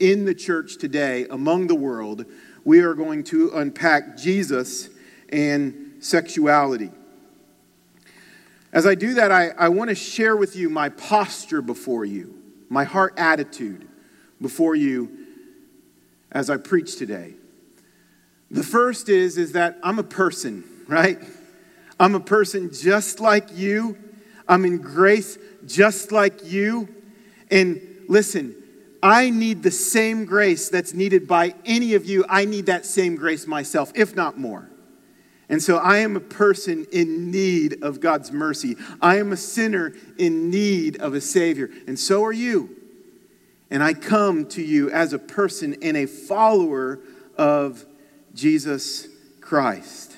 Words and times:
in 0.00 0.24
the 0.24 0.34
church 0.34 0.78
today, 0.78 1.26
among 1.30 1.66
the 1.68 1.74
world, 1.74 2.24
we 2.64 2.80
are 2.80 2.94
going 2.94 3.22
to 3.24 3.50
unpack 3.54 4.16
Jesus 4.16 4.88
and 5.28 5.96
sexuality. 6.00 6.90
As 8.72 8.86
I 8.86 8.94
do 8.94 9.14
that, 9.14 9.30
I, 9.30 9.48
I 9.50 9.68
want 9.68 9.90
to 9.90 9.94
share 9.94 10.36
with 10.36 10.56
you 10.56 10.70
my 10.70 10.88
posture 10.88 11.62
before 11.62 12.04
you, 12.04 12.42
my 12.68 12.84
heart 12.84 13.14
attitude 13.16 13.88
before 14.40 14.74
you 14.74 15.26
as 16.32 16.50
I 16.50 16.56
preach 16.56 16.96
today. 16.96 17.34
The 18.50 18.62
first 18.62 19.08
is, 19.08 19.38
is 19.38 19.52
that 19.52 19.78
I'm 19.82 19.98
a 19.98 20.04
person, 20.04 20.64
right? 20.88 21.18
I'm 21.98 22.14
a 22.14 22.20
person 22.20 22.72
just 22.72 23.20
like 23.20 23.48
you. 23.54 23.98
I'm 24.48 24.64
in 24.64 24.78
grace 24.78 25.38
just 25.66 26.12
like 26.12 26.44
you. 26.44 26.88
And 27.50 27.80
listen, 28.08 28.59
I 29.02 29.30
need 29.30 29.62
the 29.62 29.70
same 29.70 30.24
grace 30.24 30.68
that's 30.68 30.92
needed 30.92 31.26
by 31.26 31.54
any 31.64 31.94
of 31.94 32.04
you. 32.04 32.24
I 32.28 32.44
need 32.44 32.66
that 32.66 32.84
same 32.84 33.16
grace 33.16 33.46
myself, 33.46 33.92
if 33.94 34.14
not 34.14 34.38
more. 34.38 34.68
And 35.48 35.62
so 35.62 35.78
I 35.78 35.98
am 35.98 36.16
a 36.16 36.20
person 36.20 36.86
in 36.92 37.30
need 37.30 37.82
of 37.82 38.00
God's 38.00 38.30
mercy. 38.30 38.76
I 39.00 39.16
am 39.18 39.32
a 39.32 39.36
sinner 39.36 39.94
in 40.16 40.50
need 40.50 41.00
of 41.00 41.14
a 41.14 41.20
Savior. 41.20 41.70
And 41.88 41.98
so 41.98 42.24
are 42.24 42.32
you. 42.32 42.76
And 43.70 43.82
I 43.82 43.94
come 43.94 44.46
to 44.50 44.62
you 44.62 44.90
as 44.90 45.12
a 45.12 45.18
person 45.18 45.76
and 45.82 45.96
a 45.96 46.06
follower 46.06 47.00
of 47.36 47.84
Jesus 48.34 49.08
Christ. 49.40 50.16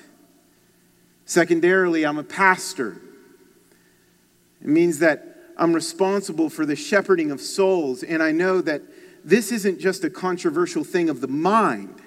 Secondarily, 1.25 2.05
I'm 2.05 2.19
a 2.19 2.23
pastor. 2.23 3.01
It 4.61 4.67
means 4.67 4.99
that 4.99 5.32
I'm 5.57 5.73
responsible 5.73 6.49
for 6.49 6.65
the 6.65 6.75
shepherding 6.75 7.31
of 7.31 7.39
souls, 7.39 8.03
and 8.03 8.21
I 8.23 8.31
know 8.31 8.61
that 8.61 8.81
this 9.23 9.51
isn't 9.51 9.79
just 9.79 10.03
a 10.03 10.09
controversial 10.09 10.83
thing 10.83 11.09
of 11.09 11.21
the 11.21 11.27
mind, 11.27 12.01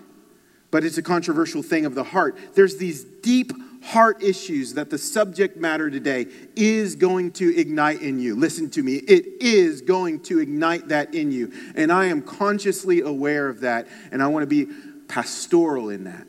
but 0.70 0.84
it's 0.84 0.98
a 0.98 1.02
controversial 1.02 1.62
thing 1.62 1.86
of 1.86 1.94
the 1.94 2.04
heart. 2.04 2.36
There's 2.54 2.76
these 2.76 3.04
deep 3.04 3.52
heart 3.84 4.22
issues 4.22 4.74
that 4.74 4.90
the 4.90 4.98
subject 4.98 5.56
matter 5.56 5.88
today 5.90 6.26
is 6.56 6.96
going 6.96 7.30
to 7.30 7.56
ignite 7.56 8.02
in 8.02 8.18
you. 8.18 8.34
Listen 8.34 8.68
to 8.70 8.82
me, 8.82 8.96
it 8.96 9.24
is 9.40 9.80
going 9.80 10.20
to 10.20 10.40
ignite 10.40 10.88
that 10.88 11.14
in 11.14 11.30
you. 11.30 11.52
And 11.76 11.92
I 11.92 12.06
am 12.06 12.20
consciously 12.20 13.00
aware 13.00 13.48
of 13.48 13.60
that, 13.60 13.86
and 14.10 14.22
I 14.22 14.26
want 14.26 14.42
to 14.42 14.46
be 14.46 14.72
pastoral 15.08 15.90
in 15.90 16.04
that. 16.04 16.26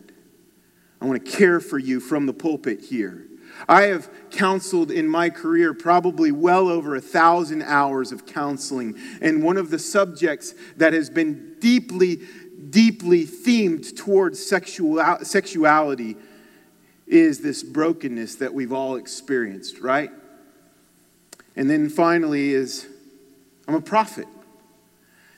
I 1.02 1.06
want 1.06 1.24
to 1.24 1.32
care 1.32 1.60
for 1.60 1.78
you 1.78 2.00
from 2.00 2.26
the 2.26 2.34
pulpit 2.34 2.82
here. 2.82 3.27
I 3.68 3.84
have 3.84 4.10
counseled 4.32 4.92
in 4.92 5.08
my 5.08 5.30
career 5.30 5.74
probably 5.74 6.32
well 6.32 6.68
over 6.68 6.96
a 6.96 7.02
thousand 7.02 7.64
hours 7.64 8.12
of 8.12 8.26
counseling. 8.26 8.96
And 9.22 9.44
one 9.44 9.58
of 9.58 9.70
the 9.70 9.80
subjects 9.80 10.54
that 10.78 10.94
has 10.94 11.10
been 11.10 11.56
deeply, 11.60 12.22
deeply 12.70 13.26
themed 13.26 13.96
towards 13.96 14.44
sexual, 14.46 15.04
sexuality 15.24 16.18
is 17.08 17.40
this 17.40 17.64
brokenness 17.64 18.36
that 18.36 18.54
we've 18.54 18.74
all 18.74 18.98
experienced, 18.98 19.80
right? 19.80 20.12
And 21.56 21.70
then 21.70 21.90
finally 21.90 22.52
is 22.52 22.88
I'm 23.68 23.76
a 23.76 23.82
prophet. 23.82 24.28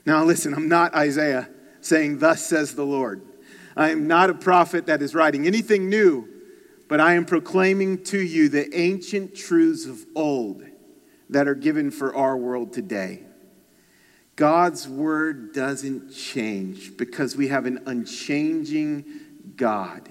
Now 0.05 0.23
listen, 0.23 0.53
I'm 0.53 0.67
not 0.67 0.93
Isaiah 0.93 1.49
saying, 1.81 2.19
Thus 2.19 2.45
says 2.45 2.75
the 2.75 2.85
Lord. 2.85 3.21
I 3.77 3.89
am 3.91 4.07
not 4.07 4.29
a 4.29 4.33
prophet 4.33 4.87
that 4.87 5.01
is 5.01 5.15
writing 5.15 5.47
anything 5.47 5.89
new 5.89 6.27
but 6.89 6.99
I 6.99 7.13
am 7.13 7.23
proclaiming 7.23 8.03
to 8.05 8.19
you 8.19 8.49
the 8.49 8.75
ancient 8.77 9.35
truths 9.35 9.85
of 9.85 10.05
old 10.15 10.63
that 11.29 11.47
are 11.47 11.55
given 11.55 11.91
for 11.91 12.13
our 12.15 12.35
world 12.35 12.73
today. 12.73 13.21
God's 14.35 14.87
word 14.87 15.53
doesn't 15.53 16.11
change 16.11 16.97
because 16.97 17.35
we 17.35 17.49
have 17.49 17.67
an 17.67 17.83
unchanging 17.85 19.05
God. 19.55 20.09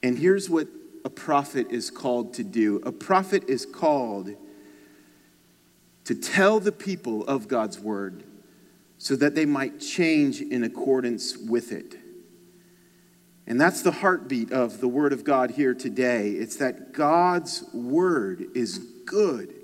And 0.00 0.16
here's 0.16 0.48
what 0.48 0.68
a 1.04 1.10
prophet 1.10 1.66
is 1.70 1.90
called 1.90 2.34
to 2.34 2.44
do 2.44 2.80
a 2.84 2.92
prophet 2.92 3.48
is 3.48 3.66
called 3.66 4.30
to 6.04 6.14
tell 6.14 6.60
the 6.60 6.72
people 6.72 7.26
of 7.26 7.48
God's 7.48 7.80
word 7.80 8.22
so 8.98 9.16
that 9.16 9.34
they 9.34 9.44
might 9.44 9.80
change 9.80 10.40
in 10.40 10.62
accordance 10.62 11.36
with 11.36 11.72
it. 11.72 11.96
And 13.48 13.58
that's 13.58 13.80
the 13.80 13.90
heartbeat 13.90 14.52
of 14.52 14.78
the 14.78 14.88
Word 14.88 15.14
of 15.14 15.24
God 15.24 15.52
here 15.52 15.72
today. 15.72 16.32
It's 16.32 16.56
that 16.56 16.92
God's 16.92 17.64
Word 17.72 18.44
is 18.54 18.78
good 19.06 19.54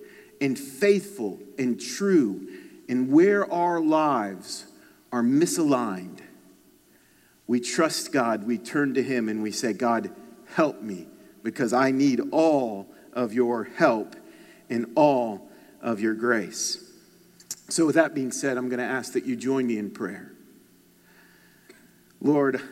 and 0.40 0.58
faithful 0.58 1.38
and 1.58 1.78
true. 1.78 2.48
And 2.88 3.12
where 3.12 3.50
our 3.52 3.80
lives 3.80 4.64
are 5.12 5.22
misaligned, 5.22 6.20
we 7.46 7.60
trust 7.60 8.10
God, 8.10 8.46
we 8.46 8.56
turn 8.56 8.94
to 8.94 9.02
Him, 9.02 9.28
and 9.28 9.42
we 9.42 9.50
say, 9.50 9.74
God, 9.74 10.10
help 10.54 10.80
me, 10.80 11.06
because 11.42 11.74
I 11.74 11.90
need 11.90 12.22
all 12.32 12.86
of 13.12 13.34
your 13.34 13.64
help 13.64 14.16
and 14.70 14.92
all 14.96 15.50
of 15.82 16.00
your 16.00 16.14
grace. 16.14 16.90
So, 17.68 17.84
with 17.84 17.96
that 17.96 18.14
being 18.14 18.32
said, 18.32 18.56
I'm 18.56 18.70
going 18.70 18.78
to 18.78 18.84
ask 18.84 19.12
that 19.12 19.26
you 19.26 19.36
join 19.36 19.66
me 19.66 19.76
in 19.76 19.90
prayer. 19.90 20.32
Lord, 22.22 22.62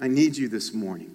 I 0.00 0.08
need 0.08 0.36
you 0.36 0.48
this 0.48 0.72
morning. 0.72 1.14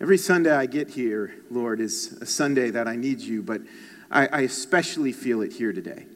Every 0.00 0.16
Sunday 0.16 0.52
I 0.52 0.66
get 0.66 0.90
here, 0.90 1.34
Lord, 1.50 1.80
is 1.80 2.12
a 2.20 2.26
Sunday 2.26 2.70
that 2.70 2.86
I 2.86 2.94
need 2.94 3.20
you, 3.20 3.42
but 3.42 3.62
I, 4.10 4.26
I, 4.28 4.40
especially 4.42 5.12
feel 5.12 5.42
it 5.42 5.52
here 5.52 5.72
today. 5.72 6.06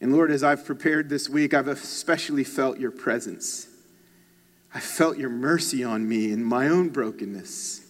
And 0.00 0.12
Lord, 0.12 0.30
as 0.30 0.44
I've 0.44 0.64
prepared 0.64 1.08
this 1.08 1.28
week, 1.28 1.54
I've 1.54 1.68
especially 1.68 2.44
felt 2.44 2.78
your 2.78 2.90
presence. 2.90 3.66
I 4.74 4.80
felt 4.80 5.16
your 5.16 5.30
mercy 5.30 5.82
on 5.82 6.06
me 6.06 6.30
in 6.30 6.44
my 6.44 6.68
own 6.68 6.90
brokenness. 6.90 7.80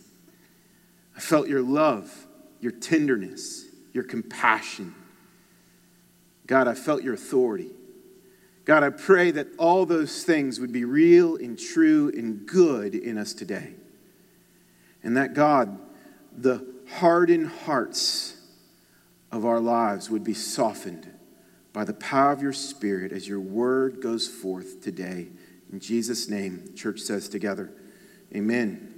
I 1.17 1.21
felt 1.21 1.49
your 1.49 1.63
love, 1.63 2.27
your 2.61 2.73
tenderness, 2.73 3.65
your 3.93 4.05
compassion. 4.05 4.95
God, 6.47 6.69
I 6.69 6.75
felt 6.75 7.03
your 7.03 7.15
authority. 7.15 7.71
God, 8.67 8.83
I 8.83 8.91
pray 8.91 9.31
that 9.31 9.47
all 9.59 9.87
those 9.87 10.25
things 10.25 10.59
would 10.59 10.73
be 10.73 10.85
real 10.85 11.37
and 11.37 11.57
true 11.57 12.11
and 12.15 12.45
good 12.45 12.97
in 12.97 13.17
us 13.17 13.33
today. 13.33 13.75
And 15.05 15.17
that, 15.17 15.35
God, 15.35 15.79
the 16.37 16.67
hardened 16.89 17.47
hearts 17.47 18.37
of 19.31 19.47
our 19.47 19.61
lives 19.61 20.11
would 20.11 20.25
be 20.25 20.35
softened 20.35 21.09
by 21.73 21.85
the 21.85 21.95
power 21.95 22.33
of 22.33 22.43
your 22.43 22.53
Spirit 22.53 23.13
as 23.13 23.29
your 23.29 23.39
word 23.39 24.03
goes 24.03 24.27
forth 24.27 24.83
today. 24.83 25.29
In 25.73 25.79
Jesus' 25.79 26.29
name, 26.29 26.73
church 26.75 27.01
says 27.01 27.29
together, 27.29 27.71
Amen. 28.35 28.93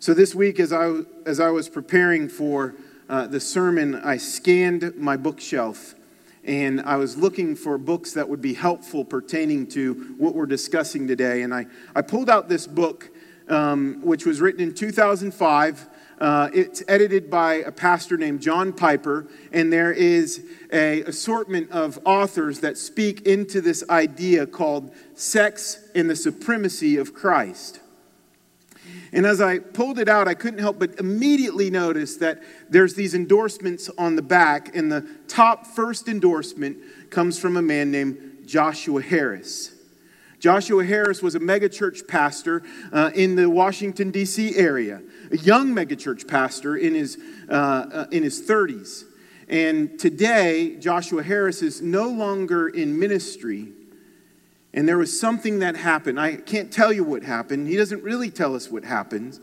So 0.00 0.14
this 0.14 0.34
week, 0.34 0.58
as 0.58 0.72
I, 0.72 1.02
as 1.24 1.38
I 1.38 1.50
was 1.50 1.68
preparing 1.68 2.28
for 2.28 2.74
uh, 3.08 3.28
the 3.28 3.38
sermon, 3.38 3.94
I 3.94 4.16
scanned 4.16 4.96
my 4.96 5.16
bookshelf 5.16 5.94
and 6.46 6.80
I 6.82 6.96
was 6.96 7.16
looking 7.16 7.56
for 7.56 7.78
books 7.78 8.12
that 8.12 8.28
would 8.28 8.42
be 8.42 8.54
helpful 8.54 9.04
pertaining 9.04 9.66
to 9.68 10.14
what 10.18 10.34
we're 10.34 10.46
discussing 10.46 11.06
today. 11.06 11.42
And 11.42 11.54
I, 11.54 11.66
I 11.94 12.02
pulled 12.02 12.28
out 12.28 12.48
this 12.48 12.66
book, 12.66 13.10
um, 13.48 14.00
which 14.02 14.26
was 14.26 14.40
written 14.40 14.60
in 14.60 14.74
2005. 14.74 15.88
Uh, 16.20 16.48
it's 16.54 16.82
edited 16.86 17.30
by 17.30 17.54
a 17.54 17.72
pastor 17.72 18.16
named 18.16 18.40
John 18.40 18.72
Piper, 18.72 19.26
and 19.52 19.72
there 19.72 19.92
is 19.92 20.44
a 20.72 21.02
assortment 21.02 21.70
of 21.70 21.98
authors 22.04 22.60
that 22.60 22.78
speak 22.78 23.22
into 23.26 23.60
this 23.60 23.82
idea 23.90 24.46
called 24.46 24.94
sex 25.14 25.88
and 25.94 26.08
the 26.08 26.16
supremacy 26.16 26.96
of 26.96 27.14
Christ. 27.14 27.80
And 29.14 29.24
as 29.24 29.40
I 29.40 29.60
pulled 29.60 30.00
it 30.00 30.08
out, 30.08 30.26
I 30.26 30.34
couldn't 30.34 30.58
help 30.58 30.80
but 30.80 30.98
immediately 30.98 31.70
notice 31.70 32.16
that 32.16 32.42
there's 32.68 32.94
these 32.94 33.14
endorsements 33.14 33.88
on 33.96 34.16
the 34.16 34.22
back, 34.22 34.74
and 34.74 34.90
the 34.90 35.08
top 35.28 35.66
first 35.68 36.08
endorsement 36.08 36.78
comes 37.10 37.38
from 37.38 37.56
a 37.56 37.62
man 37.62 37.92
named 37.92 38.18
Joshua 38.44 39.00
Harris. 39.00 39.70
Joshua 40.40 40.84
Harris 40.84 41.22
was 41.22 41.36
a 41.36 41.40
megachurch 41.40 42.08
pastor 42.08 42.64
uh, 42.92 43.12
in 43.14 43.36
the 43.36 43.48
Washington, 43.48 44.10
D.C. 44.10 44.56
area, 44.56 45.00
a 45.30 45.38
young 45.38 45.72
megachurch 45.72 46.26
pastor 46.26 46.76
in 46.76 46.94
his, 46.94 47.16
uh, 47.48 47.52
uh, 47.52 48.06
in 48.10 48.24
his 48.24 48.42
30s. 48.42 49.04
And 49.48 49.96
today, 49.96 50.76
Joshua 50.80 51.22
Harris 51.22 51.62
is 51.62 51.80
no 51.80 52.08
longer 52.08 52.66
in 52.66 52.98
ministry, 52.98 53.68
and 54.74 54.88
there 54.88 54.98
was 54.98 55.18
something 55.18 55.60
that 55.60 55.76
happened. 55.76 56.20
I 56.20 56.34
can't 56.34 56.70
tell 56.70 56.92
you 56.92 57.04
what 57.04 57.22
happened. 57.22 57.68
He 57.68 57.76
doesn't 57.76 58.02
really 58.02 58.28
tell 58.28 58.56
us 58.56 58.68
what 58.68 58.84
happened, 58.84 59.38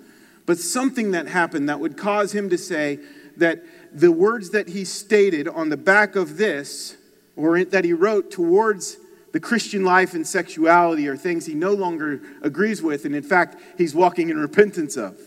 but 0.46 0.60
something 0.60 1.12
that 1.12 1.28
happened 1.28 1.70
that 1.70 1.80
would 1.80 1.98
cause 1.98 2.36
him 2.36 2.50
to 2.50 2.58
say 2.58 3.00
that 3.38 3.64
the 3.94 4.12
words 4.12 4.50
that 4.50 4.68
he 4.68 4.84
stated 4.84 5.48
on 5.48 5.70
the 5.70 5.78
back 5.78 6.18
of 6.18 6.36
this, 6.36 6.98
or 7.38 7.64
that 7.64 7.86
he 7.86 7.94
wrote 7.94 8.30
towards 8.30 8.98
the 9.32 9.40
Christian 9.40 9.86
life 9.86 10.14
and 10.14 10.28
sexuality, 10.28 11.08
are 11.08 11.16
things 11.16 11.46
he 11.46 11.54
no 11.54 11.72
longer 11.72 12.22
agrees 12.42 12.82
with, 12.82 13.06
and 13.06 13.16
in 13.16 13.24
fact, 13.24 13.56
he's 13.78 13.96
walking 13.96 14.30
in 14.30 14.38
repentance 14.38 14.98
of. 14.98 15.18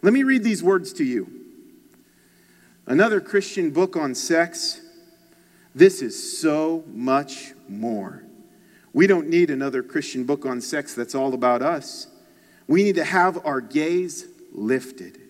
Let 0.00 0.12
me 0.12 0.22
read 0.22 0.44
these 0.44 0.62
words 0.62 0.92
to 0.94 1.04
you. 1.04 1.28
Another 2.86 3.20
Christian 3.20 3.70
book 3.70 3.96
on 3.96 4.14
sex. 4.14 4.80
This 5.74 6.02
is 6.02 6.38
so 6.38 6.84
much 6.86 7.52
more. 7.68 8.23
We 8.94 9.08
don't 9.08 9.28
need 9.28 9.50
another 9.50 9.82
Christian 9.82 10.24
book 10.24 10.46
on 10.46 10.60
sex 10.60 10.94
that's 10.94 11.16
all 11.16 11.34
about 11.34 11.60
us. 11.60 12.06
We 12.68 12.84
need 12.84 12.94
to 12.94 13.04
have 13.04 13.44
our 13.44 13.60
gaze 13.60 14.26
lifted. 14.52 15.20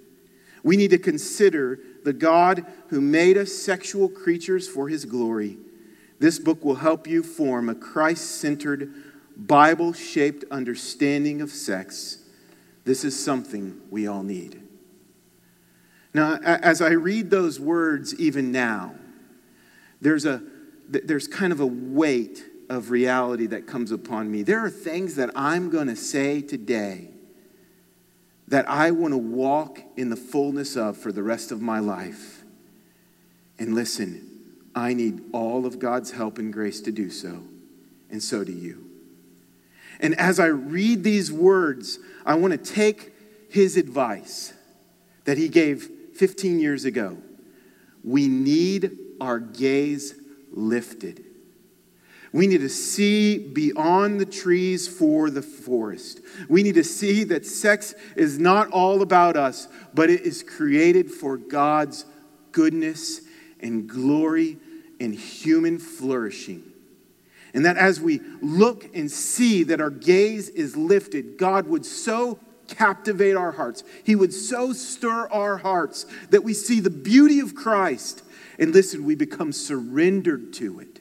We 0.62 0.76
need 0.76 0.90
to 0.90 0.98
consider 0.98 1.80
the 2.04 2.12
God 2.12 2.66
who 2.88 3.00
made 3.00 3.38
us 3.38 3.52
sexual 3.52 4.08
creatures 4.08 4.68
for 4.68 4.88
his 4.88 5.06
glory. 5.06 5.56
This 6.20 6.38
book 6.38 6.62
will 6.62 6.76
help 6.76 7.06
you 7.06 7.22
form 7.22 7.68
a 7.68 7.74
Christ 7.74 8.40
centered, 8.40 8.92
Bible 9.36 9.94
shaped 9.94 10.44
understanding 10.50 11.40
of 11.40 11.50
sex. 11.50 12.18
This 12.84 13.02
is 13.02 13.22
something 13.22 13.80
we 13.90 14.06
all 14.06 14.22
need. 14.22 14.60
Now, 16.12 16.36
as 16.36 16.80
I 16.80 16.90
read 16.90 17.30
those 17.30 17.58
words, 17.58 18.14
even 18.20 18.52
now, 18.52 18.94
there's, 20.00 20.26
a, 20.26 20.42
there's 20.88 21.26
kind 21.26 21.52
of 21.52 21.60
a 21.60 21.66
weight 21.66 22.44
of 22.68 22.90
reality 22.90 23.46
that 23.46 23.66
comes 23.66 23.90
upon 23.90 24.30
me. 24.30 24.42
There 24.42 24.64
are 24.64 24.70
things 24.70 25.16
that 25.16 25.30
I'm 25.34 25.70
going 25.70 25.88
to 25.88 25.96
say 25.96 26.40
today 26.40 27.08
that 28.48 28.68
I 28.68 28.90
want 28.90 29.12
to 29.12 29.18
walk 29.18 29.80
in 29.96 30.10
the 30.10 30.16
fullness 30.16 30.76
of 30.76 30.96
for 30.96 31.12
the 31.12 31.22
rest 31.22 31.50
of 31.50 31.60
my 31.60 31.78
life. 31.78 32.44
And 33.58 33.74
listen, 33.74 34.28
I 34.74 34.94
need 34.94 35.22
all 35.32 35.66
of 35.66 35.78
God's 35.78 36.10
help 36.10 36.38
and 36.38 36.52
grace 36.52 36.80
to 36.82 36.92
do 36.92 37.10
so, 37.10 37.42
and 38.10 38.22
so 38.22 38.44
do 38.44 38.52
you. 38.52 38.84
And 40.00 40.18
as 40.18 40.40
I 40.40 40.46
read 40.46 41.04
these 41.04 41.32
words, 41.32 41.98
I 42.26 42.34
want 42.34 42.52
to 42.52 42.58
take 42.58 43.12
his 43.48 43.76
advice 43.76 44.52
that 45.24 45.38
he 45.38 45.48
gave 45.48 45.88
15 46.16 46.58
years 46.58 46.84
ago. 46.84 47.16
We 48.02 48.28
need 48.28 48.98
our 49.20 49.38
gaze 49.38 50.14
lifted. 50.52 51.23
We 52.34 52.48
need 52.48 52.62
to 52.62 52.68
see 52.68 53.38
beyond 53.38 54.20
the 54.20 54.26
trees 54.26 54.88
for 54.88 55.30
the 55.30 55.40
forest. 55.40 56.20
We 56.48 56.64
need 56.64 56.74
to 56.74 56.82
see 56.82 57.22
that 57.22 57.46
sex 57.46 57.94
is 58.16 58.40
not 58.40 58.68
all 58.72 59.02
about 59.02 59.36
us, 59.36 59.68
but 59.94 60.10
it 60.10 60.22
is 60.22 60.42
created 60.42 61.12
for 61.12 61.36
God's 61.36 62.04
goodness 62.50 63.20
and 63.60 63.88
glory 63.88 64.58
and 64.98 65.14
human 65.14 65.78
flourishing. 65.78 66.64
And 67.54 67.64
that 67.66 67.76
as 67.76 68.00
we 68.00 68.20
look 68.42 68.92
and 68.96 69.08
see 69.08 69.62
that 69.62 69.80
our 69.80 69.90
gaze 69.90 70.48
is 70.48 70.76
lifted, 70.76 71.38
God 71.38 71.68
would 71.68 71.86
so 71.86 72.40
captivate 72.66 73.36
our 73.36 73.52
hearts. 73.52 73.84
He 74.02 74.16
would 74.16 74.32
so 74.32 74.72
stir 74.72 75.28
our 75.28 75.58
hearts 75.58 76.04
that 76.30 76.42
we 76.42 76.52
see 76.52 76.80
the 76.80 76.90
beauty 76.90 77.38
of 77.38 77.54
Christ. 77.54 78.24
And 78.58 78.72
listen, 78.72 79.04
we 79.04 79.14
become 79.14 79.52
surrendered 79.52 80.52
to 80.54 80.80
it. 80.80 81.00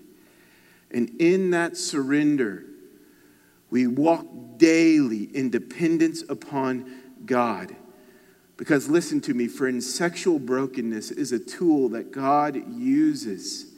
And 0.94 1.10
in 1.20 1.52
that 1.52 1.76
surrender, 1.76 2.64
we 3.70 3.88
walk 3.88 4.26
daily 4.58 5.24
in 5.36 5.50
dependence 5.50 6.24
upon 6.30 6.92
God. 7.26 7.76
Because 8.58 8.88
listen 8.88 9.20
to 9.22 9.34
me, 9.34 9.48
friends, 9.48 9.92
sexual 9.92 10.38
brokenness 10.40 11.12
is 11.12 11.32
a 11.32 11.40
tool 11.40 11.90
that 11.90 12.12
God 12.12 12.56
uses 12.72 13.74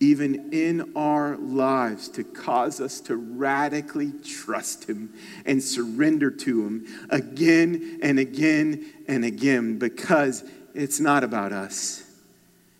even 0.00 0.52
in 0.52 0.92
our 0.96 1.36
lives 1.36 2.08
to 2.08 2.24
cause 2.24 2.80
us 2.80 3.00
to 3.00 3.16
radically 3.16 4.12
trust 4.24 4.88
Him 4.88 5.14
and 5.46 5.62
surrender 5.62 6.30
to 6.30 6.66
Him 6.66 6.86
again 7.10 8.00
and 8.02 8.18
again 8.18 8.92
and 9.06 9.24
again 9.24 9.78
because 9.78 10.44
it's 10.74 11.00
not 11.00 11.22
about 11.22 11.52
us, 11.52 12.02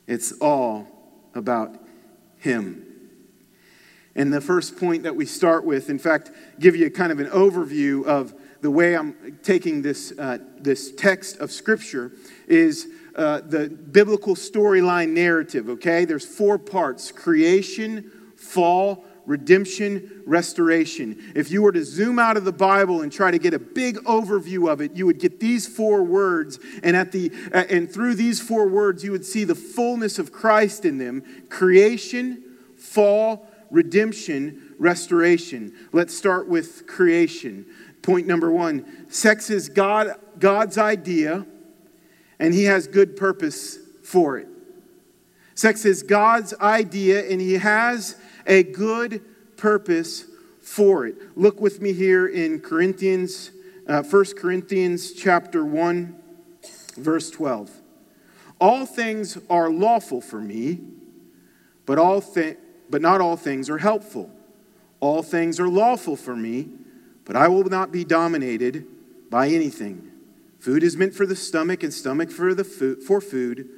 it's 0.07 0.33
all 0.41 0.87
about 1.35 1.79
Him. 2.39 2.84
And 4.17 4.33
the 4.33 4.41
first 4.41 4.77
point 4.77 5.03
that 5.03 5.17
we 5.17 5.27
start 5.27 5.65
with, 5.65 5.91
in 5.91 5.99
fact, 5.99 6.31
give 6.61 6.77
you 6.77 6.91
kind 6.91 7.11
of 7.11 7.19
an 7.19 7.27
overview 7.27 8.05
of 8.05 8.35
the 8.61 8.71
way 8.71 8.97
I'm 8.97 9.39
taking 9.43 9.83
this, 9.83 10.13
uh, 10.19 10.39
this 10.59 10.93
text 10.93 11.39
of 11.39 11.51
Scripture, 11.51 12.13
is 12.47 12.89
uh, 13.15 13.41
the 13.43 13.69
biblical 13.69 14.35
storyline 14.35 15.11
narrative, 15.11 15.69
okay? 15.69 16.05
There's 16.05 16.25
four 16.25 16.59
parts 16.59 17.13
creation, 17.13 18.11
fall, 18.37 19.05
redemption, 19.27 20.23
restoration. 20.27 21.33
If 21.35 21.51
you 21.51 21.63
were 21.63 21.73
to 21.73 21.85
zoom 21.85 22.19
out 22.19 22.37
of 22.37 22.45
the 22.45 22.53
Bible 22.53 23.03
and 23.03 23.13
try 23.13 23.31
to 23.31 23.39
get 23.39 23.55
a 23.55 23.59
big 23.59 23.97
overview 24.05 24.71
of 24.71 24.81
it, 24.81 24.93
you 24.95 25.07
would 25.07 25.19
get 25.19 25.41
these 25.41 25.67
four 25.67 26.03
words, 26.03 26.59
and 26.83 26.97
at 26.97 27.13
the 27.13 27.31
uh, 27.53 27.65
and 27.71 27.91
through 27.91 28.15
these 28.15 28.41
four 28.41 28.69
words, 28.69 29.05
you 29.05 29.13
would 29.13 29.25
see 29.25 29.45
the 29.45 29.55
fullness 29.55 30.19
of 30.19 30.33
Christ 30.33 30.85
in 30.85 30.99
them: 30.99 31.23
creation, 31.49 32.43
fall, 32.77 33.49
redemption, 33.71 34.75
restoration. 34.79 35.73
Let's 35.93 36.17
start 36.17 36.49
with 36.49 36.87
creation. 36.87 37.67
Point 38.03 38.27
number 38.27 38.51
one: 38.51 39.11
sex 39.11 39.51
is 39.51 39.69
God 39.69 40.15
God's 40.39 40.79
idea 40.79 41.47
and 42.39 42.55
He 42.55 42.65
has 42.65 42.87
good 42.87 43.17
purpose 43.17 43.79
for 44.03 44.39
it. 44.39 44.49
Sex 45.55 45.85
is 45.85 46.03
God's 46.03 46.53
idea, 46.61 47.31
and 47.31 47.41
He 47.41 47.55
has 47.55 48.17
a 48.47 48.63
good 48.63 49.23
purpose 49.57 50.25
for 50.61 51.07
it. 51.07 51.15
Look 51.37 51.61
with 51.61 51.81
me 51.81 51.93
here 51.93 52.27
in 52.27 52.61
Corinthians, 52.61 53.51
uh, 53.87 54.03
1 54.03 54.37
Corinthians 54.37 55.13
chapter 55.13 55.65
1, 55.65 56.17
verse 56.97 57.31
12. 57.31 57.71
All 58.61 58.85
things 58.87 59.39
are 59.49 59.71
lawful 59.71 60.21
for 60.21 60.41
me, 60.41 60.81
but, 61.87 61.99
all 61.99 62.21
thi- 62.21 62.57
but 62.91 63.03
not 63.03 63.21
all 63.21 63.37
things 63.37 63.69
are 63.71 63.79
helpful. 63.79 64.31
All 65.01 65.23
things 65.23 65.61
are 65.61 65.69
lawful 65.69 66.17
for 66.17 66.37
me, 66.37 66.69
but 67.25 67.37
I 67.37 67.49
will 67.49 67.65
not 67.65 67.93
be 67.93 68.05
dominated 68.05 68.87
by 69.31 69.49
anything. 69.49 70.11
Food 70.59 70.83
is 70.83 70.97
meant 70.97 71.15
for 71.15 71.27
the 71.27 71.37
stomach, 71.37 71.83
and 71.83 71.93
stomach 71.93 72.31
for, 72.31 72.55
the 72.55 72.65
food, 72.65 73.03
for 73.03 73.21
food, 73.21 73.69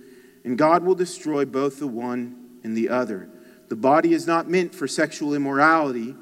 and 0.44 0.56
God 0.56 0.84
will 0.84 0.94
destroy 0.94 1.44
both 1.44 1.78
the 1.78 1.86
one 1.88 2.58
and 2.62 2.76
the 2.76 2.88
other. 2.88 3.28
The 3.68 3.76
body 3.76 4.12
is 4.12 4.26
not 4.26 4.48
meant 4.48 4.74
for 4.74 4.86
sexual 4.86 5.34
immorality, 5.34 6.14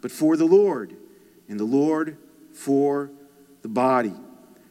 but 0.00 0.10
for 0.10 0.36
the 0.36 0.44
Lord, 0.44 0.96
and 1.48 1.58
the 1.60 1.64
Lord 1.64 2.16
for 2.52 3.10
the 3.62 3.68
body. 3.68 4.14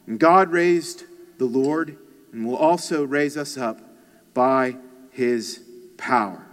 And 0.06 0.18
God 0.18 0.50
raised 0.50 1.04
the 1.38 1.46
Lord 1.46 1.96
and 2.32 2.46
will 2.46 2.56
also 2.56 3.04
raise 3.04 3.36
us 3.36 3.56
up 3.56 3.80
by 4.34 4.76
his 5.10 5.62
power. 5.96 6.47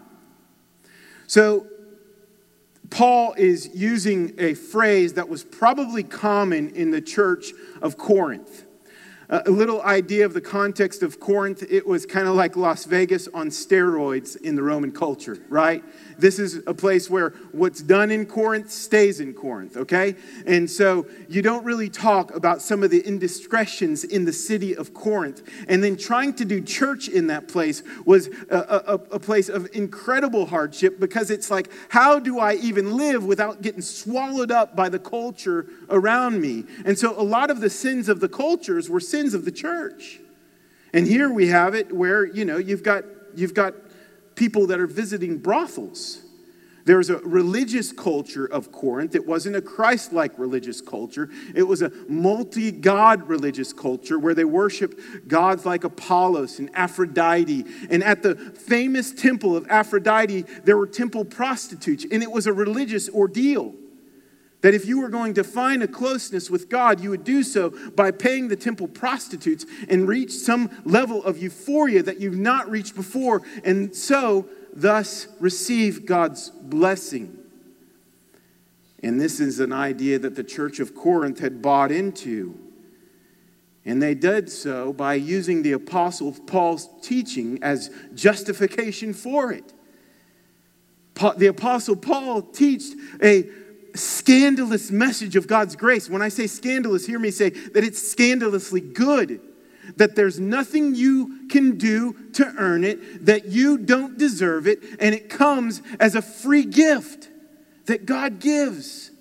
So, 1.27 1.67
Paul 2.89 3.33
is 3.33 3.71
using 3.73 4.35
a 4.37 4.53
phrase 4.53 5.13
that 5.13 5.27
was 5.27 5.43
probably 5.43 6.03
common 6.03 6.69
in 6.75 6.91
the 6.91 7.01
church 7.01 7.51
of 7.81 7.97
Corinth. 7.97 8.65
A 9.27 9.49
little 9.49 9.81
idea 9.81 10.25
of 10.25 10.33
the 10.33 10.41
context 10.41 11.01
of 11.01 11.19
Corinth, 11.19 11.63
it 11.67 11.87
was 11.87 12.05
kind 12.05 12.27
of 12.27 12.35
like 12.35 12.55
Las 12.55 12.85
Vegas 12.85 13.27
on 13.33 13.49
steroids 13.49 14.39
in 14.39 14.55
the 14.55 14.61
Roman 14.61 14.91
culture, 14.91 15.39
right? 15.49 15.83
This 16.17 16.39
is 16.39 16.61
a 16.67 16.73
place 16.73 17.09
where 17.09 17.31
what's 17.51 17.81
done 17.81 18.11
in 18.11 18.25
Corinth 18.25 18.71
stays 18.71 19.19
in 19.19 19.33
Corinth, 19.33 19.77
okay? 19.77 20.15
And 20.45 20.69
so 20.69 21.05
you 21.29 21.41
don't 21.41 21.63
really 21.65 21.89
talk 21.89 22.33
about 22.35 22.61
some 22.61 22.83
of 22.83 22.91
the 22.91 23.01
indiscretions 23.01 24.03
in 24.03 24.25
the 24.25 24.33
city 24.33 24.75
of 24.75 24.93
Corinth. 24.93 25.41
And 25.67 25.83
then 25.83 25.97
trying 25.97 26.33
to 26.35 26.45
do 26.45 26.61
church 26.61 27.07
in 27.07 27.27
that 27.27 27.47
place 27.47 27.83
was 28.05 28.27
a, 28.49 28.57
a, 28.87 28.93
a 29.11 29.19
place 29.19 29.49
of 29.49 29.67
incredible 29.73 30.45
hardship 30.45 30.99
because 30.99 31.31
it's 31.31 31.51
like, 31.51 31.69
how 31.89 32.19
do 32.19 32.39
I 32.39 32.53
even 32.55 32.97
live 32.97 33.25
without 33.25 33.61
getting 33.61 33.81
swallowed 33.81 34.51
up 34.51 34.75
by 34.75 34.89
the 34.89 34.99
culture 34.99 35.67
around 35.89 36.39
me? 36.41 36.65
And 36.85 36.97
so 36.97 37.19
a 37.19 37.23
lot 37.23 37.49
of 37.49 37.61
the 37.61 37.69
sins 37.69 38.09
of 38.09 38.19
the 38.19 38.29
cultures 38.29 38.89
were 38.89 38.99
sins 38.99 39.33
of 39.33 39.45
the 39.45 39.51
church. 39.51 40.19
And 40.93 41.05
here 41.05 41.29
we 41.29 41.47
have 41.47 41.75
it 41.75 41.93
where, 41.93 42.25
you 42.25 42.45
know, 42.45 42.57
you've 42.57 42.83
got, 42.83 43.03
you've 43.35 43.53
got 43.53 43.73
people 44.35 44.67
that 44.67 44.79
are 44.79 44.87
visiting 44.87 45.37
brothels. 45.37 46.21
There's 46.85 47.09
a 47.09 47.17
religious 47.17 47.91
culture 47.91 48.45
of 48.45 48.71
Corinth. 48.71 49.15
It 49.15 49.25
wasn't 49.25 49.55
a 49.55 49.61
Christ 49.61 50.13
like 50.13 50.37
religious 50.37 50.81
culture. 50.81 51.29
It 51.55 51.63
was 51.63 51.81
a 51.81 51.91
multi 52.07 52.71
God 52.71 53.27
religious 53.27 53.73
culture 53.73 54.19
where 54.19 54.35
they 54.35 54.45
worshiped 54.45 55.27
gods 55.27 55.65
like 55.65 55.83
Apollos 55.83 56.59
and 56.59 56.69
Aphrodite. 56.75 57.65
And 57.89 58.03
at 58.03 58.21
the 58.21 58.35
famous 58.35 59.11
temple 59.11 59.57
of 59.57 59.65
Aphrodite, 59.67 60.43
there 60.63 60.77
were 60.77 60.85
temple 60.85 61.25
prostitutes, 61.25 62.05
and 62.11 62.21
it 62.21 62.31
was 62.31 62.45
a 62.45 62.53
religious 62.53 63.09
ordeal. 63.09 63.73
That 64.65 64.73
if 64.73 64.87
you 64.87 64.99
were 64.99 65.09
going 65.09 65.35
to 65.35 65.43
find 65.43 65.83
a 65.83 65.87
closeness 65.87 66.49
with 66.49 66.69
God, 66.69 66.99
you 66.99 67.11
would 67.11 67.23
do 67.23 67.43
so 67.43 67.69
by 67.91 68.09
paying 68.09 68.47
the 68.47 68.55
temple 68.55 68.87
prostitutes 68.87 69.63
and 69.87 70.07
reach 70.07 70.31
some 70.31 70.71
level 70.85 71.23
of 71.23 71.37
euphoria 71.37 72.01
that 72.01 72.19
you've 72.19 72.39
not 72.39 72.67
reached 72.67 72.95
before, 72.95 73.43
and 73.63 73.95
so 73.95 74.49
thus 74.73 75.27
receive 75.39 76.07
God's 76.07 76.49
blessing. 76.49 77.37
And 79.03 79.21
this 79.21 79.39
is 79.39 79.59
an 79.59 79.71
idea 79.71 80.17
that 80.17 80.33
the 80.33 80.43
church 80.43 80.79
of 80.79 80.95
Corinth 80.95 81.37
had 81.37 81.61
bought 81.61 81.91
into. 81.91 82.57
And 83.85 84.01
they 84.01 84.15
did 84.15 84.49
so 84.49 84.93
by 84.93 85.13
using 85.13 85.61
the 85.61 85.73
Apostle 85.73 86.31
Paul's 86.47 86.89
teaching 87.03 87.59
as 87.61 87.91
justification 88.15 89.13
for 89.13 89.51
it. 89.51 89.73
The 91.37 91.45
Apostle 91.45 91.97
Paul 91.97 92.41
taught 92.41 92.81
a 93.21 93.47
scandalous 93.97 94.91
message 94.91 95.35
of 95.35 95.47
God's 95.47 95.75
grace. 95.75 96.09
When 96.09 96.21
I 96.21 96.29
say 96.29 96.47
scandalous, 96.47 97.05
hear 97.05 97.19
me 97.19 97.31
say 97.31 97.49
that 97.49 97.83
it's 97.83 98.01
scandalously 98.01 98.81
good. 98.81 99.41
That 99.97 100.15
there's 100.15 100.39
nothing 100.39 100.95
you 100.95 101.47
can 101.47 101.77
do 101.77 102.15
to 102.33 102.53
earn 102.57 102.83
it, 102.83 103.25
that 103.25 103.45
you 103.45 103.77
don't 103.77 104.17
deserve 104.17 104.67
it, 104.67 104.79
and 104.99 105.13
it 105.13 105.29
comes 105.29 105.81
as 105.99 106.15
a 106.15 106.21
free 106.23 106.65
gift 106.65 107.29
that 107.85 108.05
God 108.05 108.39
gives. 108.39 109.11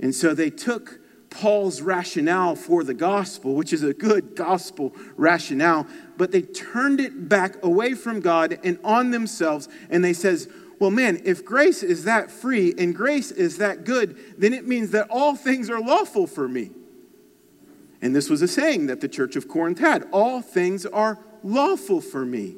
And 0.00 0.14
so 0.14 0.34
they 0.34 0.50
took 0.50 0.98
Paul's 1.30 1.80
rationale 1.80 2.56
for 2.56 2.82
the 2.82 2.94
gospel, 2.94 3.54
which 3.54 3.72
is 3.72 3.82
a 3.82 3.94
good 3.94 4.34
gospel 4.34 4.94
rationale, 5.16 5.86
but 6.16 6.32
they 6.32 6.42
turned 6.42 6.98
it 6.98 7.28
back 7.28 7.62
away 7.62 7.94
from 7.94 8.20
God 8.20 8.58
and 8.64 8.78
on 8.82 9.10
themselves, 9.10 9.68
and 9.90 10.02
they 10.02 10.12
says, 10.12 10.48
well, 10.78 10.90
man, 10.90 11.22
if 11.24 11.44
grace 11.44 11.82
is 11.82 12.04
that 12.04 12.30
free 12.30 12.74
and 12.76 12.94
grace 12.94 13.30
is 13.30 13.58
that 13.58 13.84
good, 13.84 14.18
then 14.38 14.52
it 14.52 14.66
means 14.66 14.90
that 14.90 15.08
all 15.08 15.34
things 15.34 15.70
are 15.70 15.80
lawful 15.80 16.26
for 16.26 16.48
me. 16.48 16.70
And 18.02 18.14
this 18.14 18.28
was 18.28 18.42
a 18.42 18.48
saying 18.48 18.86
that 18.86 19.00
the 19.00 19.08
church 19.08 19.36
of 19.36 19.48
Corinth 19.48 19.78
had 19.78 20.06
all 20.12 20.42
things 20.42 20.84
are 20.84 21.18
lawful 21.42 22.00
for 22.00 22.26
me. 22.26 22.56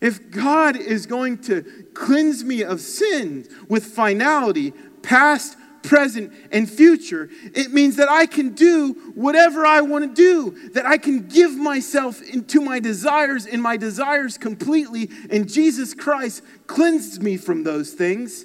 If 0.00 0.30
God 0.30 0.76
is 0.76 1.04
going 1.04 1.38
to 1.42 1.62
cleanse 1.92 2.42
me 2.42 2.62
of 2.62 2.80
sin 2.80 3.46
with 3.68 3.84
finality, 3.84 4.72
past, 5.02 5.58
present, 5.82 6.32
and 6.52 6.68
future, 6.68 7.28
it 7.54 7.72
means 7.72 7.96
that 7.96 8.08
I 8.08 8.26
can 8.26 8.50
do 8.50 8.92
whatever 9.14 9.64
I 9.64 9.80
want 9.80 10.04
to 10.04 10.14
do, 10.14 10.70
that 10.70 10.86
I 10.86 10.98
can 10.98 11.28
give 11.28 11.56
myself 11.56 12.22
into 12.22 12.60
my 12.60 12.80
desires 12.80 13.46
and 13.46 13.62
my 13.62 13.76
desires 13.76 14.38
completely, 14.38 15.10
and 15.30 15.48
Jesus 15.48 15.94
Christ 15.94 16.42
cleansed 16.66 17.22
me 17.22 17.36
from 17.36 17.64
those 17.64 17.92
things. 17.92 18.44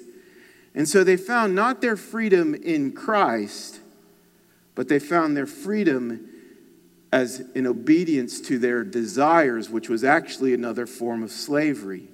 And 0.74 0.88
so 0.88 1.04
they 1.04 1.16
found 1.16 1.54
not 1.54 1.80
their 1.80 1.96
freedom 1.96 2.54
in 2.54 2.92
Christ, 2.92 3.80
but 4.74 4.88
they 4.88 4.98
found 4.98 5.36
their 5.36 5.46
freedom 5.46 6.28
as 7.12 7.40
in 7.54 7.66
obedience 7.66 8.40
to 8.42 8.58
their 8.58 8.84
desires, 8.84 9.70
which 9.70 9.88
was 9.88 10.04
actually 10.04 10.52
another 10.52 10.86
form 10.86 11.22
of 11.22 11.30
slavery. 11.30 12.08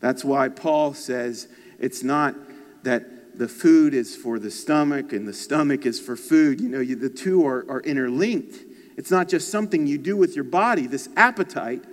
That's 0.00 0.24
why 0.24 0.48
Paul 0.48 0.94
says 0.94 1.46
it's 1.78 2.02
not 2.02 2.34
that 2.82 3.06
the 3.38 3.48
food 3.48 3.94
is 3.94 4.14
for 4.16 4.38
the 4.38 4.50
stomach 4.50 5.12
and 5.12 5.26
the 5.26 5.32
stomach 5.32 5.86
is 5.86 6.00
for 6.00 6.16
food. 6.16 6.60
You 6.60 6.68
know, 6.68 6.80
you, 6.80 6.96
the 6.96 7.10
two 7.10 7.46
are, 7.46 7.64
are 7.68 7.80
interlinked. 7.80 8.56
It's 8.96 9.10
not 9.10 9.28
just 9.28 9.50
something 9.50 9.86
you 9.86 9.98
do 9.98 10.16
with 10.16 10.34
your 10.34 10.44
body. 10.44 10.86
This 10.86 11.08
appetite 11.16 11.84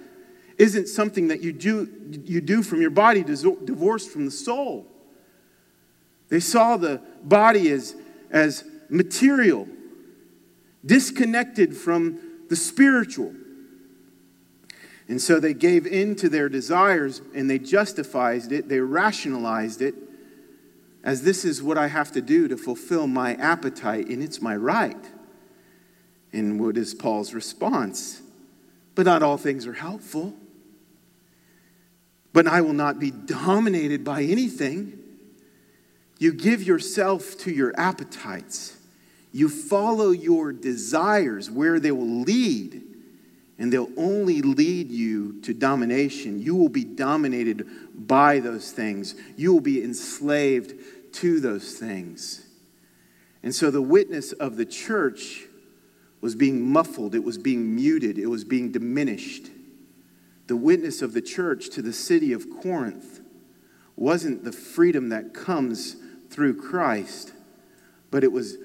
isn't 0.57 0.87
something 0.87 1.29
that 1.29 1.41
you 1.41 1.51
do, 1.51 1.89
you 2.25 2.41
do 2.41 2.61
from 2.61 2.81
your 2.81 2.91
body 2.91 3.23
divorced 3.23 4.11
from 4.11 4.25
the 4.25 4.31
soul. 4.31 4.85
They 6.29 6.39
saw 6.39 6.77
the 6.77 7.01
body 7.23 7.71
as, 7.71 7.95
as 8.29 8.63
material, 8.89 9.67
disconnected 10.85 11.75
from 11.75 12.19
the 12.49 12.55
spiritual. 12.55 13.33
And 15.07 15.21
so 15.21 15.39
they 15.39 15.53
gave 15.53 15.87
in 15.87 16.15
to 16.17 16.29
their 16.29 16.47
desires 16.47 17.21
and 17.33 17.49
they 17.49 17.59
justified 17.59 18.51
it, 18.51 18.69
they 18.69 18.79
rationalized 18.79 19.81
it 19.81 19.95
as 21.03 21.23
this 21.23 21.43
is 21.45 21.63
what 21.63 21.77
I 21.77 21.87
have 21.87 22.11
to 22.11 22.21
do 22.21 22.47
to 22.47 22.57
fulfill 22.57 23.07
my 23.07 23.33
appetite, 23.35 24.07
and 24.07 24.21
it's 24.21 24.41
my 24.41 24.55
right. 24.55 25.09
And 26.31 26.59
what 26.59 26.77
is 26.77 26.93
Paul's 26.93 27.33
response? 27.33 28.21
But 28.95 29.05
not 29.05 29.23
all 29.23 29.37
things 29.37 29.65
are 29.65 29.73
helpful. 29.73 30.33
But 32.33 32.47
I 32.47 32.61
will 32.61 32.73
not 32.73 32.99
be 32.99 33.11
dominated 33.11 34.03
by 34.03 34.23
anything. 34.23 34.97
You 36.19 36.31
give 36.33 36.63
yourself 36.63 37.37
to 37.39 37.51
your 37.51 37.73
appetites. 37.77 38.77
You 39.33 39.49
follow 39.49 40.11
your 40.11 40.53
desires 40.53 41.49
where 41.49 41.79
they 41.79 41.91
will 41.91 42.21
lead, 42.21 42.83
and 43.61 43.71
they'll 43.71 43.91
only 43.95 44.41
lead 44.41 44.91
you 44.91 45.39
to 45.43 45.53
domination. 45.53 46.41
You 46.41 46.55
will 46.55 46.67
be 46.67 46.83
dominated 46.83 47.67
by 47.95 48.39
those 48.39 48.71
things, 48.71 49.13
you 49.37 49.53
will 49.53 49.61
be 49.61 49.83
enslaved 49.83 50.73
to 51.13 51.39
those 51.39 51.73
things. 51.77 52.43
And 53.43 53.53
so 53.53 53.69
the 53.69 53.81
witness 53.81 54.31
of 54.31 54.57
the 54.57 54.65
church 54.65 55.43
was 56.21 56.33
being 56.33 56.67
muffled, 56.71 57.13
it 57.13 57.23
was 57.23 57.37
being 57.37 57.75
muted, 57.75 58.17
it 58.17 58.25
was 58.25 58.43
being 58.43 58.71
diminished. 58.71 59.51
The 60.47 60.57
witness 60.57 61.03
of 61.03 61.13
the 61.13 61.21
church 61.21 61.69
to 61.69 61.83
the 61.83 61.93
city 61.93 62.33
of 62.33 62.47
Corinth 62.63 63.21
wasn't 63.95 64.43
the 64.43 64.51
freedom 64.51 65.09
that 65.09 65.35
comes 65.35 65.97
through 66.31 66.59
Christ, 66.59 67.31
but 68.09 68.23
it 68.23 68.31
was 68.31 68.57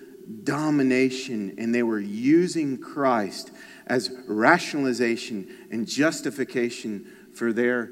domination, 0.42 1.54
and 1.58 1.74
they 1.74 1.82
were 1.82 2.00
using 2.00 2.78
Christ 2.78 3.50
as 3.86 4.10
rationalization 4.26 5.68
and 5.70 5.86
justification 5.86 7.06
for 7.34 7.52
their 7.52 7.90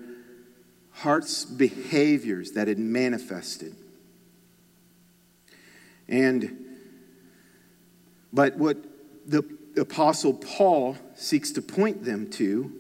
heart's 0.91 1.45
behaviors 1.45 2.53
that 2.53 2.69
had 2.69 2.79
manifested. 2.79 3.75
And 6.09 6.65
but 8.33 8.57
what 8.57 8.79
the 9.27 9.45
apostle 9.77 10.35
Paul 10.35 10.97
seeks 11.15 11.53
to 11.53 11.63
point 11.63 12.05
them 12.05 12.29
to 12.33 12.73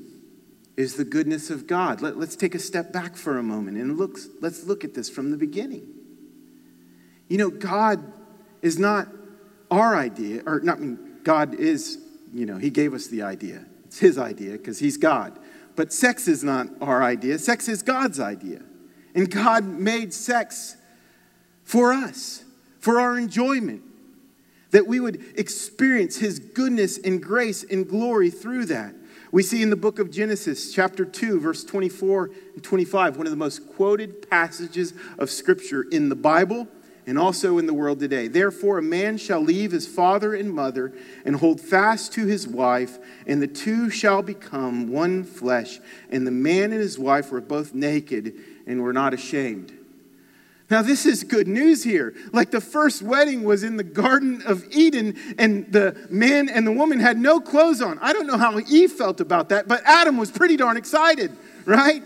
is 0.77 0.97
the 0.97 1.05
goodness 1.05 1.51
of 1.51 1.67
God. 1.67 2.01
Let, 2.01 2.17
us 2.17 2.35
take 2.35 2.55
a 2.55 2.59
step 2.59 2.93
back 2.93 3.17
for 3.17 3.39
a 3.39 3.43
moment 3.43 3.77
and 3.77 3.97
look, 3.97 4.19
let's 4.41 4.65
look 4.65 4.83
at 4.83 4.95
this 4.95 5.09
from 5.09 5.31
the 5.31 5.37
beginning. 5.37 5.87
You 7.29 7.39
know, 7.39 7.51
God 7.51 8.13
is 8.61 8.79
not 8.79 9.09
our 9.71 9.97
idea, 9.97 10.43
or 10.45 10.61
not 10.61 10.79
I 10.79 10.81
mean, 10.81 10.99
God 11.23 11.55
is, 11.55 11.99
you 12.35 12.45
know, 12.47 12.59
He 12.59 12.71
gave 12.71 12.93
us 12.93 13.07
the 13.07 13.23
idea. 13.23 13.65
It's 13.87 13.99
His 13.99 14.19
idea 14.19 14.53
because 14.53 14.79
He's 14.79 14.97
God. 14.97 15.39
But 15.77 15.93
sex 15.93 16.29
is 16.29 16.45
not 16.45 16.69
our 16.81 17.03
idea, 17.03 17.39
sex 17.39 17.69
is 17.69 17.83
God's 17.83 18.21
idea. 18.21 18.61
And 19.15 19.31
God 19.31 19.65
made 19.65 20.13
sex 20.13 20.77
for 21.63 21.93
us 21.93 22.45
for 22.81 23.01
our 23.01 23.17
enjoyment, 23.17 23.83
that 24.73 24.87
we 24.87 25.01
would 25.01 25.25
experience 25.39 26.19
His 26.19 26.39
goodness 26.39 26.99
and 26.99 27.23
grace 27.23 27.65
and 27.65 27.89
glory 27.89 28.29
through 28.29 28.67
that. 28.67 28.95
We 29.33 29.43
see 29.43 29.63
in 29.63 29.71
the 29.71 29.77
book 29.77 29.99
of 29.99 30.11
Genesis, 30.11 30.73
chapter 30.73 31.05
2, 31.05 31.41
verse 31.41 31.65
24 31.65 32.31
and 32.55 32.63
25, 32.63 33.17
one 33.17 33.27
of 33.27 33.31
the 33.31 33.37
most 33.37 33.67
quoted 33.75 34.29
passages 34.29 34.95
of 35.19 35.31
Scripture 35.31 35.83
in 35.91 36.09
the 36.09 36.15
Bible 36.15 36.69
and 37.07 37.19
also 37.19 37.59
in 37.59 37.67
the 37.67 37.75
world 37.75 38.01
today. 38.01 38.29
Therefore, 38.29 38.79
a 38.79 38.83
man 38.83 39.19
shall 39.19 39.41
leave 39.41 39.73
his 39.73 39.87
father 39.87 40.35
and 40.35 40.51
mother 40.53 40.93
and 41.25 41.37
hold 41.37 41.61
fast 41.61 42.13
to 42.15 42.27
his 42.27 42.49
wife, 42.49 42.99
and 43.27 43.43
the 43.43 43.47
two 43.47 43.91
shall 43.91 44.23
become 44.23 44.91
one 44.91 45.25
flesh. 45.25 45.81
And 46.11 46.27
the 46.27 46.31
man 46.31 46.73
and 46.73 46.81
his 46.81 46.99
wife 46.99 47.31
were 47.31 47.41
both 47.41 47.75
naked 47.75 48.35
and 48.67 48.83
were 48.83 48.93
not 48.93 49.13
ashamed. 49.15 49.73
Now, 50.71 50.81
this 50.81 51.05
is 51.05 51.25
good 51.25 51.47
news 51.47 51.85
here. 51.85 52.15
Like 52.33 52.51
the 52.51 52.61
first 52.61 53.03
wedding 53.03 53.45
was 53.45 53.63
in 53.63 53.77
the 53.77 53.85
Garden 53.85 54.43
of 54.47 54.65
Eden, 54.71 55.17
and 55.39 55.71
the 55.71 56.07
man 56.09 56.49
and 56.49 56.67
the 56.67 56.73
woman 56.73 57.01
had 57.01 57.19
no 57.19 57.39
clothes 57.39 57.83
on. 57.83 57.99
I 58.01 58.15
don't 58.15 58.27
know 58.27 58.39
how 58.39 58.59
Eve 58.59 58.93
felt 58.93 59.21
about 59.21 59.51
that, 59.51 59.69
but 59.69 59.83
Adam 59.85 60.17
was 60.17 60.31
pretty 60.31 60.57
darn 60.57 60.79
excited, 60.79 61.37
right? 61.67 62.03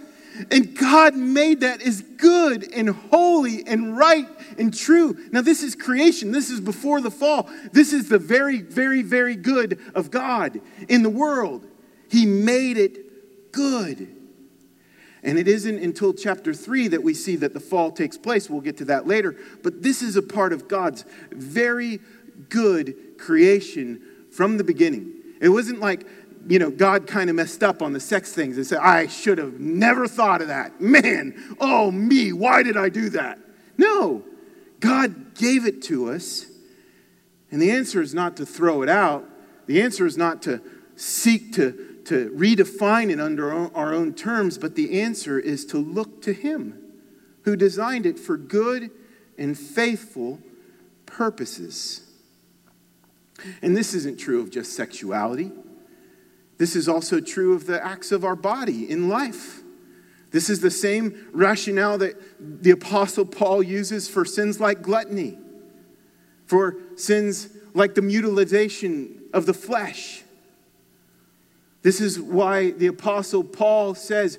And 0.50 0.76
God 0.76 1.14
made 1.14 1.60
that 1.60 1.82
as 1.82 2.02
good 2.02 2.72
and 2.72 2.90
holy 2.90 3.66
and 3.66 3.96
right 3.96 4.28
and 4.58 4.76
true. 4.76 5.16
Now, 5.32 5.40
this 5.40 5.62
is 5.62 5.74
creation. 5.74 6.32
This 6.32 6.50
is 6.50 6.60
before 6.60 7.00
the 7.00 7.10
fall. 7.10 7.48
This 7.72 7.92
is 7.92 8.08
the 8.08 8.18
very, 8.18 8.60
very, 8.62 9.02
very 9.02 9.36
good 9.36 9.80
of 9.94 10.10
God 10.10 10.60
in 10.88 11.02
the 11.02 11.10
world. 11.10 11.66
He 12.10 12.26
made 12.26 12.78
it 12.78 13.52
good. 13.52 14.14
And 15.22 15.38
it 15.38 15.48
isn't 15.48 15.82
until 15.82 16.14
chapter 16.14 16.54
3 16.54 16.88
that 16.88 17.02
we 17.02 17.12
see 17.12 17.36
that 17.36 17.52
the 17.52 17.60
fall 17.60 17.90
takes 17.90 18.16
place. 18.16 18.48
We'll 18.48 18.60
get 18.60 18.76
to 18.78 18.84
that 18.86 19.06
later. 19.06 19.36
But 19.62 19.82
this 19.82 20.00
is 20.00 20.16
a 20.16 20.22
part 20.22 20.52
of 20.52 20.68
God's 20.68 21.04
very 21.30 22.00
good 22.48 23.18
creation 23.18 24.00
from 24.30 24.58
the 24.58 24.64
beginning. 24.64 25.14
It 25.40 25.48
wasn't 25.48 25.80
like, 25.80 26.06
you 26.48 26.58
know, 26.58 26.70
God 26.70 27.06
kind 27.06 27.28
of 27.30 27.36
messed 27.36 27.62
up 27.62 27.82
on 27.82 27.92
the 27.92 28.00
sex 28.00 28.32
things 28.32 28.56
and 28.56 28.66
said, 28.66 28.78
I 28.78 29.06
should 29.06 29.38
have 29.38 29.60
never 29.60 30.08
thought 30.08 30.40
of 30.40 30.48
that. 30.48 30.80
Man, 30.80 31.56
oh, 31.60 31.90
me, 31.90 32.32
why 32.32 32.62
did 32.62 32.76
I 32.76 32.88
do 32.88 33.10
that? 33.10 33.38
No, 33.76 34.24
God 34.80 35.34
gave 35.34 35.66
it 35.66 35.82
to 35.84 36.10
us. 36.10 36.46
And 37.50 37.60
the 37.60 37.70
answer 37.70 38.00
is 38.00 38.14
not 38.14 38.36
to 38.38 38.46
throw 38.46 38.82
it 38.82 38.88
out, 38.88 39.24
the 39.66 39.82
answer 39.82 40.06
is 40.06 40.16
not 40.16 40.42
to 40.42 40.60
seek 40.96 41.52
to 41.54 41.86
to 42.08 42.30
redefine 42.30 43.10
it 43.10 43.20
under 43.20 43.52
our 43.52 43.92
own 43.92 44.14
terms, 44.14 44.56
but 44.56 44.74
the 44.74 45.02
answer 45.02 45.38
is 45.38 45.66
to 45.66 45.76
look 45.76 46.22
to 46.22 46.32
Him 46.32 46.78
who 47.42 47.54
designed 47.54 48.06
it 48.06 48.18
for 48.18 48.38
good 48.38 48.90
and 49.36 49.56
faithful 49.58 50.40
purposes. 51.04 52.00
And 53.60 53.76
this 53.76 53.92
isn't 53.92 54.18
true 54.18 54.40
of 54.40 54.50
just 54.50 54.72
sexuality. 54.72 55.52
This 56.58 56.74
is 56.74 56.88
also 56.88 57.20
true 57.20 57.54
of 57.54 57.66
the 57.66 57.84
acts 57.84 58.12
of 58.12 58.24
our 58.24 58.36
body 58.36 58.90
in 58.90 59.08
life. 59.08 59.62
This 60.30 60.50
is 60.50 60.60
the 60.60 60.70
same 60.70 61.28
rationale 61.32 61.98
that 61.98 62.62
the 62.62 62.72
Apostle 62.72 63.24
Paul 63.24 63.62
uses 63.62 64.08
for 64.08 64.24
sins 64.24 64.60
like 64.60 64.82
gluttony, 64.82 65.38
for 66.46 66.76
sins 66.96 67.48
like 67.74 67.94
the 67.94 68.02
mutilation 68.02 69.22
of 69.32 69.46
the 69.46 69.54
flesh. 69.54 70.22
This 71.82 72.00
is 72.00 72.20
why 72.20 72.72
the 72.72 72.88
Apostle 72.88 73.44
Paul 73.44 73.94
says, 73.94 74.38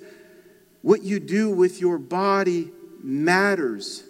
What 0.81 1.03
you 1.03 1.19
do 1.19 1.49
with 1.49 1.79
your 1.79 1.97
body 1.97 2.71
matters 3.01 4.03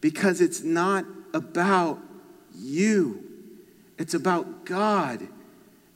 because 0.00 0.40
it's 0.40 0.62
not 0.62 1.04
about 1.32 2.00
you, 2.54 3.22
it's 3.98 4.14
about 4.14 4.64
God. 4.64 5.28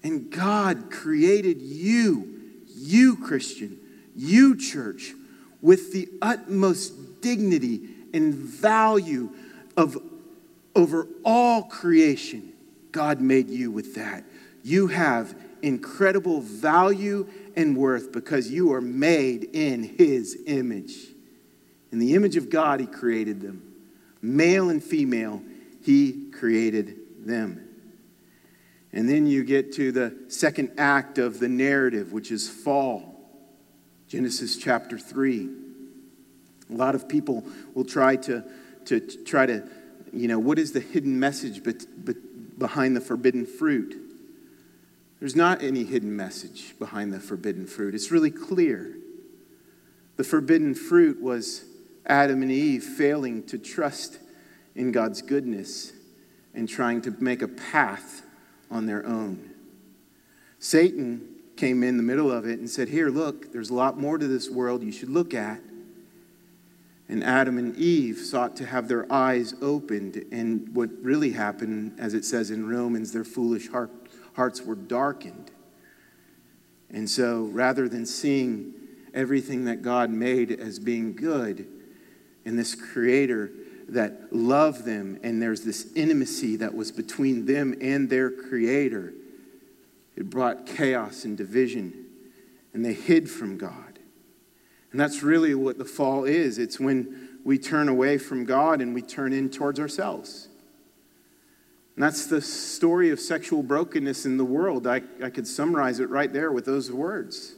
And 0.07 0.31
God 0.31 0.89
created 0.89 1.61
you, 1.61 2.33
you 2.77 3.17
Christian, 3.17 3.77
you 4.15 4.57
church, 4.57 5.15
with 5.61 5.93
the 5.93 6.09
utmost 6.23 7.21
dignity 7.21 7.89
and 8.15 8.33
value 8.33 9.31
of 9.77 9.99
over 10.77 11.09
all 11.25 11.65
creation. 11.65 12.53
God 12.93 13.21
made 13.21 13.51
you 13.51 13.73
with 13.73 13.97
that. 13.97 14.23
You 14.63 14.87
have 14.87 15.35
incredible 15.61 16.41
value 16.41 17.27
and 17.57 17.77
worth 17.77 18.13
because 18.13 18.49
you 18.49 18.73
are 18.75 18.81
made 18.81 19.43
in 19.55 19.83
His 19.83 20.41
image. 20.47 20.95
In 21.91 21.99
the 21.99 22.15
image 22.15 22.37
of 22.37 22.49
God, 22.49 22.79
He 22.79 22.87
created 22.87 23.41
them. 23.41 23.61
Male 24.23 24.71
and 24.71 24.85
female, 24.85 25.43
He 25.83 26.31
created 26.31 26.97
them. 27.27 27.66
And 28.93 29.09
then 29.09 29.27
you 29.27 29.45
get 29.45 29.73
to 29.75 29.93
the 29.93 30.17
second 30.29 30.73
act 30.79 31.19
of 31.19 31.39
the 31.39 31.49
narrative, 31.49 32.13
which 32.13 32.31
is 32.31 32.49
fall. 32.49 33.17
Genesis 34.09 34.57
chapter 34.57 34.99
3. 34.99 35.49
A 36.71 36.75
lot 36.75 36.95
of 36.95 37.09
people 37.09 37.45
will 37.75 37.85
try 37.85 38.17
to, 38.17 38.45
to, 38.87 39.01
try 39.01 39.47
to, 39.47 39.69
you 40.13 40.29
know, 40.29 40.39
what 40.39 40.59
is 40.59 40.73
the 40.73 40.81
hidden 40.81 41.19
message 41.19 41.63
but, 41.63 41.85
but 42.05 42.17
behind 42.59 42.97
the 42.97 43.01
forbidden 43.01 43.47
fruit? 43.47 43.97
There's 45.21 45.37
not 45.37 45.63
any 45.63 45.85
hidden 45.85 46.15
message 46.15 46.79
behind 46.79 47.13
the 47.13 47.21
forbidden 47.21 47.67
fruit. 47.67 47.95
It's 47.95 48.11
really 48.11 48.31
clear. 48.31 48.97
The 50.17 50.25
forbidden 50.25 50.75
fruit 50.75 51.21
was 51.21 51.65
Adam 52.07 52.43
and 52.43 52.51
Eve 52.51 52.85
failing 52.85 53.43
to 53.45 53.59
trust 53.59 54.19
in 54.75 54.93
God's 54.93 55.23
goodness 55.23 55.93
and 56.55 56.69
trying 56.69 57.03
to 57.03 57.11
make 57.19 57.43
a 57.43 57.49
path 57.49 58.23
on 58.71 58.87
their 58.87 59.05
own. 59.07 59.51
Satan 60.59 61.37
came 61.57 61.83
in 61.83 61.97
the 61.97 62.03
middle 62.03 62.31
of 62.31 62.47
it 62.47 62.59
and 62.59 62.69
said, 62.69 62.89
Here, 62.89 63.09
look, 63.09 63.53
there's 63.53 63.71
a 63.71 63.75
lot 63.75 63.99
more 63.99 64.19
to 64.19 64.27
this 64.27 64.51
world 64.51 64.83
you 64.83 64.93
should 64.93 65.09
look 65.11 65.35
at. 65.35 65.61
And 67.09 67.23
Adam 67.23 67.57
and 67.57 67.77
Eve 67.77 68.19
sought 68.19 68.57
to 68.57 68.67
have 68.67 68.89
their 68.89 69.11
eyes 69.13 69.55
opened. 69.63 70.25
And 70.33 70.75
what 70.75 70.91
really 71.01 71.31
happened, 71.31 71.99
as 71.99 72.15
it 72.15 72.25
says 72.25 72.51
in 72.51 72.69
Romans, 72.69 73.13
their 73.13 73.25
foolish 73.25 73.69
heart, 73.71 73.91
hearts 74.35 74.63
were 74.63 74.75
darkened. 74.75 75.51
And 76.91 77.09
so 77.09 77.45
rather 77.45 77.89
than 77.89 78.07
seeing 78.07 78.75
everything 79.15 79.65
that 79.65 79.83
God 79.83 80.11
made 80.11 80.51
as 80.51 80.79
being 80.79 81.15
good 81.15 81.67
and 82.45 82.59
this 82.59 82.75
creator 82.75 83.51
that 83.89 84.33
loved 84.33 84.85
them, 84.85 85.19
and 85.23 85.41
there's 85.41 85.63
this 85.63 85.93
intimacy 85.95 86.57
that 86.57 86.75
was 86.75 86.91
between 86.91 87.47
them 87.47 87.75
and 87.81 88.11
their 88.11 88.31
creator, 88.31 89.13
it 90.17 90.29
brought 90.29 90.67
chaos 90.67 91.25
and 91.25 91.37
division, 91.37 92.07
and 92.75 92.85
they 92.85 92.95
hid 92.95 93.31
from 93.31 93.57
God. 93.57 93.99
And 94.91 95.01
that's 95.01 95.23
really 95.23 95.55
what 95.55 95.79
the 95.79 95.85
fall 95.85 96.25
is 96.25 96.59
it's 96.59 96.81
when 96.81 97.39
we 97.45 97.59
turn 97.59 97.89
away 97.89 98.19
from 98.19 98.45
God 98.45 98.81
and 98.81 98.95
we 98.95 99.03
turn 99.03 99.33
in 99.33 99.51
towards 99.51 99.79
ourselves. 99.79 100.49
And 101.95 102.03
that's 102.03 102.27
the 102.27 102.41
story 102.41 103.11
of 103.11 103.21
sexual 103.21 103.63
brokenness 103.63 104.27
in 104.27 104.37
the 104.37 104.45
world. 104.45 104.87
I, 104.87 105.03
I 105.23 105.31
could 105.31 105.47
summarize 105.47 106.01
it 106.01 106.11
right 106.11 106.33
there 106.33 106.53
with 106.53 106.65
those 106.65 106.91
words. 106.91 107.55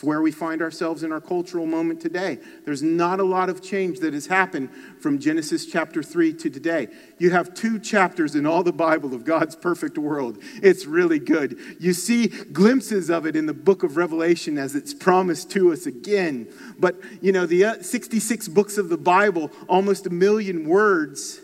It's 0.00 0.04
where 0.06 0.22
we 0.22 0.32
find 0.32 0.62
ourselves 0.62 1.02
in 1.02 1.12
our 1.12 1.20
cultural 1.20 1.66
moment 1.66 2.00
today. 2.00 2.38
There's 2.64 2.82
not 2.82 3.20
a 3.20 3.22
lot 3.22 3.50
of 3.50 3.60
change 3.60 3.98
that 3.98 4.14
has 4.14 4.28
happened 4.28 4.70
from 4.98 5.18
Genesis 5.18 5.66
chapter 5.66 6.02
3 6.02 6.32
to 6.32 6.48
today. 6.48 6.88
You 7.18 7.32
have 7.32 7.52
two 7.52 7.78
chapters 7.78 8.34
in 8.34 8.46
all 8.46 8.62
the 8.62 8.72
Bible 8.72 9.12
of 9.12 9.26
God's 9.26 9.56
perfect 9.56 9.98
world. 9.98 10.38
It's 10.62 10.86
really 10.86 11.18
good. 11.18 11.58
You 11.78 11.92
see 11.92 12.28
glimpses 12.28 13.10
of 13.10 13.26
it 13.26 13.36
in 13.36 13.44
the 13.44 13.52
book 13.52 13.82
of 13.82 13.98
Revelation 13.98 14.56
as 14.56 14.74
it's 14.74 14.94
promised 14.94 15.50
to 15.50 15.70
us 15.70 15.84
again. 15.84 16.48
But, 16.78 16.96
you 17.20 17.32
know, 17.32 17.44
the 17.44 17.66
uh, 17.66 17.82
66 17.82 18.48
books 18.48 18.78
of 18.78 18.88
the 18.88 18.96
Bible, 18.96 19.50
almost 19.68 20.06
a 20.06 20.10
million 20.10 20.66
words 20.66 21.42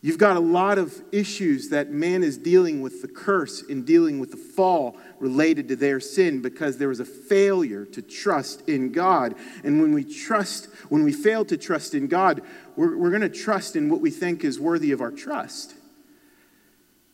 You've 0.00 0.18
got 0.18 0.36
a 0.36 0.40
lot 0.40 0.78
of 0.78 1.02
issues 1.10 1.70
that 1.70 1.90
man 1.90 2.22
is 2.22 2.38
dealing 2.38 2.82
with 2.82 3.02
the 3.02 3.08
curse 3.08 3.62
in 3.62 3.84
dealing 3.84 4.20
with 4.20 4.30
the 4.30 4.36
fall 4.36 4.96
related 5.18 5.66
to 5.68 5.76
their 5.76 5.98
sin 5.98 6.40
because 6.40 6.78
there 6.78 6.88
was 6.88 7.00
a 7.00 7.04
failure 7.04 7.84
to 7.86 8.00
trust 8.00 8.68
in 8.68 8.92
God. 8.92 9.34
And 9.64 9.82
when 9.82 9.92
we 9.92 10.04
trust, 10.04 10.68
when 10.88 11.02
we 11.02 11.12
fail 11.12 11.44
to 11.46 11.56
trust 11.56 11.94
in 11.94 12.06
God, 12.06 12.42
we're, 12.76 12.96
we're 12.96 13.10
going 13.10 13.22
to 13.22 13.28
trust 13.28 13.74
in 13.74 13.88
what 13.88 14.00
we 14.00 14.12
think 14.12 14.44
is 14.44 14.60
worthy 14.60 14.92
of 14.92 15.00
our 15.00 15.10
trust. 15.10 15.74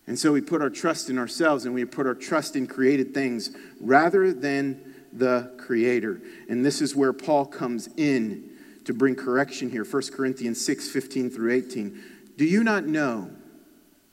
And 0.07 0.19
so 0.19 0.33
we 0.33 0.43
put 0.43 0.61
our 0.61 0.69
trust 0.69 1.09
in 1.09 1.19
ourselves 1.19 1.65
and 1.65 1.75
we 1.75 1.87
put 1.87 2.07
our 2.07 2.15
trust 2.15 2.55
in 2.55 2.67
created 2.67 3.15
things 3.15 3.57
rather 3.81 4.35
than 4.35 4.95
the 5.11 5.55
Creator. 5.57 6.21
And 6.51 6.63
this 6.63 6.83
is 6.83 6.95
where 6.95 7.15
Paul 7.15 7.47
comes 7.47 7.89
in 7.97 8.51
to 8.85 8.93
bring 8.93 9.15
correction 9.15 9.71
here 9.71 9.85
1 9.85 10.03
Corinthians 10.13 10.63
6 10.63 10.91
15 10.91 11.31
through 11.31 11.53
18. 11.53 12.03
Do 12.37 12.45
you 12.45 12.65
not 12.65 12.85
know 12.87 13.31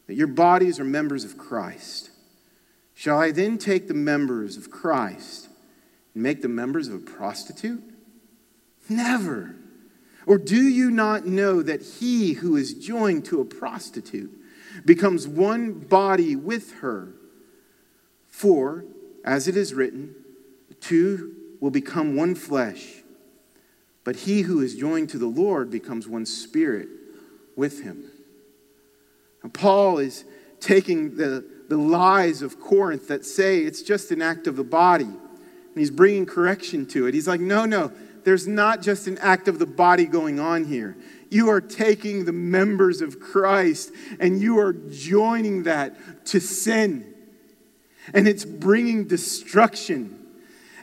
that 0.08 0.16
your 0.16 0.28
bodies 0.28 0.80
are 0.80 0.86
members 0.86 1.24
of 1.24 1.38
Christ? 1.38 2.12
Shall 2.94 3.20
I 3.20 3.32
then 3.32 3.58
take 3.58 3.88
the 3.88 3.94
members 3.94 4.58
of 4.58 4.70
Christ 4.70 5.50
and 6.14 6.22
make 6.22 6.42
the 6.42 6.50
members 6.50 6.88
of 6.88 6.96
a 6.96 7.00
prostitute? 7.00 7.84
Never. 8.88 9.56
Or 10.28 10.38
do 10.38 10.62
you 10.62 10.92
not 10.92 11.26
know 11.26 11.62
that 11.64 11.82
he 11.82 12.34
who 12.34 12.56
is 12.56 12.74
joined 12.74 13.26
to 13.26 13.42
a 13.42 13.46
prostitute 13.46 14.32
becomes 14.86 15.28
one 15.28 15.74
body 15.74 16.36
with 16.36 16.74
her? 16.82 17.14
For, 18.28 18.86
as 19.26 19.48
it 19.48 19.58
is 19.58 19.74
written, 19.74 20.14
two 20.80 21.36
will 21.60 21.72
become 21.72 22.16
one 22.16 22.36
flesh. 22.36 23.02
But 24.04 24.16
he 24.18 24.42
who 24.42 24.62
is 24.62 24.76
joined 24.76 25.10
to 25.10 25.18
the 25.18 25.28
Lord 25.28 25.72
becomes 25.72 26.08
one 26.08 26.26
spirit 26.26 26.88
with 27.56 27.84
him. 27.84 28.11
And 29.44 29.54
Paul 29.54 29.98
is 29.98 30.26
taking 30.60 31.16
the, 31.16 31.44
the 31.70 31.78
lies 31.78 32.42
of 32.42 32.60
Corinth 32.60 33.08
that 33.08 33.26
say 33.26 33.60
it's 33.60 33.82
just 33.82 34.12
an 34.12 34.22
act 34.22 34.48
of 34.48 34.56
the 34.56 34.64
body, 34.64 35.06
and 35.06 35.76
he's 35.76 35.92
bringing 35.92 36.26
correction 36.26 36.86
to 36.88 37.08
it. 37.08 37.14
He's 37.14 37.28
like, 37.28 37.42
no, 37.42 37.66
no, 37.66 37.92
there's 38.24 38.48
not 38.48 38.82
just 38.82 39.08
an 39.08 39.18
act 39.20 39.48
of 39.48 39.60
the 39.60 39.66
body 39.66 40.06
going 40.06 40.40
on 40.40 40.66
here. 40.66 40.98
You 41.30 41.50
are 41.50 41.62
taking 41.62 42.26
the 42.26 42.34
members 42.34 43.02
of 43.02 43.20
Christ 43.20 43.92
and 44.20 44.42
you 44.42 44.60
are 44.60 44.74
joining 44.74 45.64
that 45.64 46.26
to 46.28 46.42
sin. 46.42 47.14
And 48.14 48.28
it's 48.28 48.44
bringing 48.44 49.08
destruction. 49.08 50.28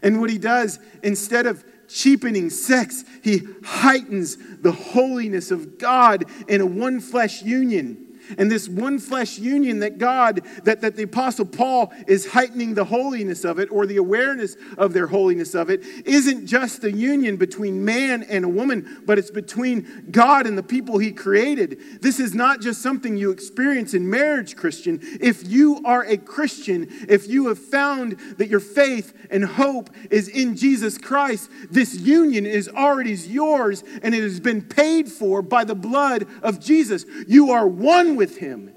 And 0.02 0.20
what 0.20 0.30
he 0.30 0.38
does, 0.38 0.78
instead 1.02 1.46
of 1.46 1.64
cheapening 1.88 2.50
sex, 2.50 3.04
he 3.22 3.42
heightens 3.62 4.36
the 4.60 4.72
holiness 4.72 5.50
of 5.50 5.78
God 5.78 6.24
in 6.48 6.60
a 6.60 6.66
one 6.66 7.00
flesh 7.00 7.42
union. 7.42 8.06
And 8.36 8.50
this 8.50 8.68
one 8.68 8.98
flesh 8.98 9.38
union 9.38 9.80
that 9.80 9.98
God, 9.98 10.42
that, 10.64 10.80
that 10.80 10.96
the 10.96 11.04
Apostle 11.04 11.46
Paul 11.46 11.92
is 12.06 12.26
heightening 12.26 12.74
the 12.74 12.84
holiness 12.84 13.44
of 13.44 13.58
it 13.58 13.70
or 13.72 13.86
the 13.86 13.96
awareness 13.96 14.56
of 14.76 14.92
their 14.92 15.06
holiness 15.06 15.54
of 15.54 15.70
it, 15.70 15.84
isn't 16.04 16.46
just 16.46 16.84
a 16.84 16.92
union 16.92 17.36
between 17.36 17.84
man 17.84 18.22
and 18.24 18.44
a 18.44 18.48
woman, 18.48 19.02
but 19.04 19.18
it's 19.18 19.30
between 19.30 20.06
God 20.10 20.46
and 20.46 20.56
the 20.56 20.62
people 20.62 20.98
he 20.98 21.12
created. 21.12 21.80
This 22.00 22.20
is 22.20 22.34
not 22.34 22.60
just 22.60 22.82
something 22.82 23.16
you 23.16 23.30
experience 23.30 23.94
in 23.94 24.08
marriage, 24.08 24.56
Christian. 24.56 25.00
If 25.20 25.48
you 25.48 25.80
are 25.84 26.04
a 26.04 26.16
Christian, 26.16 26.88
if 27.08 27.28
you 27.28 27.48
have 27.48 27.58
found 27.58 28.18
that 28.38 28.48
your 28.48 28.60
faith 28.60 29.12
and 29.30 29.44
hope 29.44 29.90
is 30.10 30.28
in 30.28 30.56
Jesus 30.56 30.98
Christ, 30.98 31.50
this 31.70 31.94
union 31.98 32.46
is 32.46 32.68
already 32.68 33.08
yours 33.08 33.82
and 34.02 34.14
it 34.14 34.22
has 34.22 34.40
been 34.40 34.62
paid 34.62 35.10
for 35.10 35.42
by 35.42 35.64
the 35.64 35.74
blood 35.74 36.26
of 36.42 36.60
Jesus. 36.60 37.04
You 37.26 37.50
are 37.52 37.66
one 37.66 38.16
with 38.18 38.36
him. 38.38 38.74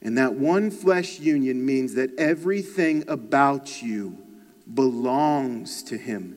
And 0.00 0.18
that 0.18 0.34
one 0.34 0.72
flesh 0.72 1.20
union 1.20 1.64
means 1.64 1.94
that 1.94 2.18
everything 2.18 3.04
about 3.06 3.82
you 3.82 4.18
belongs 4.74 5.84
to 5.84 5.96
him. 5.96 6.36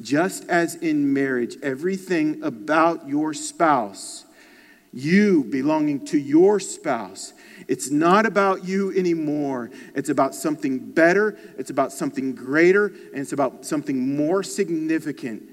Just 0.00 0.48
as 0.48 0.76
in 0.76 1.12
marriage, 1.12 1.56
everything 1.62 2.42
about 2.44 3.08
your 3.08 3.34
spouse, 3.34 4.24
you 4.92 5.44
belonging 5.44 6.04
to 6.06 6.18
your 6.18 6.60
spouse, 6.60 7.32
it's 7.66 7.90
not 7.90 8.26
about 8.26 8.64
you 8.64 8.92
anymore. 8.96 9.70
It's 9.94 10.08
about 10.08 10.34
something 10.34 10.92
better, 10.92 11.36
it's 11.58 11.70
about 11.70 11.92
something 11.92 12.34
greater, 12.34 12.86
and 12.86 13.18
it's 13.18 13.32
about 13.32 13.64
something 13.64 14.16
more 14.16 14.42
significant 14.42 15.50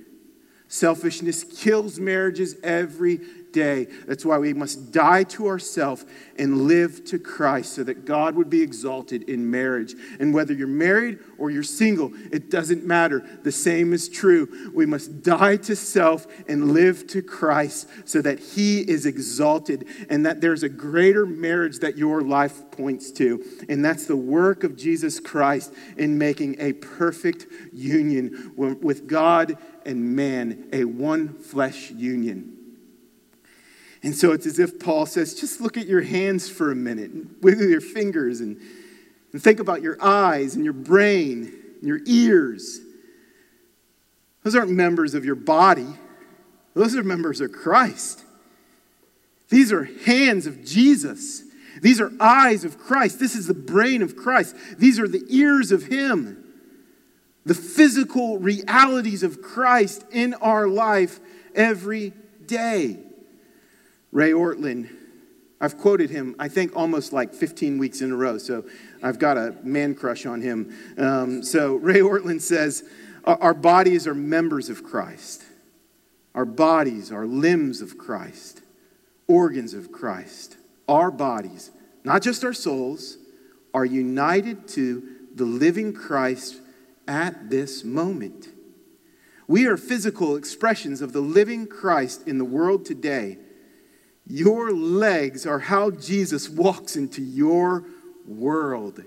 Selfishness 0.67 1.45
kills 1.45 1.99
marriages 1.99 2.55
every 2.61 3.21
day. 3.51 3.87
That's 4.07 4.25
why 4.25 4.37
we 4.37 4.53
must 4.53 4.91
die 4.91 5.23
to 5.23 5.47
ourselves 5.47 6.05
and 6.37 6.67
live 6.67 7.05
to 7.05 7.19
Christ 7.19 7.73
so 7.73 7.83
that 7.83 8.05
God 8.05 8.35
would 8.35 8.49
be 8.49 8.61
exalted 8.61 9.29
in 9.29 9.49
marriage. 9.49 9.95
And 10.19 10.33
whether 10.33 10.53
you're 10.53 10.67
married 10.67 11.19
or 11.37 11.49
you're 11.49 11.63
single, 11.63 12.11
it 12.31 12.49
doesn't 12.49 12.85
matter. 12.85 13.23
The 13.43 13.51
same 13.51 13.93
is 13.93 14.09
true. 14.09 14.71
We 14.73 14.85
must 14.85 15.23
die 15.23 15.57
to 15.57 15.75
self 15.75 16.27
and 16.47 16.73
live 16.73 17.07
to 17.07 17.21
Christ 17.21 17.87
so 18.05 18.21
that 18.21 18.39
He 18.39 18.79
is 18.81 19.05
exalted 19.05 19.87
and 20.09 20.25
that 20.25 20.41
there's 20.41 20.63
a 20.63 20.69
greater 20.69 21.25
marriage 21.25 21.79
that 21.79 21.97
your 21.97 22.21
life 22.21 22.69
points 22.71 23.11
to. 23.13 23.43
And 23.69 23.83
that's 23.83 24.05
the 24.05 24.17
work 24.17 24.63
of 24.63 24.75
Jesus 24.75 25.19
Christ 25.19 25.73
in 25.97 26.17
making 26.17 26.57
a 26.59 26.73
perfect 26.73 27.47
union 27.73 28.53
with 28.55 29.07
God 29.07 29.57
and 29.85 30.15
man, 30.15 30.69
a 30.73 30.83
one 30.83 31.33
flesh 31.33 31.91
union. 31.91 32.56
And 34.03 34.15
so 34.15 34.31
it's 34.31 34.45
as 34.45 34.59
if 34.59 34.79
Paul 34.79 35.05
says, 35.05 35.33
just 35.33 35.59
look 35.59 35.77
at 35.77 35.87
your 35.87 36.01
hands 36.01 36.49
for 36.49 36.71
a 36.71 36.75
minute, 36.75 37.11
and 37.11 37.35
wiggle 37.41 37.67
your 37.67 37.81
fingers, 37.81 38.41
and, 38.41 38.57
and 39.33 39.41
think 39.41 39.59
about 39.59 39.81
your 39.81 39.97
eyes 40.01 40.55
and 40.55 40.63
your 40.63 40.73
brain 40.73 41.51
and 41.79 41.87
your 41.87 41.99
ears. 42.05 42.79
Those 44.43 44.55
aren't 44.55 44.71
members 44.71 45.13
of 45.13 45.25
your 45.25 45.35
body, 45.35 45.87
those 46.73 46.95
are 46.95 47.03
members 47.03 47.41
of 47.41 47.51
Christ. 47.51 48.23
These 49.49 49.71
are 49.71 49.85
hands 49.85 50.45
of 50.45 50.63
Jesus. 50.65 51.43
These 51.81 52.01
are 52.01 52.11
eyes 52.19 52.65
of 52.65 52.77
Christ. 52.77 53.19
This 53.19 53.35
is 53.35 53.47
the 53.47 53.53
brain 53.53 54.01
of 54.01 54.15
Christ. 54.15 54.55
These 54.77 54.99
are 54.99 55.07
the 55.07 55.23
ears 55.29 55.71
of 55.71 55.83
Him. 55.83 56.43
The 57.45 57.53
physical 57.53 58.39
realities 58.39 59.23
of 59.23 59.41
Christ 59.41 60.03
in 60.11 60.33
our 60.35 60.67
life 60.67 61.19
every 61.55 62.11
day. 62.45 62.99
Ray 64.11 64.31
Ortlund, 64.31 64.89
I've 65.59 65.77
quoted 65.77 66.09
him, 66.09 66.35
I 66.39 66.47
think, 66.47 66.75
almost 66.75 67.13
like 67.13 67.33
15 67.33 67.77
weeks 67.77 68.01
in 68.01 68.11
a 68.11 68.15
row, 68.15 68.37
so 68.37 68.65
I've 69.01 69.19
got 69.19 69.37
a 69.37 69.55
man 69.63 69.95
crush 69.95 70.25
on 70.25 70.41
him. 70.41 70.75
Um, 70.97 71.43
so 71.43 71.75
Ray 71.75 71.99
Ortlund 71.99 72.41
says, 72.41 72.83
Our 73.25 73.53
bodies 73.53 74.07
are 74.07 74.13
members 74.13 74.69
of 74.69 74.83
Christ. 74.83 75.43
Our 76.35 76.45
bodies 76.45 77.11
are 77.11 77.25
limbs 77.25 77.81
of 77.81 77.97
Christ, 77.97 78.61
organs 79.27 79.73
of 79.73 79.91
Christ. 79.91 80.57
Our 80.87 81.09
bodies, 81.09 81.71
not 82.03 82.21
just 82.21 82.43
our 82.43 82.53
souls, 82.53 83.17
are 83.73 83.85
united 83.85 84.67
to 84.69 85.03
the 85.33 85.45
living 85.45 85.93
Christ 85.93 86.61
at 87.07 87.49
this 87.49 87.83
moment. 87.83 88.49
We 89.47 89.65
are 89.65 89.77
physical 89.77 90.35
expressions 90.35 91.01
of 91.01 91.13
the 91.13 91.21
living 91.21 91.67
Christ 91.67 92.27
in 92.27 92.37
the 92.37 92.45
world 92.45 92.85
today 92.85 93.37
your 94.29 94.71
legs 94.71 95.45
are 95.45 95.59
how 95.59 95.89
Jesus 95.91 96.49
walks 96.49 96.95
into 96.95 97.21
your 97.21 97.85
world. 98.27 99.03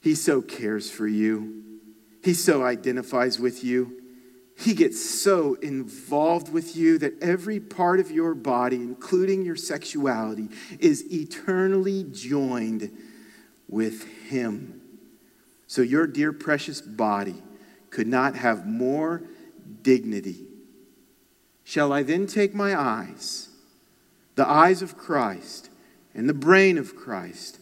He 0.00 0.14
so 0.14 0.40
cares 0.40 0.90
for 0.90 1.06
you, 1.06 1.62
He 2.22 2.34
so 2.34 2.64
identifies 2.64 3.38
with 3.38 3.62
you. 3.62 3.98
He 4.54 4.74
gets 4.74 5.02
so 5.02 5.54
involved 5.54 6.52
with 6.52 6.76
you 6.76 6.98
that 6.98 7.20
every 7.20 7.58
part 7.58 7.98
of 7.98 8.10
your 8.10 8.34
body, 8.34 8.76
including 8.76 9.44
your 9.44 9.56
sexuality, 9.56 10.50
is 10.78 11.10
eternally 11.10 12.04
joined 12.04 12.90
with 13.68 14.06
Him. 14.28 14.82
So, 15.66 15.82
your 15.82 16.06
dear 16.06 16.32
precious 16.32 16.80
body 16.80 17.42
could 17.90 18.06
not 18.06 18.36
have 18.36 18.66
more 18.66 19.22
dignity. 19.80 20.46
Shall 21.64 21.92
I 21.92 22.02
then 22.02 22.26
take 22.26 22.54
my 22.54 22.78
eyes? 22.78 23.48
The 24.34 24.48
eyes 24.48 24.82
of 24.82 24.96
Christ 24.96 25.70
and 26.14 26.28
the 26.28 26.34
brain 26.34 26.78
of 26.78 26.96
Christ 26.96 27.58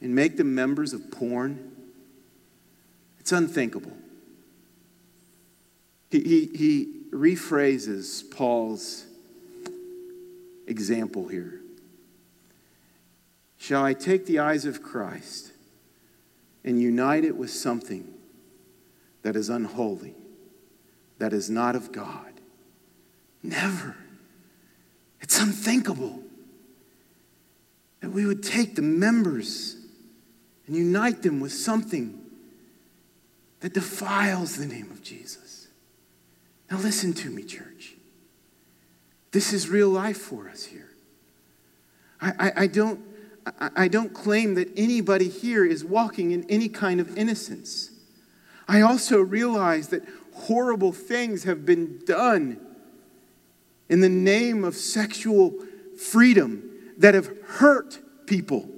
and 0.00 0.14
make 0.14 0.36
them 0.36 0.54
members 0.54 0.92
of 0.92 1.10
porn? 1.10 1.72
It's 3.18 3.32
unthinkable. 3.32 3.96
He, 6.10 6.20
he, 6.20 6.46
he 6.56 6.92
rephrases 7.10 8.30
Paul's 8.30 9.06
example 10.66 11.28
here. 11.28 11.60
Shall 13.58 13.84
I 13.84 13.94
take 13.94 14.26
the 14.26 14.38
eyes 14.38 14.64
of 14.64 14.82
Christ 14.82 15.52
and 16.64 16.80
unite 16.80 17.24
it 17.24 17.36
with 17.36 17.50
something 17.50 18.14
that 19.22 19.34
is 19.34 19.48
unholy, 19.48 20.14
that 21.18 21.32
is 21.32 21.50
not 21.50 21.74
of 21.74 21.90
God? 21.90 22.32
Never. 23.42 23.96
It's 25.20 25.40
unthinkable 25.40 26.22
that 28.00 28.10
we 28.10 28.26
would 28.26 28.42
take 28.42 28.76
the 28.76 28.82
members 28.82 29.76
and 30.66 30.76
unite 30.76 31.22
them 31.22 31.40
with 31.40 31.52
something 31.52 32.22
that 33.60 33.72
defiles 33.72 34.56
the 34.56 34.66
name 34.66 34.90
of 34.90 35.02
Jesus. 35.02 35.68
Now, 36.70 36.78
listen 36.78 37.12
to 37.14 37.30
me, 37.30 37.42
church. 37.44 37.94
This 39.32 39.52
is 39.52 39.68
real 39.68 39.88
life 39.88 40.18
for 40.18 40.48
us 40.48 40.64
here. 40.64 40.90
I, 42.20 42.32
I, 42.38 42.52
I 42.62 42.66
don't, 42.66 43.00
I, 43.60 43.70
I 43.76 43.88
don't 43.88 44.12
claim 44.12 44.54
that 44.54 44.68
anybody 44.76 45.28
here 45.28 45.64
is 45.64 45.84
walking 45.84 46.32
in 46.32 46.44
any 46.48 46.68
kind 46.68 47.00
of 47.00 47.16
innocence. 47.16 47.90
I 48.68 48.80
also 48.80 49.20
realize 49.20 49.88
that 49.88 50.02
horrible 50.34 50.92
things 50.92 51.44
have 51.44 51.64
been 51.64 52.04
done 52.04 52.65
in 53.88 54.00
the 54.00 54.08
name 54.08 54.64
of 54.64 54.74
sexual 54.74 55.54
freedom 55.98 56.70
that 56.98 57.14
have 57.14 57.30
hurt 57.44 57.98
people. 58.26 58.68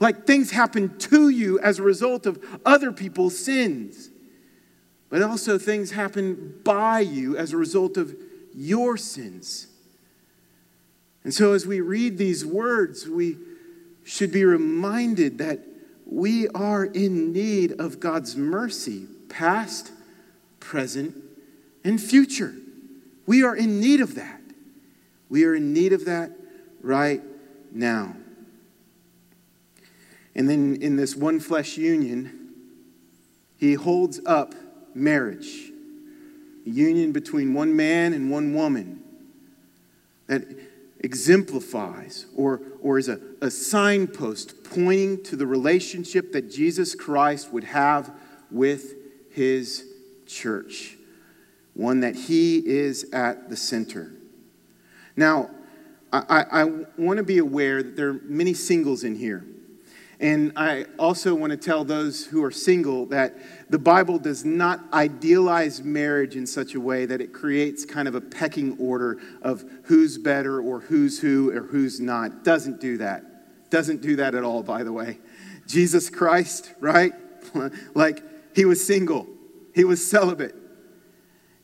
Like 0.00 0.26
things 0.26 0.50
happen 0.50 0.98
to 0.98 1.28
you 1.28 1.58
as 1.60 1.78
a 1.78 1.82
result 1.82 2.26
of 2.26 2.42
other 2.64 2.92
people's 2.92 3.38
sins. 3.38 4.10
But 5.08 5.22
also 5.22 5.58
things 5.58 5.92
happen 5.92 6.60
by 6.64 7.00
you 7.00 7.36
as 7.36 7.52
a 7.52 7.56
result 7.56 7.96
of 7.96 8.16
your 8.54 8.96
sins. 8.96 9.68
And 11.24 11.32
so 11.32 11.52
as 11.52 11.66
we 11.66 11.80
read 11.80 12.18
these 12.18 12.44
words, 12.44 13.08
we 13.08 13.36
should 14.04 14.32
be 14.32 14.44
reminded 14.44 15.38
that 15.38 15.60
we 16.04 16.48
are 16.48 16.84
in 16.84 17.32
need 17.32 17.80
of 17.80 18.00
God's 18.00 18.36
mercy, 18.36 19.06
past, 19.28 19.92
present, 20.60 21.16
and 21.84 22.00
future. 22.00 22.54
We 23.26 23.44
are 23.44 23.54
in 23.54 23.80
need 23.80 24.00
of 24.00 24.16
that. 24.16 24.41
We 25.32 25.46
are 25.46 25.54
in 25.54 25.72
need 25.72 25.94
of 25.94 26.04
that 26.04 26.30
right 26.82 27.22
now. 27.72 28.14
And 30.34 30.46
then 30.46 30.76
in 30.82 30.96
this 30.96 31.16
one 31.16 31.40
flesh 31.40 31.78
union, 31.78 32.50
he 33.56 33.72
holds 33.72 34.20
up 34.26 34.54
marriage, 34.94 35.70
a 36.66 36.68
union 36.68 37.12
between 37.12 37.54
one 37.54 37.74
man 37.74 38.12
and 38.12 38.30
one 38.30 38.52
woman 38.52 39.02
that 40.26 40.44
exemplifies 41.00 42.26
or, 42.36 42.60
or 42.82 42.98
is 42.98 43.08
a, 43.08 43.18
a 43.40 43.50
signpost 43.50 44.62
pointing 44.64 45.22
to 45.22 45.36
the 45.36 45.46
relationship 45.46 46.32
that 46.32 46.52
Jesus 46.52 46.94
Christ 46.94 47.50
would 47.54 47.64
have 47.64 48.12
with 48.50 48.96
his 49.30 49.86
church, 50.26 50.98
one 51.72 52.00
that 52.00 52.16
he 52.16 52.58
is 52.58 53.06
at 53.14 53.48
the 53.48 53.56
center. 53.56 54.12
Now, 55.16 55.50
I, 56.12 56.44
I 56.50 56.64
want 56.98 57.16
to 57.18 57.22
be 57.22 57.38
aware 57.38 57.82
that 57.82 57.96
there 57.96 58.10
are 58.10 58.20
many 58.24 58.54
singles 58.54 59.04
in 59.04 59.14
here. 59.14 59.46
And 60.20 60.52
I 60.54 60.84
also 61.00 61.34
want 61.34 61.50
to 61.50 61.56
tell 61.56 61.84
those 61.84 62.24
who 62.24 62.44
are 62.44 62.52
single 62.52 63.06
that 63.06 63.36
the 63.70 63.78
Bible 63.78 64.18
does 64.18 64.44
not 64.44 64.80
idealize 64.92 65.82
marriage 65.82 66.36
in 66.36 66.46
such 66.46 66.74
a 66.74 66.80
way 66.80 67.06
that 67.06 67.20
it 67.20 67.32
creates 67.32 67.84
kind 67.84 68.06
of 68.06 68.14
a 68.14 68.20
pecking 68.20 68.76
order 68.78 69.18
of 69.42 69.64
who's 69.84 70.18
better 70.18 70.60
or 70.60 70.78
who's 70.78 71.18
who 71.18 71.50
or 71.50 71.62
who's 71.62 71.98
not. 71.98 72.44
Doesn't 72.44 72.80
do 72.80 72.98
that. 72.98 73.70
Doesn't 73.70 74.00
do 74.00 74.14
that 74.16 74.36
at 74.36 74.44
all, 74.44 74.62
by 74.62 74.84
the 74.84 74.92
way. 74.92 75.18
Jesus 75.66 76.08
Christ, 76.08 76.72
right? 76.78 77.12
like 77.94 78.22
he 78.54 78.64
was 78.64 78.84
single, 78.84 79.26
he 79.74 79.82
was 79.84 80.08
celibate. 80.08 80.54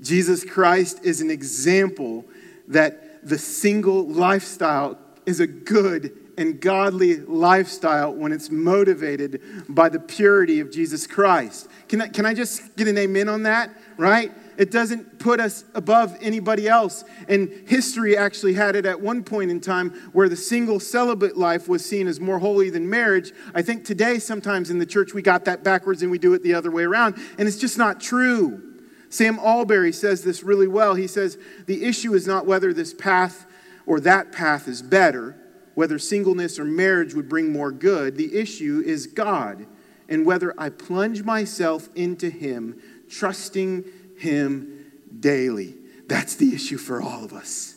Jesus 0.01 0.45
Christ 0.45 1.05
is 1.05 1.21
an 1.21 1.31
example 1.31 2.25
that 2.69 3.08
the 3.29 3.39
single 3.39 4.07
lifestyle 4.09 4.99
is 5.27 5.41
a 5.41 5.47
good 5.47 6.17
and 6.39 6.61
godly 6.61 7.17
lifestyle 7.17 8.15
when 8.15 8.31
it's 8.33 8.49
motivated 8.49 9.43
by 9.69 9.89
the 9.89 9.99
purity 9.99 10.61
of 10.61 10.71
Jesus 10.71 11.07
Christ. 11.07 11.69
Can 11.89 12.01
I, 12.01 12.09
can 12.09 12.25
I 12.25 12.33
just 12.33 12.77
get 12.77 12.87
an 12.87 12.97
amen 12.97 13.29
on 13.29 13.43
that? 13.43 13.71
Right? 13.97 14.33
It 14.57 14.71
doesn't 14.71 15.19
put 15.19 15.41
us 15.41 15.65
above 15.75 16.17
anybody 16.21 16.69
else. 16.69 17.05
And 17.29 17.49
history 17.67 18.17
actually 18.17 18.55
had 18.55 18.77
it 18.77 18.87
at 18.87 19.01
one 19.01 19.25
point 19.25 19.51
in 19.51 19.61
time 19.61 19.91
where 20.13 20.29
the 20.29 20.37
single 20.37 20.79
celibate 20.79 21.37
life 21.37 21.69
was 21.69 21.85
seen 21.85 22.07
as 22.07 22.21
more 22.21 22.39
holy 22.39 22.71
than 22.71 22.89
marriage. 22.89 23.33
I 23.55 23.63
think 23.63 23.85
today, 23.85 24.19
sometimes 24.19 24.71
in 24.71 24.79
the 24.79 24.87
church, 24.87 25.15
we 25.15 25.23
got 25.23 25.45
that 25.47 25.65
backwards 25.65 26.03
and 26.03 26.11
we 26.11 26.19
do 26.19 26.35
it 26.35 26.43
the 26.43 26.55
other 26.55 26.71
way 26.71 26.85
around. 26.85 27.17
And 27.39 27.49
it's 27.49 27.59
just 27.59 27.79
not 27.79 28.01
true. 28.01 28.68
Sam 29.11 29.39
Allberry 29.39 29.93
says 29.93 30.23
this 30.23 30.43
really 30.43 30.69
well. 30.69 30.95
He 30.95 31.07
says, 31.07 31.39
The 31.67 31.85
issue 31.85 32.15
is 32.15 32.27
not 32.27 32.47
whether 32.47 32.73
this 32.73 32.93
path 32.93 33.47
or 33.87 34.01
that 34.01 34.33
path 34.33 34.69
is 34.69 34.83
better, 34.83 35.37
whether 35.75 35.99
singleness 35.99 36.59
or 36.59 36.65
marriage 36.65 37.15
would 37.15 37.29
bring 37.29 37.53
more 37.53 37.73
good. 37.73 38.17
The 38.17 38.39
issue 38.39 38.83
is 38.85 39.07
God 39.07 39.67
and 40.09 40.25
whether 40.25 40.55
I 40.59 40.71
plunge 40.71 41.23
myself 41.23 41.89
into 41.95 42.31
Him, 42.31 42.81
trusting 43.11 43.85
Him 44.19 44.87
daily. 45.21 45.75
That's 46.07 46.35
the 46.35 46.55
issue 46.55 46.79
for 46.79 47.03
all 47.03 47.25
of 47.25 47.33
us. 47.33 47.75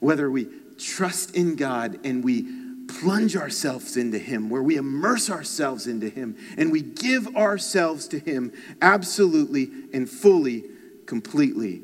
Whether 0.00 0.30
we 0.30 0.48
trust 0.78 1.34
in 1.34 1.56
God 1.56 1.98
and 2.04 2.22
we 2.22 2.46
plunge 2.88 3.36
ourselves 3.36 3.96
into 3.96 4.18
Him, 4.18 4.50
where 4.50 4.62
we 4.62 4.76
immerse 4.76 5.30
ourselves 5.30 5.86
into 5.86 6.08
Him, 6.08 6.36
and 6.56 6.72
we 6.72 6.80
give 6.80 7.36
ourselves 7.36 8.08
to 8.08 8.18
Him 8.18 8.52
absolutely 8.82 9.70
and 9.92 10.08
fully, 10.08 10.64
completely. 11.06 11.82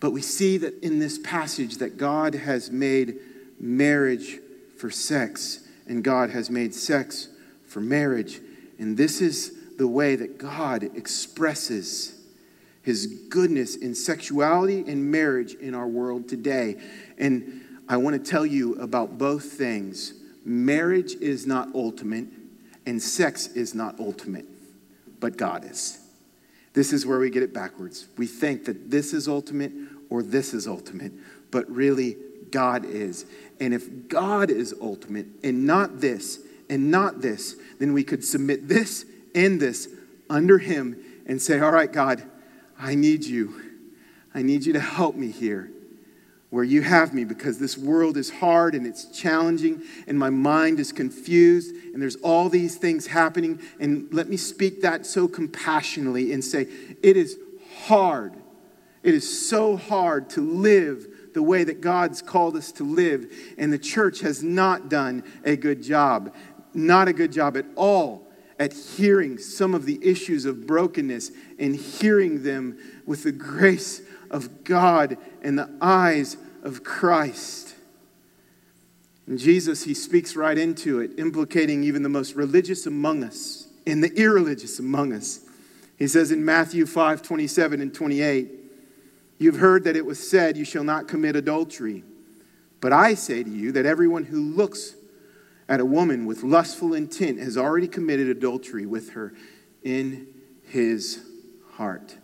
But 0.00 0.10
we 0.10 0.22
see 0.22 0.58
that 0.58 0.82
in 0.82 0.98
this 0.98 1.18
passage 1.18 1.76
that 1.78 1.96
God 1.96 2.34
has 2.34 2.70
made 2.70 3.16
marriage 3.58 4.38
for 4.76 4.90
sex, 4.90 5.60
and 5.86 6.02
God 6.02 6.30
has 6.30 6.50
made 6.50 6.74
sex 6.74 7.28
for 7.66 7.80
marriage. 7.80 8.40
And 8.78 8.96
this 8.96 9.20
is 9.20 9.52
the 9.76 9.88
way 9.88 10.16
that 10.16 10.38
God 10.38 10.82
expresses 10.82 12.20
his 12.82 13.06
goodness 13.28 13.76
in 13.76 13.94
sexuality 13.94 14.84
and 14.86 15.10
marriage 15.10 15.54
in 15.54 15.74
our 15.74 15.86
world 15.86 16.28
today. 16.28 16.76
And 17.18 17.59
I 17.90 17.96
want 17.96 18.24
to 18.24 18.30
tell 18.30 18.46
you 18.46 18.76
about 18.76 19.18
both 19.18 19.42
things. 19.42 20.14
Marriage 20.44 21.14
is 21.14 21.44
not 21.44 21.74
ultimate, 21.74 22.28
and 22.86 23.02
sex 23.02 23.48
is 23.48 23.74
not 23.74 23.98
ultimate, 23.98 24.46
but 25.18 25.36
God 25.36 25.68
is. 25.68 25.98
This 26.72 26.92
is 26.92 27.04
where 27.04 27.18
we 27.18 27.30
get 27.30 27.42
it 27.42 27.52
backwards. 27.52 28.06
We 28.16 28.28
think 28.28 28.66
that 28.66 28.92
this 28.92 29.12
is 29.12 29.26
ultimate 29.26 29.72
or 30.08 30.22
this 30.22 30.54
is 30.54 30.68
ultimate, 30.68 31.10
but 31.50 31.68
really, 31.68 32.16
God 32.52 32.84
is. 32.84 33.26
And 33.58 33.74
if 33.74 34.06
God 34.06 34.50
is 34.50 34.72
ultimate 34.80 35.26
and 35.42 35.66
not 35.66 36.00
this 36.00 36.38
and 36.68 36.92
not 36.92 37.20
this, 37.20 37.56
then 37.80 37.92
we 37.92 38.04
could 38.04 38.24
submit 38.24 38.68
this 38.68 39.04
and 39.34 39.60
this 39.60 39.88
under 40.28 40.58
Him 40.58 40.96
and 41.26 41.42
say, 41.42 41.58
All 41.58 41.72
right, 41.72 41.92
God, 41.92 42.22
I 42.78 42.94
need 42.94 43.24
you. 43.24 43.60
I 44.32 44.42
need 44.42 44.64
you 44.64 44.74
to 44.74 44.80
help 44.80 45.16
me 45.16 45.32
here 45.32 45.72
where 46.50 46.64
you 46.64 46.82
have 46.82 47.14
me 47.14 47.24
because 47.24 47.58
this 47.58 47.78
world 47.78 48.16
is 48.16 48.28
hard 48.28 48.74
and 48.74 48.86
it's 48.86 49.06
challenging 49.06 49.82
and 50.08 50.18
my 50.18 50.30
mind 50.30 50.80
is 50.80 50.92
confused 50.92 51.74
and 51.92 52.02
there's 52.02 52.16
all 52.16 52.48
these 52.48 52.76
things 52.76 53.06
happening. 53.06 53.60
And 53.78 54.12
let 54.12 54.28
me 54.28 54.36
speak 54.36 54.82
that 54.82 55.06
so 55.06 55.28
compassionately 55.28 56.32
and 56.32 56.44
say, 56.44 56.66
it 57.02 57.16
is 57.16 57.38
hard. 57.84 58.34
It 59.02 59.14
is 59.14 59.48
so 59.48 59.76
hard 59.76 60.28
to 60.30 60.40
live 60.40 61.06
the 61.34 61.42
way 61.42 61.62
that 61.62 61.80
God's 61.80 62.20
called 62.20 62.56
us 62.56 62.72
to 62.72 62.84
live. 62.84 63.32
And 63.56 63.72
the 63.72 63.78
church 63.78 64.20
has 64.20 64.42
not 64.42 64.88
done 64.88 65.22
a 65.44 65.56
good 65.56 65.82
job, 65.82 66.34
not 66.74 67.06
a 67.06 67.12
good 67.12 67.32
job 67.32 67.56
at 67.56 67.66
all 67.76 68.26
at 68.58 68.74
hearing 68.74 69.38
some 69.38 69.74
of 69.74 69.86
the 69.86 69.98
issues 70.02 70.44
of 70.44 70.66
brokenness 70.66 71.30
and 71.58 71.74
hearing 71.74 72.42
them 72.42 72.76
with 73.06 73.22
the 73.22 73.32
grace 73.32 74.02
of 74.30 74.64
God 74.64 75.18
and 75.42 75.58
the 75.58 75.70
eyes 75.80 76.36
of 76.62 76.84
Christ. 76.84 77.74
And 79.26 79.38
Jesus, 79.38 79.84
he 79.84 79.94
speaks 79.94 80.36
right 80.36 80.56
into 80.56 81.00
it, 81.00 81.18
implicating 81.18 81.84
even 81.84 82.02
the 82.02 82.08
most 82.08 82.34
religious 82.34 82.86
among 82.86 83.22
us 83.22 83.68
and 83.86 84.02
the 84.02 84.12
irreligious 84.14 84.78
among 84.78 85.12
us. 85.12 85.40
He 85.98 86.08
says 86.08 86.32
in 86.32 86.44
Matthew 86.44 86.86
5 86.86 87.22
27 87.22 87.80
and 87.80 87.94
28, 87.94 88.50
You've 89.38 89.56
heard 89.56 89.84
that 89.84 89.96
it 89.96 90.04
was 90.04 90.28
said, 90.28 90.56
You 90.56 90.64
shall 90.64 90.84
not 90.84 91.08
commit 91.08 91.36
adultery. 91.36 92.04
But 92.80 92.92
I 92.92 93.14
say 93.14 93.42
to 93.42 93.50
you 93.50 93.72
that 93.72 93.86
everyone 93.86 94.24
who 94.24 94.40
looks 94.40 94.94
at 95.68 95.80
a 95.80 95.84
woman 95.84 96.26
with 96.26 96.42
lustful 96.42 96.94
intent 96.94 97.38
has 97.38 97.56
already 97.56 97.86
committed 97.86 98.28
adultery 98.28 98.86
with 98.86 99.10
her 99.10 99.32
in 99.82 100.26
his 100.64 101.22
heart. 101.74 102.16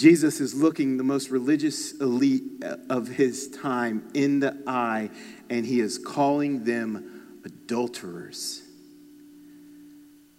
Jesus 0.00 0.40
is 0.40 0.54
looking 0.54 0.96
the 0.96 1.04
most 1.04 1.28
religious 1.28 1.92
elite 2.00 2.64
of 2.88 3.06
his 3.06 3.50
time 3.50 4.08
in 4.14 4.40
the 4.40 4.56
eye, 4.66 5.10
and 5.50 5.66
he 5.66 5.78
is 5.80 5.98
calling 5.98 6.64
them 6.64 7.42
adulterers. 7.44 8.62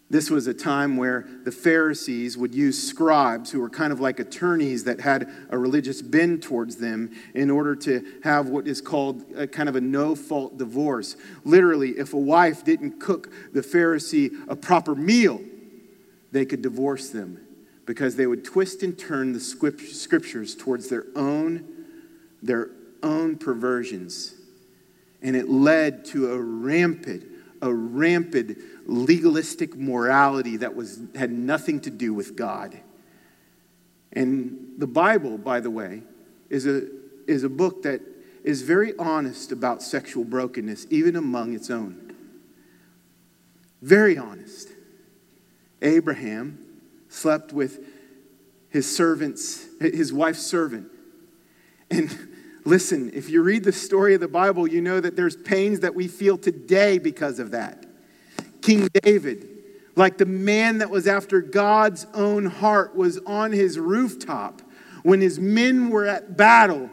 This 0.10 0.32
was 0.32 0.48
a 0.48 0.54
time 0.56 0.98
where 0.98 1.28
the 1.44 1.52
Pharisees 1.52 2.40
would 2.40 2.56
use 2.56 2.82
scribes, 2.82 3.52
who 3.52 3.60
were 3.60 3.70
kind 3.70 3.94
of 3.94 4.00
like 4.00 4.20
attorneys 4.20 4.86
that 4.86 5.00
had 5.00 5.30
a 5.52 5.60
religious 5.60 6.02
bend 6.02 6.42
towards 6.42 6.78
them, 6.78 7.12
in 7.36 7.52
order 7.52 7.76
to 7.76 8.04
have 8.24 8.50
what 8.50 8.66
is 8.66 8.82
called 8.82 9.24
a 9.36 9.46
kind 9.46 9.70
of 9.70 9.76
a 9.76 9.82
no 9.82 10.16
fault 10.16 10.58
divorce. 10.58 11.16
Literally, 11.44 11.92
if 12.00 12.16
a 12.16 12.18
wife 12.18 12.64
didn't 12.64 13.00
cook 13.00 13.32
the 13.54 13.62
Pharisee 13.62 14.32
a 14.48 14.56
proper 14.56 14.96
meal, 14.96 15.40
they 16.32 16.46
could 16.46 16.64
divorce 16.64 17.12
them 17.12 17.46
because 17.92 18.16
they 18.16 18.26
would 18.26 18.46
twist 18.46 18.84
and 18.84 18.98
turn 18.98 19.34
the 19.34 19.40
scriptures 19.42 20.56
towards 20.56 20.88
their 20.88 21.04
own, 21.14 21.68
their 22.42 22.70
own 23.04 23.38
perversions. 23.38 24.34
And 25.22 25.36
it 25.36 25.50
led 25.50 26.06
to 26.06 26.32
a 26.32 26.42
rampant, 26.42 27.26
a 27.62 27.74
rampant 27.74 28.58
legalistic 28.86 29.76
morality 29.76 30.56
that 30.56 30.74
was, 30.74 31.02
had 31.16 31.34
nothing 31.34 31.82
to 31.82 31.90
do 31.90 32.14
with 32.14 32.38
God. 32.38 32.80
And 34.14 34.76
the 34.78 34.88
Bible, 34.88 35.38
by 35.38 35.60
the 35.60 35.70
way, 35.70 36.04
is 36.50 36.66
a, 36.66 36.88
is 37.28 37.44
a 37.44 37.50
book 37.50 37.84
that 37.84 38.00
is 38.46 38.62
very 38.62 38.96
honest 39.00 39.52
about 39.52 39.84
sexual 39.84 40.24
brokenness, 40.24 40.88
even 40.90 41.18
among 41.18 41.54
its 41.54 41.70
own. 41.70 42.16
Very 43.82 44.18
honest. 44.18 44.70
Abraham 45.82 46.71
slept 47.12 47.52
with 47.52 47.86
his 48.70 48.94
servant's, 48.96 49.68
his 49.80 50.14
wife's 50.14 50.42
servant. 50.42 50.88
And 51.90 52.10
listen, 52.64 53.12
if 53.14 53.30
you 53.30 53.44
read 53.44 53.66
the 53.66 53.74
story 53.74 54.16
of 54.16 54.22
the 54.22 54.30
Bible, 54.30 54.66
you 54.66 54.82
know 54.82 55.00
that 55.02 55.18
there's 55.18 55.36
pains 55.36 55.82
that 55.82 55.94
we 55.94 56.08
feel 56.08 56.38
today 56.38 56.98
because 56.98 57.40
of 57.40 57.52
that. 57.52 57.86
King 58.62 58.88
David, 59.04 59.48
like 59.96 60.18
the 60.18 60.26
man 60.26 60.78
that 60.78 60.90
was 60.90 61.06
after 61.06 61.42
God's 61.42 62.08
own 62.14 62.46
heart, 62.46 62.96
was 62.96 63.18
on 63.26 63.52
his 63.52 63.78
rooftop 63.78 64.62
when 65.04 65.20
his 65.20 65.38
men 65.38 65.90
were 65.90 66.06
at 66.06 66.38
battle, 66.38 66.90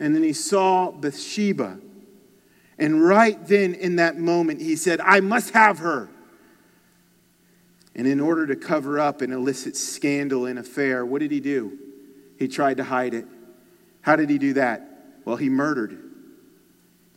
and 0.00 0.14
then 0.14 0.22
he 0.22 0.32
saw 0.32 0.90
Bathsheba. 0.90 1.78
And 2.78 3.04
right 3.04 3.44
then, 3.46 3.74
in 3.74 3.96
that 3.96 4.16
moment, 4.16 4.62
he 4.62 4.76
said, 4.76 5.00
I 5.00 5.20
must 5.20 5.50
have 5.50 5.78
her. 5.80 6.08
And 7.98 8.06
in 8.06 8.20
order 8.20 8.46
to 8.46 8.54
cover 8.54 9.00
up 9.00 9.22
an 9.22 9.32
illicit 9.32 9.76
scandal 9.76 10.46
and 10.46 10.56
affair, 10.56 11.04
what 11.04 11.18
did 11.18 11.32
he 11.32 11.40
do? 11.40 11.76
He 12.38 12.46
tried 12.46 12.76
to 12.76 12.84
hide 12.84 13.12
it. 13.12 13.26
How 14.02 14.14
did 14.14 14.30
he 14.30 14.38
do 14.38 14.52
that? 14.52 15.18
Well, 15.24 15.34
he 15.34 15.48
murdered. 15.48 15.98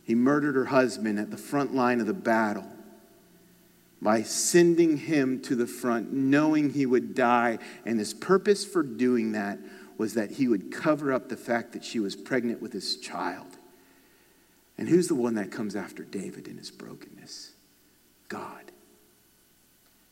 He 0.02 0.16
murdered 0.16 0.56
her 0.56 0.64
husband 0.64 1.20
at 1.20 1.30
the 1.30 1.36
front 1.36 1.72
line 1.72 2.00
of 2.00 2.08
the 2.08 2.12
battle 2.12 2.66
by 4.02 4.24
sending 4.24 4.96
him 4.96 5.40
to 5.42 5.54
the 5.54 5.68
front, 5.68 6.12
knowing 6.12 6.70
he 6.70 6.84
would 6.84 7.14
die. 7.14 7.60
And 7.86 8.00
his 8.00 8.12
purpose 8.12 8.64
for 8.64 8.82
doing 8.82 9.32
that 9.32 9.60
was 9.98 10.14
that 10.14 10.32
he 10.32 10.48
would 10.48 10.72
cover 10.72 11.12
up 11.12 11.28
the 11.28 11.36
fact 11.36 11.74
that 11.74 11.84
she 11.84 12.00
was 12.00 12.16
pregnant 12.16 12.60
with 12.60 12.72
his 12.72 12.96
child. 12.96 13.56
And 14.76 14.88
who's 14.88 15.06
the 15.06 15.14
one 15.14 15.36
that 15.36 15.52
comes 15.52 15.76
after 15.76 16.02
David 16.02 16.48
in 16.48 16.58
his 16.58 16.72
brokenness? 16.72 17.52
God. 18.28 18.71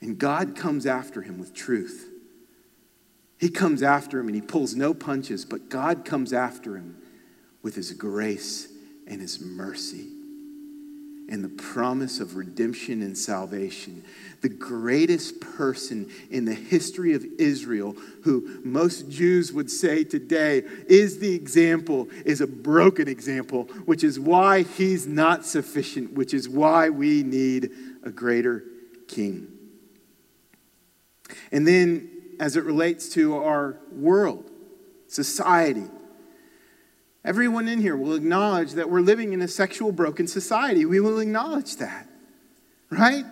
And 0.01 0.19
God 0.19 0.57
comes 0.57 0.87
after 0.87 1.23
him 1.23 1.39
with 1.39 1.55
truth. 1.55 2.09
He 3.39 3.51
comes 3.51 3.83
after 3.83 4.19
him 4.19 4.27
and 4.27 4.35
he 4.35 4.43
pulls 4.43 4.75
no 4.75 4.95
punches, 4.95 5.45
but 5.45 5.69
God 5.69 6.05
comes 6.05 6.33
after 6.33 6.77
him 6.77 6.97
with 7.63 7.75
his 7.75 7.93
grace 7.93 8.69
and 9.07 9.21
his 9.21 9.41
mercy 9.41 10.09
and 11.31 11.45
the 11.45 11.49
promise 11.49 12.19
of 12.19 12.35
redemption 12.35 13.03
and 13.03 13.17
salvation. 13.17 14.05
The 14.41 14.49
greatest 14.49 15.41
person 15.41 16.11
in 16.29 16.45
the 16.45 16.55
history 16.55 17.15
of 17.15 17.25
Israel, 17.39 17.95
who 18.25 18.61
most 18.65 19.09
Jews 19.09 19.53
would 19.53 19.71
say 19.71 20.03
today 20.03 20.65
is 20.89 21.21
the 21.21 21.33
example, 21.33 22.09
is 22.27 22.41
a 22.41 22.49
broken 22.49 23.07
example, 23.07 23.65
which 23.85 24.03
is 24.03 24.19
why 24.19 24.63
he's 24.63 25.07
not 25.07 25.47
sufficient, 25.47 26.15
which 26.15 26.35
is 26.35 26.49
why 26.49 26.91
we 26.91 27.23
need 27.23 27.71
a 28.03 28.11
greater 28.11 28.65
king. 29.07 29.60
And 31.53 31.67
then, 31.67 32.11
as 32.39 32.57
it 32.57 32.65
relates 32.65 33.09
to 33.11 33.37
our 33.37 33.79
world, 33.93 34.51
society, 35.07 35.89
Everyone 37.25 37.69
in 37.69 37.81
here 37.81 37.97
will 37.97 38.15
acknowledge 38.15 38.73
that 38.73 38.89
we're 38.89 39.03
living 39.03 39.33
in 39.33 39.43
a 39.43 39.49
sexual 39.49 39.93
broken 39.93 40.27
society. 40.27 40.87
We 40.87 41.01
will 41.01 41.21
acknowledge 41.21 41.77
that, 41.77 42.09
right? 42.89 43.25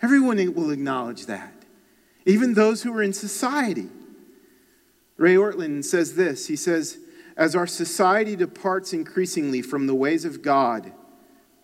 Everyone 0.00 0.54
will 0.54 0.70
acknowledge 0.70 1.26
that. 1.26 1.52
Even 2.24 2.54
those 2.54 2.82
who 2.82 2.96
are 2.96 3.02
in 3.02 3.12
society. 3.12 3.88
Ray 5.16 5.34
Ortlund 5.34 5.84
says 5.84 6.14
this 6.14 6.46
He 6.46 6.56
says, 6.56 6.98
As 7.36 7.56
our 7.56 7.66
society 7.66 8.36
departs 8.36 8.92
increasingly 8.92 9.60
from 9.60 9.86
the 9.86 9.94
ways 9.94 10.24
of 10.24 10.40
God, 10.40 10.92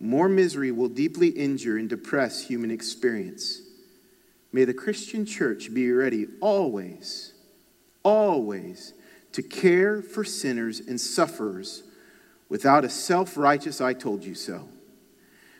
more 0.01 0.27
misery 0.27 0.71
will 0.71 0.89
deeply 0.89 1.29
injure 1.29 1.77
and 1.77 1.87
depress 1.87 2.47
human 2.47 2.71
experience. 2.71 3.60
May 4.53 4.65
the 4.65 4.73
Christian 4.73 5.25
church 5.25 5.73
be 5.73 5.91
ready 5.91 6.27
always, 6.41 7.33
always 8.03 8.93
to 9.31 9.41
care 9.41 10.01
for 10.01 10.23
sinners 10.23 10.79
and 10.79 10.99
sufferers 10.99 11.83
without 12.49 12.83
a 12.83 12.89
self 12.89 13.37
righteous, 13.37 13.79
I 13.79 13.93
told 13.93 14.25
you 14.25 14.35
so. 14.35 14.67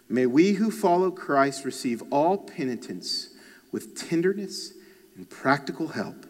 May 0.10 0.26
we 0.26 0.54
who 0.54 0.72
follow 0.72 1.10
Christ 1.10 1.64
receive 1.64 2.04
all 2.12 2.38
penitence 2.38 3.30
with 3.72 3.96
tenderness 3.96 4.74
and 5.16 5.30
practical 5.30 5.88
help. 5.88 6.26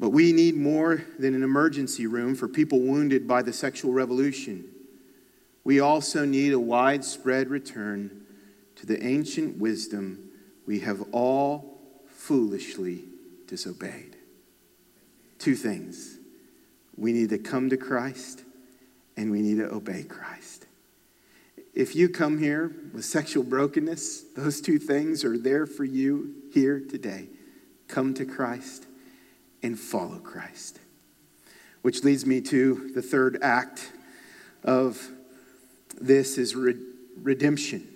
But 0.00 0.10
we 0.10 0.32
need 0.32 0.56
more 0.56 1.04
than 1.18 1.34
an 1.34 1.44
emergency 1.44 2.06
room 2.06 2.34
for 2.34 2.48
people 2.48 2.80
wounded 2.80 3.28
by 3.28 3.42
the 3.42 3.52
sexual 3.52 3.92
revolution. 3.92 4.64
We 5.62 5.78
also 5.78 6.24
need 6.24 6.52
a 6.52 6.58
widespread 6.58 7.50
return 7.50 8.22
to 8.76 8.86
the 8.86 9.04
ancient 9.06 9.58
wisdom 9.58 10.29
we 10.70 10.78
have 10.78 11.02
all 11.10 11.80
foolishly 12.06 13.02
disobeyed. 13.48 14.14
Two 15.40 15.56
things 15.56 16.16
we 16.96 17.12
need 17.12 17.30
to 17.30 17.38
come 17.38 17.70
to 17.70 17.76
Christ 17.76 18.44
and 19.16 19.32
we 19.32 19.42
need 19.42 19.56
to 19.56 19.68
obey 19.68 20.04
Christ. 20.04 20.66
If 21.74 21.96
you 21.96 22.08
come 22.08 22.38
here 22.38 22.70
with 22.94 23.04
sexual 23.04 23.42
brokenness, 23.42 24.26
those 24.36 24.60
two 24.60 24.78
things 24.78 25.24
are 25.24 25.36
there 25.36 25.66
for 25.66 25.82
you 25.82 26.36
here 26.54 26.78
today. 26.78 27.26
Come 27.88 28.14
to 28.14 28.24
Christ 28.24 28.86
and 29.64 29.76
follow 29.76 30.20
Christ. 30.20 30.78
Which 31.82 32.04
leads 32.04 32.24
me 32.24 32.40
to 32.42 32.92
the 32.94 33.02
third 33.02 33.40
act 33.42 33.90
of 34.62 35.08
this 36.00 36.38
is 36.38 36.54
redemption. 36.54 37.88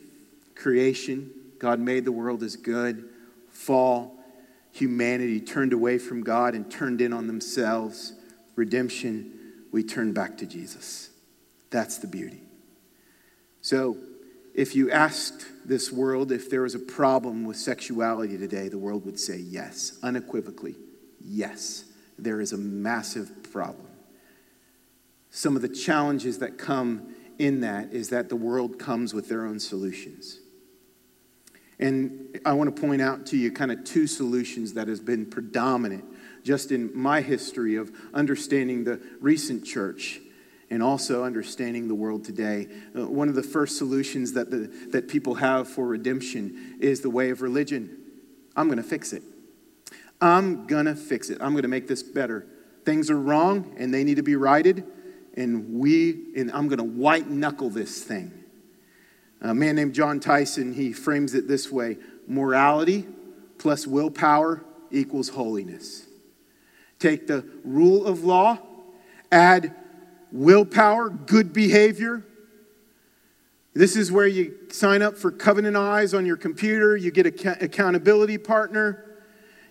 Creation, 0.57 1.31
God 1.65 1.81
made 1.81 2.05
the 2.05 2.13
world 2.13 2.43
as 2.43 2.57
good. 2.57 3.09
Fall, 3.49 4.15
humanity 4.73 5.41
turned 5.41 5.73
away 5.73 5.97
from 5.97 6.23
God 6.23 6.55
and 6.55 6.71
turned 6.71 7.01
in 7.01 7.15
on 7.15 7.27
themselves. 7.27 8.13
Redemption, 8.55 9.33
we 9.73 9.83
turn 9.83 10.13
back 10.13 10.37
to 10.37 10.47
Jesus. 10.47 11.09
That's 11.71 11.97
the 11.97 12.07
beauty. 12.07 12.43
So, 13.63 13.97
if 14.55 14.77
you 14.77 14.91
asked 14.91 15.47
this 15.65 15.91
world 15.91 16.31
if 16.33 16.51
there 16.51 16.61
was 16.61 16.75
a 16.75 16.79
problem 16.79 17.47
with 17.47 17.57
sexuality 17.57 18.37
today, 18.37 18.69
the 18.69 18.77
world 18.77 19.07
would 19.07 19.19
say 19.19 19.39
yes, 19.39 19.99
unequivocally. 20.03 20.77
Yes, 21.25 21.85
there 22.19 22.43
is 22.43 22.53
a 22.53 22.59
massive 22.59 23.43
problem. 23.51 23.89
Some 25.31 25.57
of 25.57 25.63
the 25.63 25.71
challenges 25.71 26.41
that 26.41 26.59
come 26.59 27.15
in 27.39 27.63
that 27.63 27.91
is 27.91 28.11
that 28.11 28.29
the 28.29 28.37
world 28.37 28.79
comes 28.79 29.15
with 29.15 29.31
their 29.31 29.47
own 29.47 29.59
solutions. 29.59 30.41
And 31.79 32.41
I 32.45 32.53
want 32.53 32.75
to 32.75 32.81
point 32.81 33.03
out 33.03 33.27
to 33.27 33.37
you 33.37 33.51
kind 33.51 33.73
of 33.73 33.85
two 33.85 34.07
solutions 34.07 34.75
that 34.75 34.89
has 34.89 35.01
been 35.01 35.27
predominant 35.27 36.05
just 36.45 36.71
in 36.73 36.97
my 36.97 37.21
history 37.21 37.77
of 37.77 37.91
understanding 38.13 38.85
the 38.85 39.01
recent 39.21 39.65
church 39.65 40.21
and 40.71 40.83
also 40.83 41.25
understanding 41.25 41.89
the 41.89 41.95
world 41.95 42.25
today. 42.25 42.69
Uh, 42.97 43.07
one 43.07 43.29
of 43.29 43.35
the 43.35 43.43
first 43.43 43.77
solutions 43.77 44.33
that, 44.33 44.51
the, 44.51 44.71
that 44.91 45.09
people 45.09 45.35
have 45.35 45.69
for 45.69 45.87
redemption 45.87 46.77
is 46.81 47.01
the 47.01 47.11
way 47.11 47.31
of 47.31 47.43
religion. 47.43 47.99
I'm 48.57 48.67
going 48.69 48.79
to 48.79 48.83
fix 48.83 49.13
it. 49.13 49.23
I'm 50.21 50.67
going 50.67 50.87
to 50.87 50.95
fix 50.95 51.31
it. 51.31 51.39
I'm 51.41 51.53
going 51.53 51.63
to 51.63 51.69
make 51.69 51.89
this 51.89 52.03
better. 52.03 52.47
Things 52.85 53.11
are 53.11 53.19
wrong 53.19 53.75
and 53.79 53.93
they 53.93 54.05
need 54.05 54.17
to 54.17 54.23
be 54.23 54.37
righted, 54.37 54.85
and 55.35 55.75
we 55.75 56.33
and 56.37 56.51
I'm 56.53 56.69
going 56.69 56.79
to 56.79 56.85
white 56.85 57.29
knuckle 57.29 57.71
this 57.71 58.05
thing. 58.05 58.44
A 59.41 59.55
man 59.55 59.77
named 59.77 59.95
Jon 59.95 60.21
Tyson, 60.21 60.73
he 60.73 60.93
frames 60.93 61.35
it 61.35 61.49
this 61.49 61.71
way: 61.71 61.99
morality 62.27 63.07
plus 63.59 63.87
willpower 63.87 64.65
equals 64.91 65.31
holiness. 65.31 66.07
Take 66.99 67.27
the 67.27 67.45
rule 67.65 68.07
of 68.07 68.25
law, 68.25 68.59
add 69.31 69.75
willpower, 70.33 71.11
good 71.11 71.53
behavior. 71.53 72.25
This 73.75 73.97
is 73.97 74.13
where 74.13 74.27
you 74.27 74.55
sign 74.71 75.03
up 75.03 75.19
for 75.19 75.31
Covenant 75.31 75.77
Eyes 75.77 76.15
on 76.15 76.25
your 76.25 76.37
computer, 76.37 76.97
you 76.97 77.11
get 77.11 77.27
an 77.27 77.57
accountability 77.61 78.39
partner, 78.39 79.05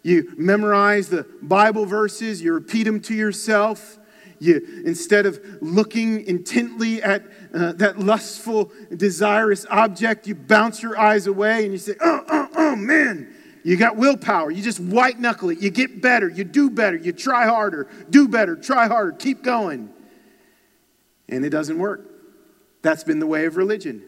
you 0.04 0.34
memorize 0.38 1.08
the 1.10 1.26
Bible 1.41 1.86
verses, 1.86 2.41
you 2.41 2.54
repeat 2.54 2.84
them 2.84 2.99
to 3.02 3.13
yourself. 3.13 3.97
You, 4.43 4.84
instead 4.86 5.25
of 5.25 5.39
looking 5.62 6.25
intently 6.25 7.01
at 7.01 7.23
uh, 7.53 7.73
that 7.73 7.99
lustful, 7.99 8.71
desirous 8.95 9.65
object, 9.69 10.27
you 10.27 10.36
bounce 10.36 10.84
your 10.84 10.99
eyes 10.99 11.27
away 11.27 11.63
and 11.63 11.71
you 11.71 11.77
say, 11.77 11.95
oh, 12.01 12.23
oh, 12.27 12.49
oh, 12.56 12.75
man, 12.75 13.34
you 13.63 13.77
got 13.77 13.95
willpower. 13.95 14.51
You 14.51 14.62
just 14.62 14.79
white 14.79 15.19
knuckle 15.19 15.49
it. 15.49 15.60
You 15.60 15.69
get 15.69 16.01
better. 16.01 16.27
You 16.27 16.43
do 16.43 16.69
better. 16.69 16.97
You 16.97 17.13
try 17.13 17.45
harder. 17.47 17.88
Do 18.10 18.27
better. 18.27 18.56
Try 18.56 18.88
harder. 18.88 19.13
Keep 19.13 19.43
going 19.43 19.93
and 21.34 21.45
it 21.45 21.49
doesn't 21.49 21.79
work. 21.79 22.10
That's 22.82 23.03
been 23.03 23.19
the 23.19 23.27
way 23.27 23.45
of 23.45 23.56
religion. 23.56 24.03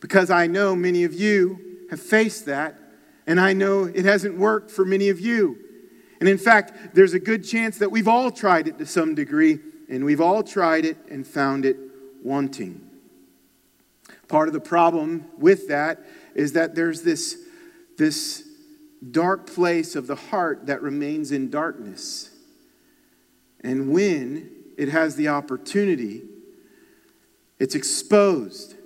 Because 0.00 0.30
I 0.30 0.46
know 0.46 0.74
many 0.74 1.04
of 1.04 1.14
you 1.14 1.86
have 1.90 2.00
faced 2.00 2.46
that, 2.46 2.78
and 3.26 3.40
I 3.40 3.52
know 3.52 3.84
it 3.84 4.04
hasn't 4.04 4.36
worked 4.36 4.70
for 4.70 4.84
many 4.84 5.08
of 5.08 5.20
you. 5.20 5.58
And 6.22 6.28
in 6.28 6.38
fact, 6.38 6.94
there's 6.94 7.14
a 7.14 7.18
good 7.18 7.42
chance 7.42 7.78
that 7.78 7.90
we've 7.90 8.06
all 8.06 8.30
tried 8.30 8.68
it 8.68 8.78
to 8.78 8.86
some 8.86 9.16
degree, 9.16 9.58
and 9.88 10.04
we've 10.04 10.20
all 10.20 10.44
tried 10.44 10.84
it 10.84 10.96
and 11.10 11.26
found 11.26 11.64
it 11.64 11.76
wanting. 12.22 12.80
Part 14.28 14.46
of 14.46 14.54
the 14.54 14.60
problem 14.60 15.26
with 15.36 15.66
that 15.66 15.98
is 16.36 16.52
that 16.52 16.76
there's 16.76 17.02
this, 17.02 17.36
this 17.98 18.46
dark 19.10 19.48
place 19.48 19.96
of 19.96 20.06
the 20.06 20.14
heart 20.14 20.66
that 20.66 20.80
remains 20.80 21.32
in 21.32 21.50
darkness. 21.50 22.30
And 23.58 23.90
when 23.90 24.48
it 24.78 24.90
has 24.90 25.16
the 25.16 25.26
opportunity 25.26 26.22
it's 27.58 27.74
exposed. 27.74 28.76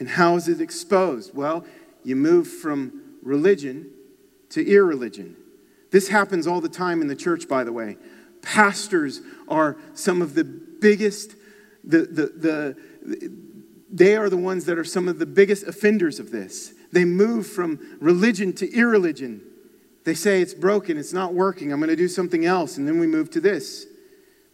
And 0.00 0.08
how 0.08 0.34
is 0.34 0.48
it 0.48 0.60
exposed? 0.60 1.36
Well, 1.36 1.64
you 2.02 2.16
move 2.16 2.48
from 2.48 3.16
religion 3.22 3.92
to 4.48 4.68
irreligion. 4.68 5.36
This 5.90 6.08
happens 6.08 6.46
all 6.46 6.60
the 6.60 6.68
time 6.68 7.02
in 7.02 7.08
the 7.08 7.16
church, 7.16 7.48
by 7.48 7.64
the 7.64 7.72
way. 7.72 7.96
Pastors 8.42 9.20
are 9.48 9.76
some 9.94 10.22
of 10.22 10.34
the 10.34 10.44
biggest, 10.44 11.34
the, 11.84 11.98
the, 11.98 12.76
the, 13.06 13.32
they 13.90 14.16
are 14.16 14.30
the 14.30 14.36
ones 14.36 14.64
that 14.66 14.78
are 14.78 14.84
some 14.84 15.08
of 15.08 15.18
the 15.18 15.26
biggest 15.26 15.66
offenders 15.66 16.18
of 16.20 16.30
this. 16.30 16.72
They 16.92 17.04
move 17.04 17.46
from 17.46 17.98
religion 18.00 18.52
to 18.54 18.72
irreligion. 18.72 19.42
They 20.04 20.14
say 20.14 20.40
it's 20.40 20.54
broken, 20.54 20.96
it's 20.96 21.12
not 21.12 21.34
working, 21.34 21.72
I'm 21.72 21.78
going 21.78 21.90
to 21.90 21.96
do 21.96 22.08
something 22.08 22.44
else. 22.44 22.78
And 22.78 22.88
then 22.88 22.98
we 22.98 23.06
move 23.06 23.30
to 23.32 23.40
this. 23.40 23.86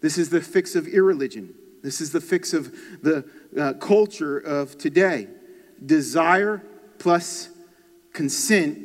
This 0.00 0.18
is 0.18 0.30
the 0.30 0.40
fix 0.40 0.74
of 0.74 0.86
irreligion. 0.86 1.54
This 1.82 2.00
is 2.00 2.12
the 2.12 2.20
fix 2.20 2.52
of 2.52 2.72
the 3.02 3.24
uh, 3.58 3.74
culture 3.74 4.38
of 4.38 4.76
today. 4.76 5.28
Desire 5.84 6.62
plus 6.98 7.48
consent 8.12 8.78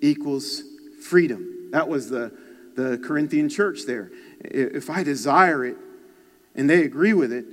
equals 0.00 0.62
freedom. 1.02 1.51
That 1.72 1.88
was 1.88 2.08
the, 2.08 2.32
the 2.76 2.98
Corinthian 2.98 3.48
church 3.48 3.86
there. 3.86 4.10
If 4.40 4.88
I 4.88 5.02
desire 5.02 5.64
it 5.64 5.76
and 6.54 6.70
they 6.70 6.84
agree 6.84 7.14
with 7.14 7.32
it, 7.32 7.46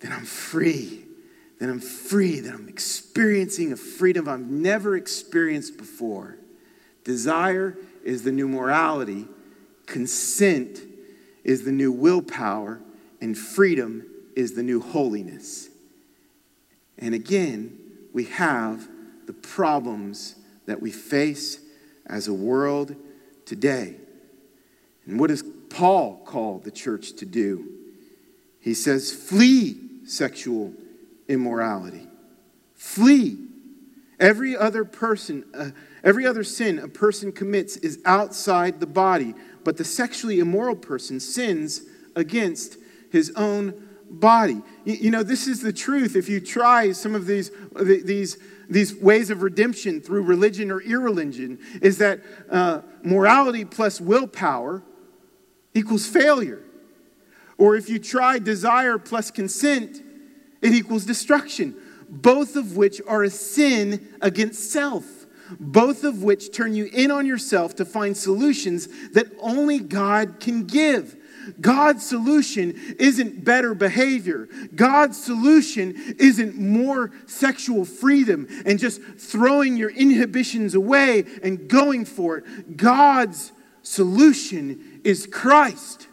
then 0.00 0.12
I'm 0.12 0.24
free. 0.24 1.04
Then 1.58 1.68
I'm 1.68 1.80
free. 1.80 2.40
Then 2.40 2.54
I'm 2.54 2.68
experiencing 2.68 3.72
a 3.72 3.76
freedom 3.76 4.28
I've 4.28 4.48
never 4.48 4.96
experienced 4.96 5.76
before. 5.76 6.38
Desire 7.02 7.76
is 8.04 8.22
the 8.22 8.32
new 8.32 8.48
morality, 8.48 9.26
consent 9.86 10.80
is 11.42 11.64
the 11.64 11.72
new 11.72 11.92
willpower, 11.92 12.80
and 13.20 13.36
freedom 13.36 14.06
is 14.36 14.54
the 14.54 14.62
new 14.62 14.80
holiness. 14.80 15.68
And 16.98 17.14
again, 17.14 17.78
we 18.12 18.24
have 18.26 18.88
the 19.26 19.32
problems 19.32 20.36
that 20.66 20.80
we 20.80 20.90
face 20.92 21.60
as 22.06 22.28
a 22.28 22.34
world 22.34 22.94
today. 23.46 23.96
And 25.06 25.20
what 25.20 25.28
does 25.28 25.44
Paul 25.70 26.22
call 26.24 26.58
the 26.58 26.70
church 26.70 27.14
to 27.14 27.26
do? 27.26 27.70
He 28.60 28.74
says, 28.74 29.12
flee 29.12 29.78
sexual 30.06 30.72
immorality. 31.28 32.06
Flee. 32.74 33.38
Every 34.20 34.56
other 34.56 34.84
person, 34.84 35.44
uh, 35.54 35.70
every 36.02 36.26
other 36.26 36.44
sin 36.44 36.78
a 36.78 36.88
person 36.88 37.32
commits 37.32 37.76
is 37.78 37.98
outside 38.04 38.80
the 38.80 38.86
body, 38.86 39.34
but 39.64 39.76
the 39.76 39.84
sexually 39.84 40.38
immoral 40.38 40.76
person 40.76 41.20
sins 41.20 41.82
against 42.14 42.76
his 43.10 43.32
own 43.36 43.74
body. 44.08 44.62
You, 44.84 44.94
you 44.94 45.10
know, 45.10 45.22
this 45.22 45.46
is 45.46 45.60
the 45.60 45.72
truth. 45.72 46.16
If 46.16 46.28
you 46.28 46.40
try 46.40 46.92
some 46.92 47.14
of 47.14 47.26
these, 47.26 47.50
these, 47.80 48.38
these 48.68 48.94
ways 48.94 49.30
of 49.30 49.42
redemption 49.42 50.00
through 50.00 50.22
religion 50.22 50.70
or 50.70 50.80
irreligion, 50.80 51.58
is 51.82 51.98
that 51.98 52.20
uh, 52.50 52.82
morality 53.02 53.64
plus 53.64 54.00
willpower 54.00 54.82
equals 55.74 56.06
failure. 56.06 56.62
Or 57.58 57.76
if 57.76 57.88
you 57.88 57.98
try 57.98 58.38
desire 58.38 58.98
plus 58.98 59.30
consent, 59.30 60.02
it 60.60 60.72
equals 60.72 61.04
destruction, 61.04 61.74
both 62.08 62.56
of 62.56 62.76
which 62.76 63.00
are 63.06 63.22
a 63.22 63.30
sin 63.30 64.08
against 64.20 64.72
self, 64.72 65.04
both 65.60 66.04
of 66.04 66.22
which 66.22 66.52
turn 66.52 66.74
you 66.74 66.86
in 66.86 67.10
on 67.10 67.26
yourself 67.26 67.76
to 67.76 67.84
find 67.84 68.16
solutions 68.16 68.88
that 69.10 69.26
only 69.40 69.78
God 69.78 70.40
can 70.40 70.64
give. 70.64 71.16
God's 71.60 72.04
solution 72.06 72.96
isn't 72.98 73.44
better 73.44 73.74
behavior. 73.74 74.48
God's 74.74 75.22
solution 75.22 76.16
isn't 76.18 76.56
more 76.56 77.10
sexual 77.26 77.84
freedom 77.84 78.48
and 78.66 78.78
just 78.78 79.02
throwing 79.02 79.76
your 79.76 79.90
inhibitions 79.90 80.74
away 80.74 81.24
and 81.42 81.68
going 81.68 82.04
for 82.04 82.38
it. 82.38 82.76
God's 82.76 83.52
solution 83.82 85.00
is 85.04 85.26
Christ. 85.26 86.08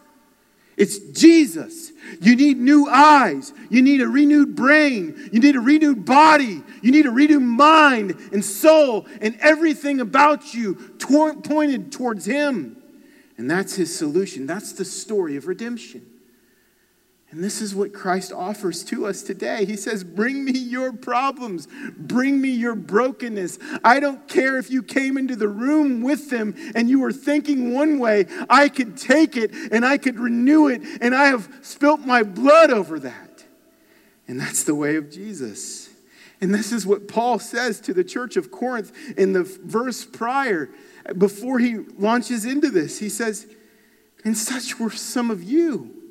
It's 0.76 0.98
Jesus. 0.98 1.92
You 2.20 2.34
need 2.34 2.58
new 2.58 2.88
eyes. 2.88 3.52
You 3.70 3.82
need 3.82 4.00
a 4.00 4.08
renewed 4.08 4.56
brain. 4.56 5.30
You 5.32 5.40
need 5.40 5.54
a 5.54 5.60
renewed 5.60 6.04
body. 6.04 6.62
You 6.82 6.90
need 6.90 7.06
a 7.06 7.10
renewed 7.10 7.42
mind 7.42 8.16
and 8.32 8.44
soul 8.44 9.06
and 9.20 9.36
everything 9.40 10.00
about 10.00 10.54
you 10.54 10.74
pointed 10.98 11.92
towards 11.92 12.24
Him. 12.24 12.81
And 13.36 13.50
that's 13.50 13.74
His 13.76 13.96
solution. 13.96 14.46
That's 14.46 14.72
the 14.72 14.84
story 14.84 15.36
of 15.36 15.46
redemption. 15.46 16.06
And 17.32 17.42
this 17.42 17.62
is 17.62 17.74
what 17.74 17.94
Christ 17.94 18.30
offers 18.30 18.84
to 18.84 19.06
us 19.06 19.22
today. 19.22 19.64
He 19.64 19.76
says, 19.76 20.04
Bring 20.04 20.44
me 20.44 20.52
your 20.52 20.92
problems, 20.92 21.66
bring 21.96 22.38
me 22.42 22.50
your 22.50 22.74
brokenness. 22.74 23.58
I 23.82 24.00
don't 24.00 24.28
care 24.28 24.58
if 24.58 24.70
you 24.70 24.82
came 24.82 25.16
into 25.16 25.34
the 25.34 25.48
room 25.48 26.02
with 26.02 26.28
them 26.28 26.54
and 26.74 26.90
you 26.90 27.00
were 27.00 27.12
thinking 27.12 27.72
one 27.72 27.98
way, 27.98 28.26
I 28.50 28.68
could 28.68 28.98
take 28.98 29.38
it 29.38 29.50
and 29.72 29.82
I 29.82 29.96
could 29.96 30.20
renew 30.20 30.68
it, 30.68 30.82
and 31.00 31.14
I 31.14 31.26
have 31.26 31.48
spilt 31.62 32.00
my 32.00 32.22
blood 32.22 32.70
over 32.70 33.00
that. 33.00 33.44
And 34.28 34.38
that's 34.38 34.64
the 34.64 34.74
way 34.74 34.96
of 34.96 35.10
Jesus. 35.10 35.88
And 36.42 36.54
this 36.54 36.70
is 36.70 36.84
what 36.84 37.08
Paul 37.08 37.38
says 37.38 37.80
to 37.82 37.94
the 37.94 38.04
church 38.04 38.36
of 38.36 38.50
Corinth 38.50 38.92
in 39.16 39.32
the 39.32 39.44
verse 39.44 40.04
prior, 40.04 40.68
before 41.18 41.58
he 41.58 41.76
launches 41.98 42.44
into 42.44 42.70
this. 42.70 42.98
He 42.98 43.08
says, 43.08 43.46
And 44.24 44.36
such 44.36 44.78
were 44.78 44.90
some 44.90 45.30
of 45.30 45.42
you. 45.42 46.02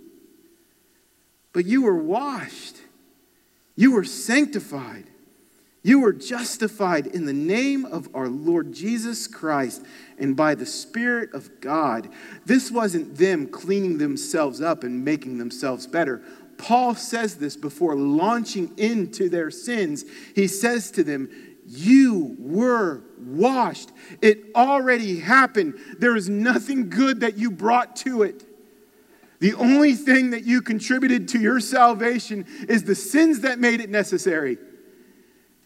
But 1.53 1.65
you 1.65 1.83
were 1.83 1.97
washed, 1.97 2.77
you 3.75 3.91
were 3.93 4.05
sanctified, 4.05 5.05
you 5.83 5.99
were 5.99 6.13
justified 6.13 7.07
in 7.07 7.25
the 7.25 7.33
name 7.33 7.85
of 7.85 8.07
our 8.13 8.29
Lord 8.29 8.71
Jesus 8.71 9.27
Christ 9.27 9.83
and 10.17 10.35
by 10.35 10.55
the 10.55 10.65
Spirit 10.65 11.33
of 11.33 11.59
God. 11.59 12.07
This 12.45 12.71
wasn't 12.71 13.17
them 13.17 13.47
cleaning 13.47 13.97
themselves 13.97 14.61
up 14.61 14.83
and 14.83 15.03
making 15.03 15.39
themselves 15.39 15.87
better. 15.87 16.21
Paul 16.57 16.93
says 16.93 17.35
this 17.35 17.57
before 17.57 17.95
launching 17.95 18.71
into 18.77 19.27
their 19.27 19.49
sins. 19.49 20.05
He 20.35 20.47
says 20.47 20.91
to 20.91 21.03
them, 21.03 21.29
You 21.73 22.35
were 22.37 23.01
washed. 23.17 23.91
It 24.21 24.47
already 24.55 25.19
happened. 25.19 25.75
There 25.99 26.17
is 26.17 26.27
nothing 26.27 26.89
good 26.89 27.21
that 27.21 27.37
you 27.37 27.49
brought 27.49 27.95
to 27.97 28.23
it. 28.23 28.43
The 29.39 29.53
only 29.53 29.93
thing 29.93 30.31
that 30.31 30.43
you 30.43 30.61
contributed 30.61 31.29
to 31.29 31.39
your 31.39 31.61
salvation 31.61 32.45
is 32.67 32.83
the 32.83 32.93
sins 32.93 33.39
that 33.41 33.57
made 33.57 33.79
it 33.79 33.89
necessary. 33.89 34.57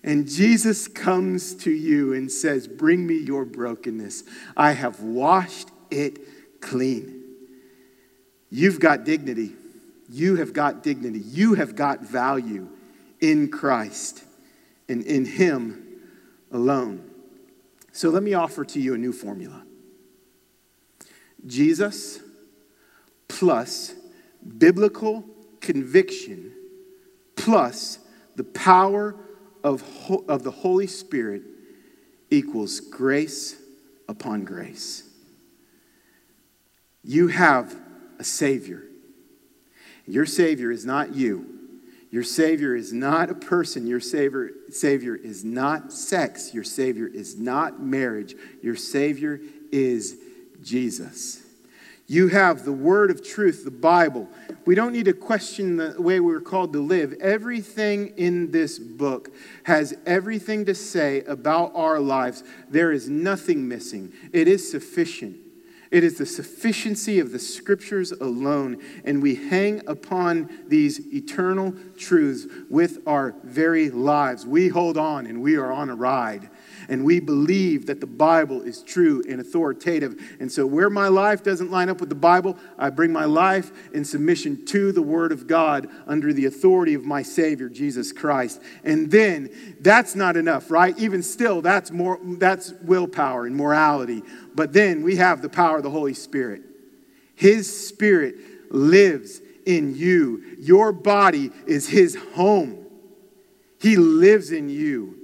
And 0.03 0.28
Jesus 0.28 0.88
comes 0.88 1.56
to 1.56 1.72
you 1.72 2.14
and 2.14 2.32
says, 2.32 2.68
Bring 2.68 3.08
me 3.08 3.18
your 3.18 3.43
brokenness. 3.43 4.26
I 4.56 4.74
have 4.74 5.01
washed 5.01 5.70
it 5.89 6.62
clean. 6.62 7.24
You've 8.51 8.80
got 8.80 9.06
dignity. 9.06 9.53
You 10.08 10.36
have 10.36 10.53
got 10.53 10.84
dignity. 10.84 11.20
You 11.20 11.56
have 11.56 11.76
got 11.76 12.01
value 12.01 12.70
in 13.20 13.49
Christ 13.49 14.24
and 14.88 15.01
in 15.01 15.26
Him 15.26 15.84
alone. 16.52 17.10
So 17.91 18.10
let 18.10 18.24
me 18.24 18.34
offer 18.34 18.66
to 18.66 18.80
you 18.80 18.93
a 18.93 18.98
new 18.98 19.14
formula 19.14 19.64
Jesus 21.46 22.20
plus 23.28 23.93
biblical 24.58 25.24
conviction 25.62 26.52
plus 27.36 28.00
the 28.36 28.43
power 28.43 29.16
of, 29.64 29.84
of 30.28 30.43
the 30.43 30.52
Holy 30.52 30.88
Spirit 30.88 31.43
equals 32.30 32.80
grace 32.80 33.56
upon 34.08 34.43
grace. 34.43 35.04
You 37.04 37.28
have 37.28 37.76
a 38.20 38.24
Savior. 38.24 38.84
Your 40.08 40.26
Savior 40.26 40.72
is 40.72 40.86
not 40.86 41.16
you. 41.16 41.55
Your 42.16 42.24
Savior 42.24 42.78
is 42.78 42.93
not 42.93 43.30
a 43.30 43.36
person. 43.36 43.86
Your 43.86 43.99
Savior, 43.99 44.51
Savior 44.70 45.18
is 45.18 45.43
not 45.43 45.91
sex. 45.91 46.53
Your 46.53 46.63
Savior 46.63 47.07
is 47.07 47.38
not 47.38 47.82
marriage. 47.82 48.36
Your 48.63 48.78
Savior 48.78 49.41
is 49.70 50.16
Jesus. 50.63 51.43
You 52.07 52.30
have 52.30 52.63
the 52.63 52.72
word 52.72 53.11
of 53.11 53.22
truth, 53.22 53.66
the 53.66 53.70
Bible. 53.70 54.30
We 54.66 54.76
don't 54.76 54.93
need 54.93 55.07
to 55.07 55.13
question 55.13 55.76
the 55.76 56.01
way 56.01 56.22
we're 56.22 56.39
called 56.39 56.72
to 56.72 56.80
live. 56.80 57.11
Everything 57.20 58.13
in 58.16 58.49
this 58.49 58.80
book 58.80 59.36
has 59.66 59.93
everything 60.05 60.63
to 60.68 60.74
say 60.74 61.22
about 61.26 61.74
our 61.76 61.99
lives. 61.99 62.45
There 62.70 62.93
is 62.93 63.09
nothing 63.09 63.68
missing, 63.68 64.13
it 64.32 64.47
is 64.47 64.72
sufficient. 64.72 65.45
It 65.91 66.03
is 66.03 66.17
the 66.17 66.25
sufficiency 66.25 67.19
of 67.19 67.31
the 67.31 67.39
scriptures 67.39 68.11
alone, 68.11 68.81
and 69.03 69.21
we 69.21 69.36
hang 69.36 69.81
upon 69.88 70.49
these 70.67 70.99
eternal 71.13 71.73
truths 71.97 72.47
with 72.69 72.99
our 73.07 73.36
very 73.43 73.89
lives. 73.89 74.45
We 74.45 74.67
hold 74.67 74.97
on 74.97 75.25
and 75.25 75.41
we 75.41 75.55
are 75.55 75.71
on 75.71 75.89
a 75.89 75.95
ride 75.95 76.49
and 76.89 77.03
we 77.03 77.19
believe 77.19 77.86
that 77.88 77.99
the 77.99 78.07
Bible 78.07 78.61
is 78.61 78.81
true 78.81 79.23
and 79.27 79.39
authoritative. 79.39 80.19
And 80.39 80.51
so, 80.51 80.65
where 80.65 80.89
my 80.89 81.07
life 81.07 81.43
doesn't 81.43 81.71
line 81.71 81.89
up 81.89 81.99
with 81.99 82.09
the 82.09 82.15
Bible, 82.15 82.57
I 82.77 82.89
bring 82.89 83.11
my 83.11 83.25
life 83.25 83.71
in 83.93 84.05
submission 84.05 84.65
to 84.67 84.91
the 84.91 85.01
Word 85.01 85.31
of 85.31 85.47
God 85.47 85.88
under 86.07 86.33
the 86.33 86.45
authority 86.45 86.93
of 86.93 87.05
my 87.05 87.21
Savior, 87.21 87.69
Jesus 87.69 88.11
Christ. 88.11 88.61
And 88.83 89.11
then, 89.11 89.75
that's 89.79 90.15
not 90.15 90.38
enough, 90.38 90.71
right? 90.71 90.97
Even 90.97 91.23
still, 91.23 91.61
that's 91.61 91.91
more 91.91 92.19
that's 92.23 92.73
willpower 92.83 93.45
and 93.45 93.55
morality. 93.55 94.23
But 94.53 94.73
then 94.73 95.03
we 95.03 95.17
have 95.17 95.41
the 95.41 95.49
power 95.49 95.77
of 95.77 95.83
the 95.83 95.89
Holy 95.89 96.13
Spirit. 96.13 96.61
His 97.36 97.88
Spirit 97.88 98.36
lives 98.71 99.41
in 99.65 99.95
you. 99.95 100.57
Your 100.59 100.91
body 100.91 101.51
is 101.67 101.89
His 101.89 102.15
home. 102.33 102.86
He 103.79 103.97
lives 103.97 104.51
in 104.51 104.69
you. 104.69 105.15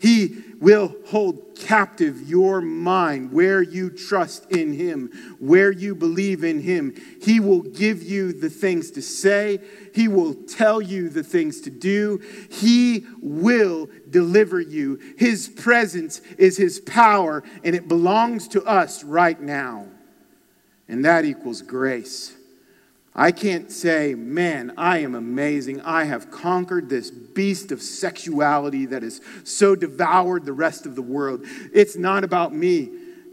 He 0.00 0.42
will 0.60 0.94
hold 1.06 1.56
captive 1.56 2.28
your 2.28 2.60
mind 2.60 3.32
where 3.32 3.62
you 3.62 3.90
trust 3.90 4.50
in 4.50 4.72
Him, 4.72 5.36
where 5.38 5.70
you 5.70 5.94
believe 5.94 6.44
in 6.44 6.60
Him. 6.60 6.94
He 7.22 7.40
will 7.40 7.62
give 7.62 8.02
you 8.02 8.32
the 8.32 8.50
things 8.50 8.90
to 8.92 9.02
say, 9.02 9.60
He 9.94 10.08
will 10.08 10.34
tell 10.34 10.80
you 10.80 11.08
the 11.08 11.22
things 11.22 11.60
to 11.62 11.70
do, 11.70 12.20
He 12.50 13.06
will 13.20 13.88
deliver 14.10 14.60
you. 14.60 14.98
His 15.16 15.48
presence 15.48 16.20
is 16.38 16.56
His 16.56 16.80
power, 16.80 17.42
and 17.62 17.74
it 17.74 17.88
belongs 17.88 18.48
to 18.48 18.62
us 18.64 19.04
right 19.04 19.40
now. 19.40 19.86
And 20.88 21.04
that 21.04 21.24
equals 21.24 21.62
grace. 21.62 22.37
I 23.18 23.32
can't 23.32 23.68
say, 23.72 24.14
man, 24.14 24.74
I 24.76 24.98
am 24.98 25.16
amazing. 25.16 25.80
I 25.80 26.04
have 26.04 26.30
conquered 26.30 26.88
this 26.88 27.10
beast 27.10 27.72
of 27.72 27.82
sexuality 27.82 28.86
that 28.86 29.02
has 29.02 29.20
so 29.42 29.74
devoured 29.74 30.44
the 30.44 30.52
rest 30.52 30.86
of 30.86 30.94
the 30.94 31.02
world. 31.02 31.40
It's 31.74 31.96
not 31.96 32.22
about 32.22 32.54
me. 32.54 32.90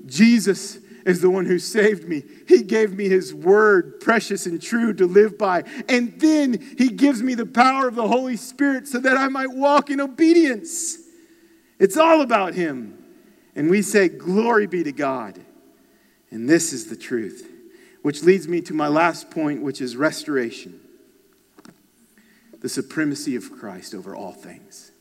Jesus 0.08 0.80
is 1.06 1.22
the 1.22 1.30
one 1.30 1.46
who 1.46 1.60
saved 1.60 2.10
me. 2.10 2.24
He 2.48 2.64
gave 2.64 2.94
me 2.94 3.08
his 3.08 3.32
word, 3.32 4.00
precious 4.00 4.48
and 4.48 4.60
true, 4.60 4.92
to 4.96 5.06
live 5.06 5.38
by. 5.38 5.66
And 5.88 6.20
then 6.20 6.76
he 6.80 6.90
gives 6.90 7.22
me 7.22 7.36
the 7.36 7.46
power 7.46 7.88
of 7.88 7.94
the 7.94 8.08
Holy 8.08 8.38
Spirit 8.38 8.88
so 8.88 8.98
that 8.98 9.16
I 9.16 9.28
might 9.28 9.52
walk 9.52 9.92
in 9.92 10.02
obedience. 10.02 10.98
It's 11.78 11.96
all 11.96 12.22
about 12.22 12.56
him. 12.56 12.98
And 13.56 13.70
we 13.70 13.84
say, 13.84 14.10
Glory 14.10 14.66
be 14.66 14.84
to 14.84 14.92
God. 14.92 15.40
And 16.32 16.50
this 16.50 16.74
is 16.74 16.88
the 16.90 16.96
truth. 16.96 17.52
Which 18.06 18.22
leads 18.22 18.48
me 18.48 18.62
to 18.62 18.74
my 18.76 18.88
last 18.88 19.32
point, 19.32 19.64
which 19.64 19.82
is 19.82 19.98
restoration. 19.98 20.80
The 22.62 22.70
supremacy 22.70 23.36
of 23.36 23.52
Christ 23.52 23.96
over 23.96 24.16
all 24.16 24.32
things. 24.32 24.92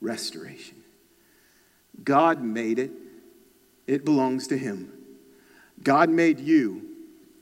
Restoration. 0.00 0.78
God 2.02 2.40
made 2.40 2.78
it, 2.78 2.90
it 3.86 4.02
belongs 4.02 4.46
to 4.46 4.56
Him. 4.56 4.90
God 5.82 6.08
made 6.08 6.40
you, 6.40 6.88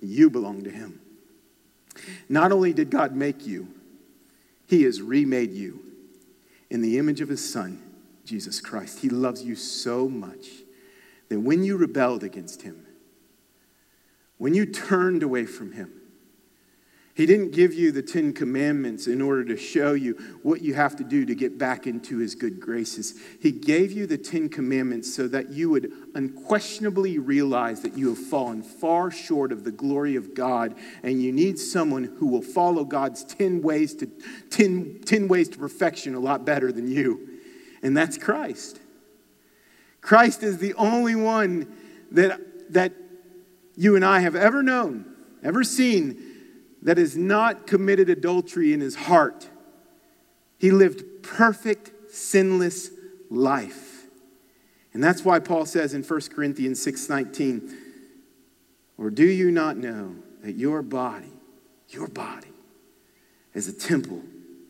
you 0.01 0.29
belong 0.29 0.65
to 0.65 0.71
Him. 0.71 1.01
Not 2.29 2.51
only 2.51 2.73
did 2.73 2.91
God 2.91 3.15
make 3.15 3.47
you, 3.47 3.69
He 4.67 4.83
has 4.83 5.01
remade 5.01 5.53
you 5.53 5.85
in 6.69 6.83
the 6.83 6.99
image 6.99 7.21
of 7.21 7.29
His 7.29 7.49
Son, 7.49 7.81
Jesus 8.25 8.61
Christ. 8.61 8.99
He 8.99 9.09
loves 9.09 9.45
you 9.45 9.55
so 9.55 10.09
much 10.09 10.49
that 11.29 11.39
when 11.39 11.63
you 11.63 11.77
rebelled 11.77 12.25
against 12.25 12.63
Him, 12.63 12.86
when 14.39 14.55
you 14.55 14.67
turned 14.67 15.23
away 15.23 15.47
from 15.47 15.73
Him. 15.73 15.93
He 17.17 17.25
didn't 17.25 17.53
give 17.53 17.73
you 17.73 17.93
the 17.93 18.03
Ten 18.03 18.35
Commandments 18.35 19.07
in 19.07 19.23
order 19.23 19.43
to 19.47 19.57
show 19.57 19.95
you 19.95 20.39
what 20.43 20.61
you 20.61 20.75
have 20.75 20.97
to 20.97 21.05
do 21.05 21.25
to 21.25 21.35
get 21.35 21.57
back 21.57 21.87
into 21.87 22.19
His 22.19 22.35
good 22.35 22.61
graces. 22.61 23.19
He 23.41 23.53
gave 23.53 23.91
you 23.91 24.07
the 24.07 24.19
Ten 24.19 24.51
Commandments 24.51 25.15
so 25.15 25.27
that 25.29 25.49
you 25.49 25.71
would 25.71 25.91
unquestionably 26.15 27.19
realize 27.19 27.81
that 27.81 27.97
you 27.97 28.11
have 28.11 28.19
fallen 28.19 28.63
far 28.63 29.11
short 29.11 29.51
of 29.51 29.65
the 29.65 29.73
glory 29.73 30.17
of 30.17 30.35
God, 30.35 30.75
and 31.03 31.23
you 31.23 31.33
need 31.33 31.59
someone 31.59 32.05
who 32.19 32.27
will 32.27 32.43
follow 32.43 32.85
God's 32.85 33.25
10 33.25 33.63
ways 33.63 33.95
to, 33.95 34.11
10, 34.51 35.01
10 35.07 35.27
ways 35.27 35.49
to 35.49 35.59
perfection 35.59 36.15
a 36.15 36.21
lot 36.21 36.45
better 36.45 36.71
than 36.71 36.87
you. 36.87 37.27
And 37.83 37.97
that's 37.97 38.19
Christ. 38.19 38.79
Christ 40.03 40.43
is 40.43 40.59
the 40.59 40.75
only 40.75 41.15
one 41.15 41.75
that, 42.11 42.75
that 42.75 42.93
you 43.77 43.95
and 43.95 44.05
I 44.05 44.21
have 44.21 44.35
ever 44.35 44.63
known, 44.63 45.05
ever 45.43 45.63
seen 45.63 46.17
that 46.83 46.99
has 46.99 47.17
not 47.17 47.67
committed 47.67 48.09
adultery 48.09 48.73
in 48.73 48.81
his 48.81 48.95
heart. 48.95 49.49
He 50.59 50.71
lived 50.71 51.23
perfect, 51.23 52.11
sinless 52.11 52.91
life. 53.31 54.07
And 54.95 55.05
that's 55.05 55.25
why 55.25 55.41
Paul 55.41 55.67
says 55.67 55.93
in 55.93 56.03
1 56.03 56.31
Corinthians 56.31 56.81
6:19, 56.81 57.71
"Or 58.97 59.11
do 59.11 59.27
you 59.27 59.51
not 59.51 59.77
know 59.77 60.17
that 60.43 60.53
your 60.53 60.83
body, 60.83 61.33
your 61.91 62.09
body 62.09 62.53
is 63.53 63.69
a 63.69 63.73
temple 63.73 64.23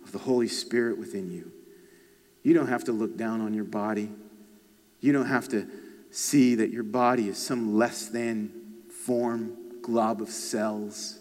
of 0.02 0.10
the 0.10 0.18
Holy 0.18 0.48
Spirit 0.48 0.98
within 0.98 1.30
you?" 1.30 1.52
You 2.42 2.54
don't 2.54 2.66
have 2.68 2.84
to 2.84 2.92
look 2.92 3.16
down 3.16 3.40
on 3.40 3.54
your 3.54 3.64
body. 3.64 4.10
You 5.00 5.12
don't 5.12 5.26
have 5.26 5.48
to 5.48 5.66
see 6.10 6.54
that 6.56 6.70
your 6.70 6.82
body 6.82 7.28
is 7.28 7.38
some 7.38 7.74
less 7.76 8.06
than 8.06 8.50
form, 9.06 9.56
glob 9.82 10.20
of 10.20 10.28
cells. 10.28 11.18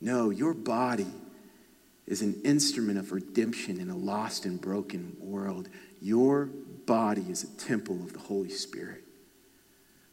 No, 0.00 0.30
your 0.30 0.54
body 0.54 1.06
is 2.06 2.20
an 2.20 2.40
instrument 2.44 2.98
of 2.98 3.12
redemption 3.12 3.80
in 3.80 3.90
a 3.90 3.96
lost 3.96 4.44
and 4.44 4.60
broken 4.60 5.16
world. 5.20 5.68
Your 6.02 6.46
body 6.86 7.22
is 7.28 7.44
a 7.44 7.56
temple 7.56 7.96
of 7.96 8.12
the 8.12 8.18
Holy 8.18 8.50
Spirit, 8.50 9.04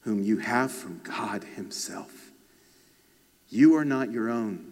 whom 0.01 0.23
you 0.23 0.37
have 0.37 0.71
from 0.71 1.01
God 1.03 1.43
Himself. 1.43 2.31
You 3.49 3.75
are 3.75 3.85
not 3.85 4.11
your 4.11 4.29
own, 4.29 4.71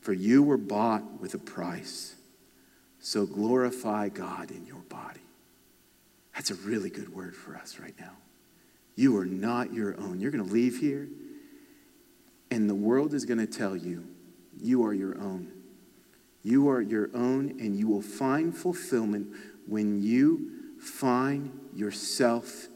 for 0.00 0.12
you 0.12 0.42
were 0.42 0.58
bought 0.58 1.20
with 1.20 1.34
a 1.34 1.38
price. 1.38 2.14
So 3.00 3.24
glorify 3.26 4.08
God 4.08 4.50
in 4.50 4.66
your 4.66 4.82
body. 4.88 5.20
That's 6.34 6.50
a 6.50 6.54
really 6.54 6.90
good 6.90 7.14
word 7.14 7.36
for 7.36 7.56
us 7.56 7.78
right 7.78 7.94
now. 7.98 8.12
You 8.96 9.16
are 9.18 9.26
not 9.26 9.72
your 9.72 9.98
own. 10.00 10.20
You're 10.20 10.32
going 10.32 10.46
to 10.46 10.52
leave 10.52 10.78
here 10.78 11.08
and 12.50 12.70
the 12.70 12.74
world 12.74 13.14
is 13.14 13.24
going 13.24 13.38
to 13.38 13.46
tell 13.46 13.76
you, 13.76 14.06
you 14.58 14.84
are 14.84 14.94
your 14.94 15.18
own. 15.20 15.52
You 16.42 16.68
are 16.68 16.80
your 16.80 17.10
own, 17.12 17.56
and 17.60 17.76
you 17.76 17.88
will 17.88 18.02
find 18.02 18.56
fulfillment 18.56 19.28
when 19.66 20.02
you 20.02 20.52
find 20.78 21.58
yourself 21.74 22.68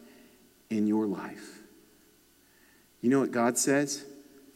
in 0.71 0.87
your 0.87 1.07
life. 1.07 1.63
You 3.01 3.11
know 3.11 3.21
what 3.21 3.31
God 3.31 3.57
says? 3.57 4.05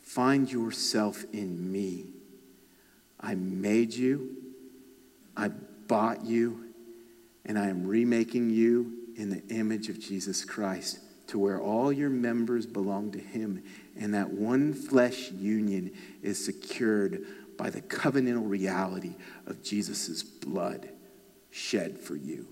Find 0.03 0.51
yourself 0.51 1.25
in 1.33 1.71
me. 1.73 2.07
I 3.21 3.37
made 3.37 3.95
you, 3.95 4.37
I 5.37 5.49
bought 5.49 6.25
you, 6.25 6.73
and 7.47 7.59
I 7.59 7.69
am 7.69 7.87
remaking 7.87 8.51
you 8.51 8.93
in 9.17 9.31
the 9.31 9.43
image 9.55 9.89
of 9.89 10.01
Jesus 10.01 10.45
Christ 10.45 10.99
to 11.29 11.39
where 11.39 11.61
all 11.61 11.93
your 11.93 12.11
members 12.11 12.67
belong 12.67 13.11
to 13.13 13.19
Him 13.19 13.63
and 13.97 14.15
that 14.15 14.31
one 14.31 14.75
flesh 14.75 15.31
union 15.31 15.93
is 16.23 16.45
secured 16.45 17.25
by 17.57 17.71
the 17.71 17.81
covenantal 17.81 18.49
reality 18.49 19.15
of 19.47 19.63
Jesus' 19.63 20.23
blood 20.23 20.89
shed 21.51 21.99
for 21.99 22.17
you. 22.17 22.49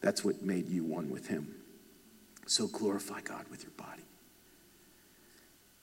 That's 0.00 0.24
what 0.24 0.42
made 0.42 0.68
you 0.68 0.84
one 0.84 1.10
with 1.10 1.26
him. 1.26 1.54
So 2.46 2.68
glorify 2.68 3.20
God 3.22 3.46
with 3.50 3.62
your 3.62 3.72
body. 3.76 4.02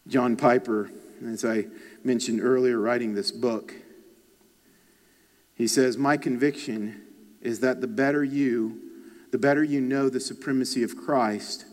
John 0.07 0.35
Piper, 0.37 0.89
as 1.25 1.43
I 1.43 1.65
mentioned 2.03 2.41
earlier, 2.41 2.79
writing 2.79 3.15
this 3.15 3.31
book, 3.31 3.73
he 5.55 5.67
says, 5.67 5.97
My 5.97 6.15
conviction 6.17 7.01
is 7.41 7.59
that 7.59 7.81
the 7.81 7.87
better 7.87 8.23
you, 8.23 8.79
the 9.31 9.37
better 9.37 9.63
you 9.63 9.81
know 9.81 10.07
the 10.07 10.19
supremacy 10.19 10.83
of 10.83 10.95
Christ, 10.95 11.65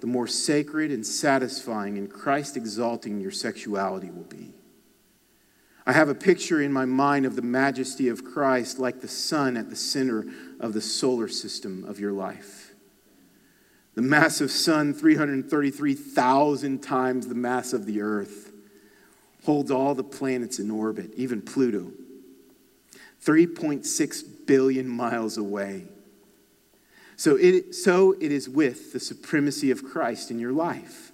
the 0.00 0.06
more 0.06 0.26
sacred 0.26 0.90
and 0.90 1.04
satisfying 1.04 1.98
and 1.98 2.10
Christ 2.10 2.56
exalting 2.56 3.20
your 3.20 3.30
sexuality 3.30 4.10
will 4.10 4.24
be. 4.24 4.52
I 5.86 5.92
have 5.92 6.08
a 6.08 6.14
picture 6.14 6.60
in 6.60 6.72
my 6.72 6.84
mind 6.84 7.24
of 7.24 7.34
the 7.34 7.42
majesty 7.42 8.08
of 8.08 8.24
Christ 8.24 8.78
like 8.78 9.00
the 9.00 9.08
sun 9.08 9.56
at 9.56 9.70
the 9.70 9.76
center 9.76 10.26
of 10.60 10.74
the 10.74 10.82
solar 10.82 11.28
system 11.28 11.84
of 11.84 11.98
your 11.98 12.12
life. 12.12 12.74
The 13.94 14.02
massive 14.02 14.50
sun, 14.50 14.94
333,000 14.94 16.78
times 16.80 17.26
the 17.26 17.34
mass 17.34 17.72
of 17.72 17.86
the 17.86 18.00
earth, 18.02 18.52
holds 19.44 19.70
all 19.70 19.94
the 19.94 20.04
planets 20.04 20.58
in 20.58 20.70
orbit, 20.70 21.10
even 21.16 21.40
Pluto, 21.42 21.90
3.6 23.24 24.46
billion 24.46 24.86
miles 24.86 25.36
away. 25.38 25.86
So 27.18 27.34
it, 27.34 27.74
so 27.74 28.12
it 28.20 28.30
is 28.30 28.48
with 28.48 28.92
the 28.92 29.00
supremacy 29.00 29.72
of 29.72 29.84
Christ 29.84 30.30
in 30.30 30.38
your 30.38 30.52
life. 30.52 31.10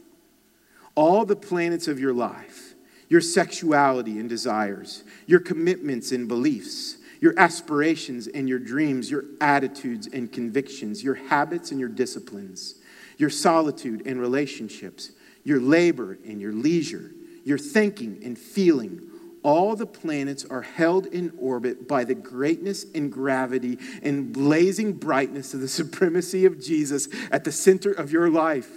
All 0.95 1.25
the 1.25 1.35
planets 1.35 1.89
of 1.89 1.99
your 1.99 2.13
life, 2.13 2.75
your 3.09 3.23
sexuality 3.23 4.21
and 4.21 4.29
desires, 4.29 5.03
your 5.27 5.41
commitments 5.41 6.13
and 6.13 6.29
beliefs, 6.29 6.99
your 7.23 7.33
aspirations 7.39 8.27
and 8.27 8.47
your 8.47 8.59
dreams, 8.59 9.11
your 9.11 9.25
attitudes 9.41 10.07
and 10.07 10.31
convictions, 10.31 11.03
your 11.03 11.15
habits 11.15 11.71
and 11.71 11.81
your 11.81 11.89
disciplines, 11.89 12.75
your 13.17 13.31
solitude 13.31 14.07
and 14.07 14.21
relationships, 14.21 15.11
your 15.43 15.59
labor 15.59 16.19
and 16.27 16.39
your 16.39 16.53
leisure, 16.53 17.13
your 17.47 17.57
thinking 17.57 18.21
and 18.23 18.39
feeling, 18.39 19.01
all 19.45 19.76
the 19.76 19.86
planets 19.86 20.45
are 20.47 20.62
held 20.62 21.07
in 21.07 21.30
orbit 21.38 21.86
by 21.86 22.03
the 22.03 22.14
greatness 22.14 22.86
and 22.95 23.12
gravity 23.12 23.78
and 24.03 24.32
blazing 24.32 24.95
brightness 24.95 25.53
of 25.55 25.61
the 25.61 25.68
supremacy 25.80 26.47
of 26.47 26.61
Jesus 26.61 27.07
at 27.30 27.45
the 27.45 27.53
center 27.53 27.92
of 27.92 28.11
your 28.11 28.30
life. 28.30 28.70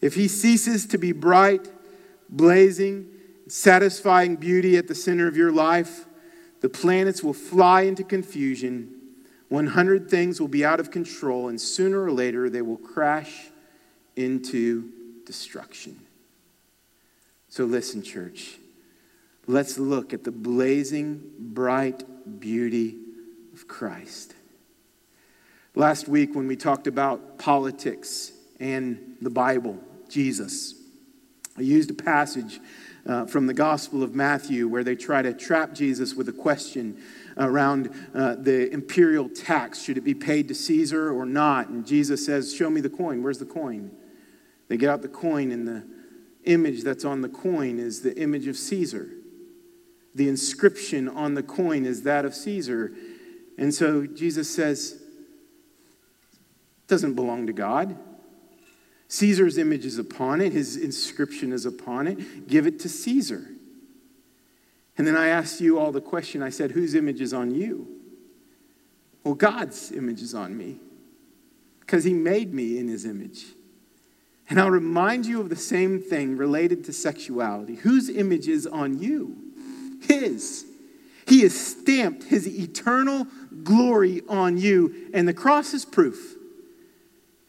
If 0.00 0.14
he 0.14 0.28
ceases 0.28 0.86
to 0.86 0.98
be 0.98 1.12
bright, 1.12 1.68
blazing, 2.30 3.06
satisfying 3.48 4.36
beauty 4.36 4.78
at 4.78 4.88
the 4.88 4.94
center 4.94 5.28
of 5.28 5.36
your 5.36 5.52
life, 5.52 6.06
the 6.62 6.70
planets 6.70 7.22
will 7.22 7.34
fly 7.34 7.82
into 7.82 8.02
confusion. 8.02 8.94
100 9.50 10.08
things 10.08 10.40
will 10.40 10.48
be 10.48 10.64
out 10.64 10.80
of 10.80 10.90
control, 10.90 11.48
and 11.48 11.60
sooner 11.60 12.02
or 12.02 12.12
later 12.12 12.48
they 12.48 12.62
will 12.62 12.78
crash 12.78 13.48
into 14.16 14.90
destruction. 15.26 16.00
So, 17.48 17.64
listen, 17.64 18.02
church 18.02 18.59
let's 19.50 19.78
look 19.78 20.14
at 20.14 20.22
the 20.22 20.30
blazing, 20.30 21.20
bright 21.38 22.04
beauty 22.38 22.96
of 23.52 23.66
Christ. 23.66 24.34
Last 25.74 26.08
week, 26.08 26.36
when 26.36 26.46
we 26.46 26.54
talked 26.54 26.86
about 26.86 27.38
politics 27.38 28.32
and 28.60 29.16
the 29.20 29.30
Bible, 29.30 29.78
Jesus, 30.08 30.74
I 31.58 31.62
used 31.62 31.90
a 31.90 31.94
passage 31.94 32.60
uh, 33.04 33.26
from 33.26 33.46
the 33.46 33.54
Gospel 33.54 34.04
of 34.04 34.14
Matthew 34.14 34.68
where 34.68 34.84
they 34.84 34.94
try 34.94 35.20
to 35.20 35.32
trap 35.32 35.74
Jesus 35.74 36.14
with 36.14 36.28
a 36.28 36.32
question 36.32 37.02
around 37.36 37.90
uh, 38.14 38.36
the 38.36 38.70
imperial 38.72 39.28
tax. 39.28 39.82
Should 39.82 39.98
it 39.98 40.04
be 40.04 40.14
paid 40.14 40.46
to 40.48 40.54
Caesar 40.54 41.12
or 41.12 41.26
not? 41.26 41.68
And 41.68 41.84
Jesus 41.84 42.24
says, 42.24 42.54
Show 42.54 42.70
me 42.70 42.80
the 42.80 42.90
coin. 42.90 43.22
Where's 43.22 43.38
the 43.38 43.46
coin? 43.46 43.90
They 44.68 44.76
get 44.76 44.90
out 44.90 45.02
the 45.02 45.08
coin, 45.08 45.50
and 45.50 45.66
the 45.66 45.84
image 46.44 46.82
that's 46.82 47.04
on 47.04 47.22
the 47.22 47.28
coin 47.28 47.80
is 47.80 48.02
the 48.02 48.16
image 48.16 48.46
of 48.46 48.56
Caesar 48.56 49.10
the 50.14 50.28
inscription 50.28 51.08
on 51.08 51.34
the 51.34 51.42
coin 51.42 51.84
is 51.86 52.02
that 52.02 52.24
of 52.24 52.34
Caesar. 52.34 52.92
And 53.56 53.74
so 53.74 54.06
Jesus 54.06 54.48
says, 54.48 55.00
doesn't 56.88 57.14
belong 57.14 57.46
to 57.46 57.52
God. 57.52 57.96
Caesar's 59.08 59.58
image 59.58 59.84
is 59.84 59.98
upon 59.98 60.40
it, 60.40 60.52
his 60.52 60.76
inscription 60.76 61.52
is 61.52 61.66
upon 61.66 62.06
it. 62.06 62.48
Give 62.48 62.66
it 62.66 62.78
to 62.80 62.88
Caesar. 62.88 63.46
And 64.96 65.06
then 65.06 65.16
I 65.16 65.28
asked 65.28 65.60
you 65.60 65.78
all 65.78 65.92
the 65.92 66.00
question 66.00 66.42
I 66.42 66.50
said, 66.50 66.72
whose 66.72 66.94
image 66.94 67.20
is 67.20 67.32
on 67.32 67.54
you? 67.54 67.88
Well, 69.24 69.34
God's 69.34 69.92
image 69.92 70.22
is 70.22 70.34
on 70.34 70.56
me 70.56 70.78
because 71.80 72.04
he 72.04 72.14
made 72.14 72.54
me 72.54 72.78
in 72.78 72.88
his 72.88 73.04
image. 73.04 73.46
And 74.48 74.60
I'll 74.60 74.70
remind 74.70 75.26
you 75.26 75.40
of 75.40 75.48
the 75.48 75.56
same 75.56 76.00
thing 76.00 76.36
related 76.36 76.84
to 76.84 76.92
sexuality. 76.92 77.76
Whose 77.76 78.08
image 78.08 78.48
is 78.48 78.66
on 78.66 78.98
you? 78.98 79.36
His. 80.02 80.66
He 81.26 81.42
has 81.42 81.58
stamped 81.58 82.24
His 82.24 82.48
eternal 82.48 83.26
glory 83.62 84.22
on 84.28 84.56
you, 84.56 85.10
and 85.14 85.26
the 85.28 85.34
cross 85.34 85.74
is 85.74 85.84
proof. 85.84 86.36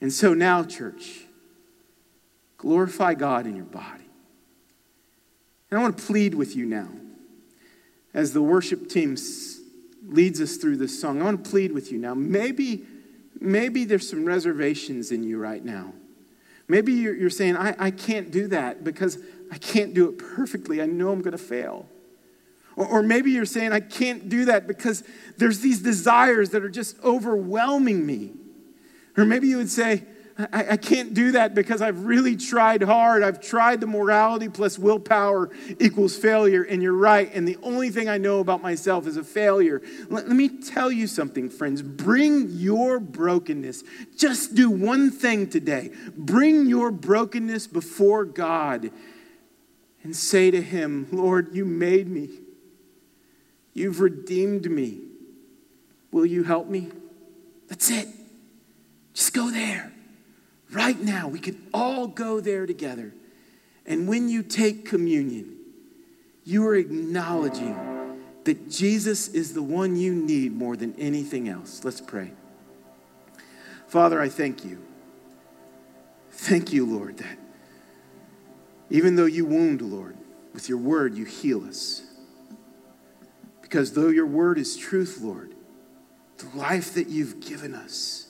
And 0.02 0.12
so 0.12 0.34
now, 0.34 0.64
church, 0.64 1.26
Glorify 2.62 3.16
God 3.16 3.48
in 3.48 3.56
your 3.56 3.66
body. 3.66 4.06
And 5.72 5.80
I 5.80 5.82
want 5.82 5.98
to 5.98 6.04
plead 6.04 6.36
with 6.36 6.56
you 6.56 6.68
now 6.68 6.90
as 8.14 8.34
the 8.34 8.42
worship 8.44 8.88
team 8.88 9.18
leads 10.08 10.40
us 10.40 10.58
through 10.58 10.78
this 10.78 11.02
song. 11.02 11.22
I 11.22 11.26
want 11.26 11.44
to 11.44 11.50
plead 11.50 11.72
with 11.72 11.92
you 11.92 11.98
now. 11.98 12.14
Maybe, 12.14 12.84
maybe 13.40 13.84
there's 13.84 14.08
some 14.08 14.26
reservations 14.26 15.12
in 15.12 15.24
you 15.24 15.40
right 15.40 15.66
now. 15.66 15.94
Maybe 16.68 16.94
you're, 16.94 17.32
saying, 17.32 17.58
I, 17.58 17.74
I 17.80 17.90
can't 17.90 18.30
do 18.30 18.46
that 18.50 18.84
because 18.84 19.18
I 19.52 19.58
can't 19.58 19.96
do 19.96 20.08
it 20.10 20.20
perfectly. 20.20 20.84
I 20.84 20.86
know 20.86 21.12
I'm 21.12 21.24
going 21.24 21.32
to 21.32 21.40
fail. 21.40 21.88
Or, 22.76 22.86
or 22.86 23.04
maybe 23.04 23.32
you're 23.32 23.46
saying, 23.46 23.74
I 23.74 23.80
can't 23.80 24.30
do 24.30 24.46
that 24.46 24.68
because 24.68 25.04
there's 25.38 25.60
these 25.60 25.82
desires 25.82 26.52
that 26.52 26.64
are 26.64 26.70
just 26.70 27.00
overwhelming 27.04 28.06
me. 28.06 28.32
Or 29.18 29.26
maybe 29.26 29.48
you 29.48 29.58
would 29.58 29.70
say, 29.70 30.04
I, 30.52 30.72
I, 30.72 30.78
can't 30.78 31.14
do 31.14 31.34
that 31.34 31.54
because 31.54 31.82
I've 31.82 32.06
really 32.06 32.36
tried 32.36 32.82
hard. 32.82 33.24
I've 33.24 33.42
tried 33.42 33.82
the 33.82 33.88
morality 33.88 34.50
plus 34.50 34.80
willpower 34.80 35.50
equals 35.80 36.16
failure, 36.16 36.64
and 36.64 36.82
you're 36.82 36.94
right. 36.94 37.30
And 37.34 37.48
the 37.48 37.58
only 37.62 37.90
thing 37.90 38.10
I 38.10 38.18
know 38.18 38.40
about 38.40 38.62
myself 38.62 39.08
is 39.08 39.18
a 39.18 39.24
failure. 39.24 39.82
Let, 40.10 40.28
let 40.28 40.36
me 40.36 40.50
tell 40.50 40.92
you 40.92 41.08
something, 41.08 41.50
friends. 41.50 41.82
Bring 41.82 42.50
your 42.50 43.00
brokenness. 43.00 43.84
Just 44.18 44.56
do 44.56 44.70
one 44.70 45.12
thing 45.12 45.50
today 45.50 45.92
bring 46.16 46.66
your 46.68 46.92
brokenness 46.92 47.68
before 47.68 48.26
God 48.26 48.92
and 50.04 50.16
say 50.16 50.52
to 50.52 50.62
Him, 50.62 51.08
Lord, 51.12 51.54
you 51.54 51.66
made 51.66 52.08
me. 52.08 52.30
You've 53.74 54.00
redeemed 54.00 54.70
me. 54.70 55.00
Will 56.12 56.26
you 56.26 56.44
help 56.44 56.68
me? 56.68 56.90
That's 57.68 57.90
it. 57.90 58.08
Just 59.14 59.34
go 59.34 59.50
there. 59.50 59.92
Right 60.72 61.00
now, 61.00 61.28
we 61.28 61.40
can 61.40 61.62
all 61.74 62.08
go 62.08 62.40
there 62.40 62.66
together. 62.66 63.14
And 63.86 64.08
when 64.08 64.30
you 64.30 64.44
take 64.44 64.86
communion, 64.86 65.58
you 66.44 66.66
are 66.68 66.76
acknowledging 66.76 67.78
that 68.44 68.70
Jesus 68.70 69.28
is 69.30 69.54
the 69.54 69.62
one 69.62 69.96
you 69.96 70.14
need 70.14 70.54
more 70.54 70.76
than 70.76 70.96
anything 70.98 71.48
else. 71.48 71.84
Let's 71.84 72.02
pray. 72.02 72.32
Father, 73.88 74.22
I 74.22 74.30
thank 74.30 74.64
you. 74.66 74.82
Thank 76.32 76.74
you, 76.74 76.86
Lord, 76.86 77.18
that 77.18 77.38
even 78.90 79.16
though 79.16 79.26
you 79.26 79.46
wound, 79.46 79.82
Lord, 79.82 80.18
with 80.54 80.68
your 80.68 80.78
word, 80.78 81.16
you 81.16 81.26
heal 81.26 81.66
us. 81.66 82.04
Because 83.72 83.94
though 83.94 84.10
your 84.10 84.26
word 84.26 84.58
is 84.58 84.76
truth, 84.76 85.20
Lord, 85.22 85.56
the 86.40 86.58
life 86.58 86.96
that 86.96 87.08
you've 87.08 87.40
given 87.40 87.74
us, 87.74 88.28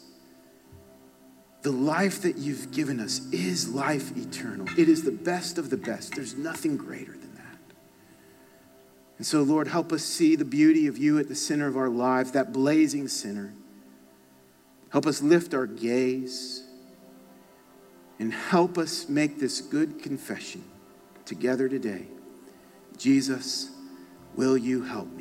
the 1.64 1.72
life 1.72 2.22
that 2.22 2.38
you've 2.38 2.72
given 2.72 3.00
us 3.00 3.22
is 3.32 3.68
life 3.68 4.16
eternal. 4.16 4.68
It 4.78 4.88
is 4.88 5.02
the 5.02 5.12
best 5.12 5.58
of 5.58 5.72
the 5.72 5.78
best. 5.78 6.14
There's 6.14 6.36
nothing 6.38 6.78
greater 6.78 7.14
than 7.14 7.34
that. 7.34 7.58
And 9.18 9.26
so, 9.26 9.42
Lord, 9.42 9.68
help 9.68 9.92
us 9.92 10.04
see 10.04 10.36
the 10.36 10.46
beauty 10.46 10.86
of 10.86 11.00
you 11.00 11.18
at 11.18 11.28
the 11.28 11.34
center 11.34 11.66
of 11.66 11.76
our 11.76 11.90
lives, 11.90 12.34
that 12.34 12.54
blazing 12.54 13.08
center. 13.08 13.52
Help 14.90 15.08
us 15.08 15.24
lift 15.24 15.56
our 15.56 15.66
gaze 15.66 16.62
and 18.20 18.32
help 18.32 18.78
us 18.78 19.10
make 19.10 19.40
this 19.40 19.60
good 19.60 20.04
confession 20.04 20.64
together 21.26 21.68
today. 21.68 22.06
Jesus, 22.96 23.72
will 24.36 24.56
you 24.56 24.84
help 24.84 25.12
me? 25.12 25.21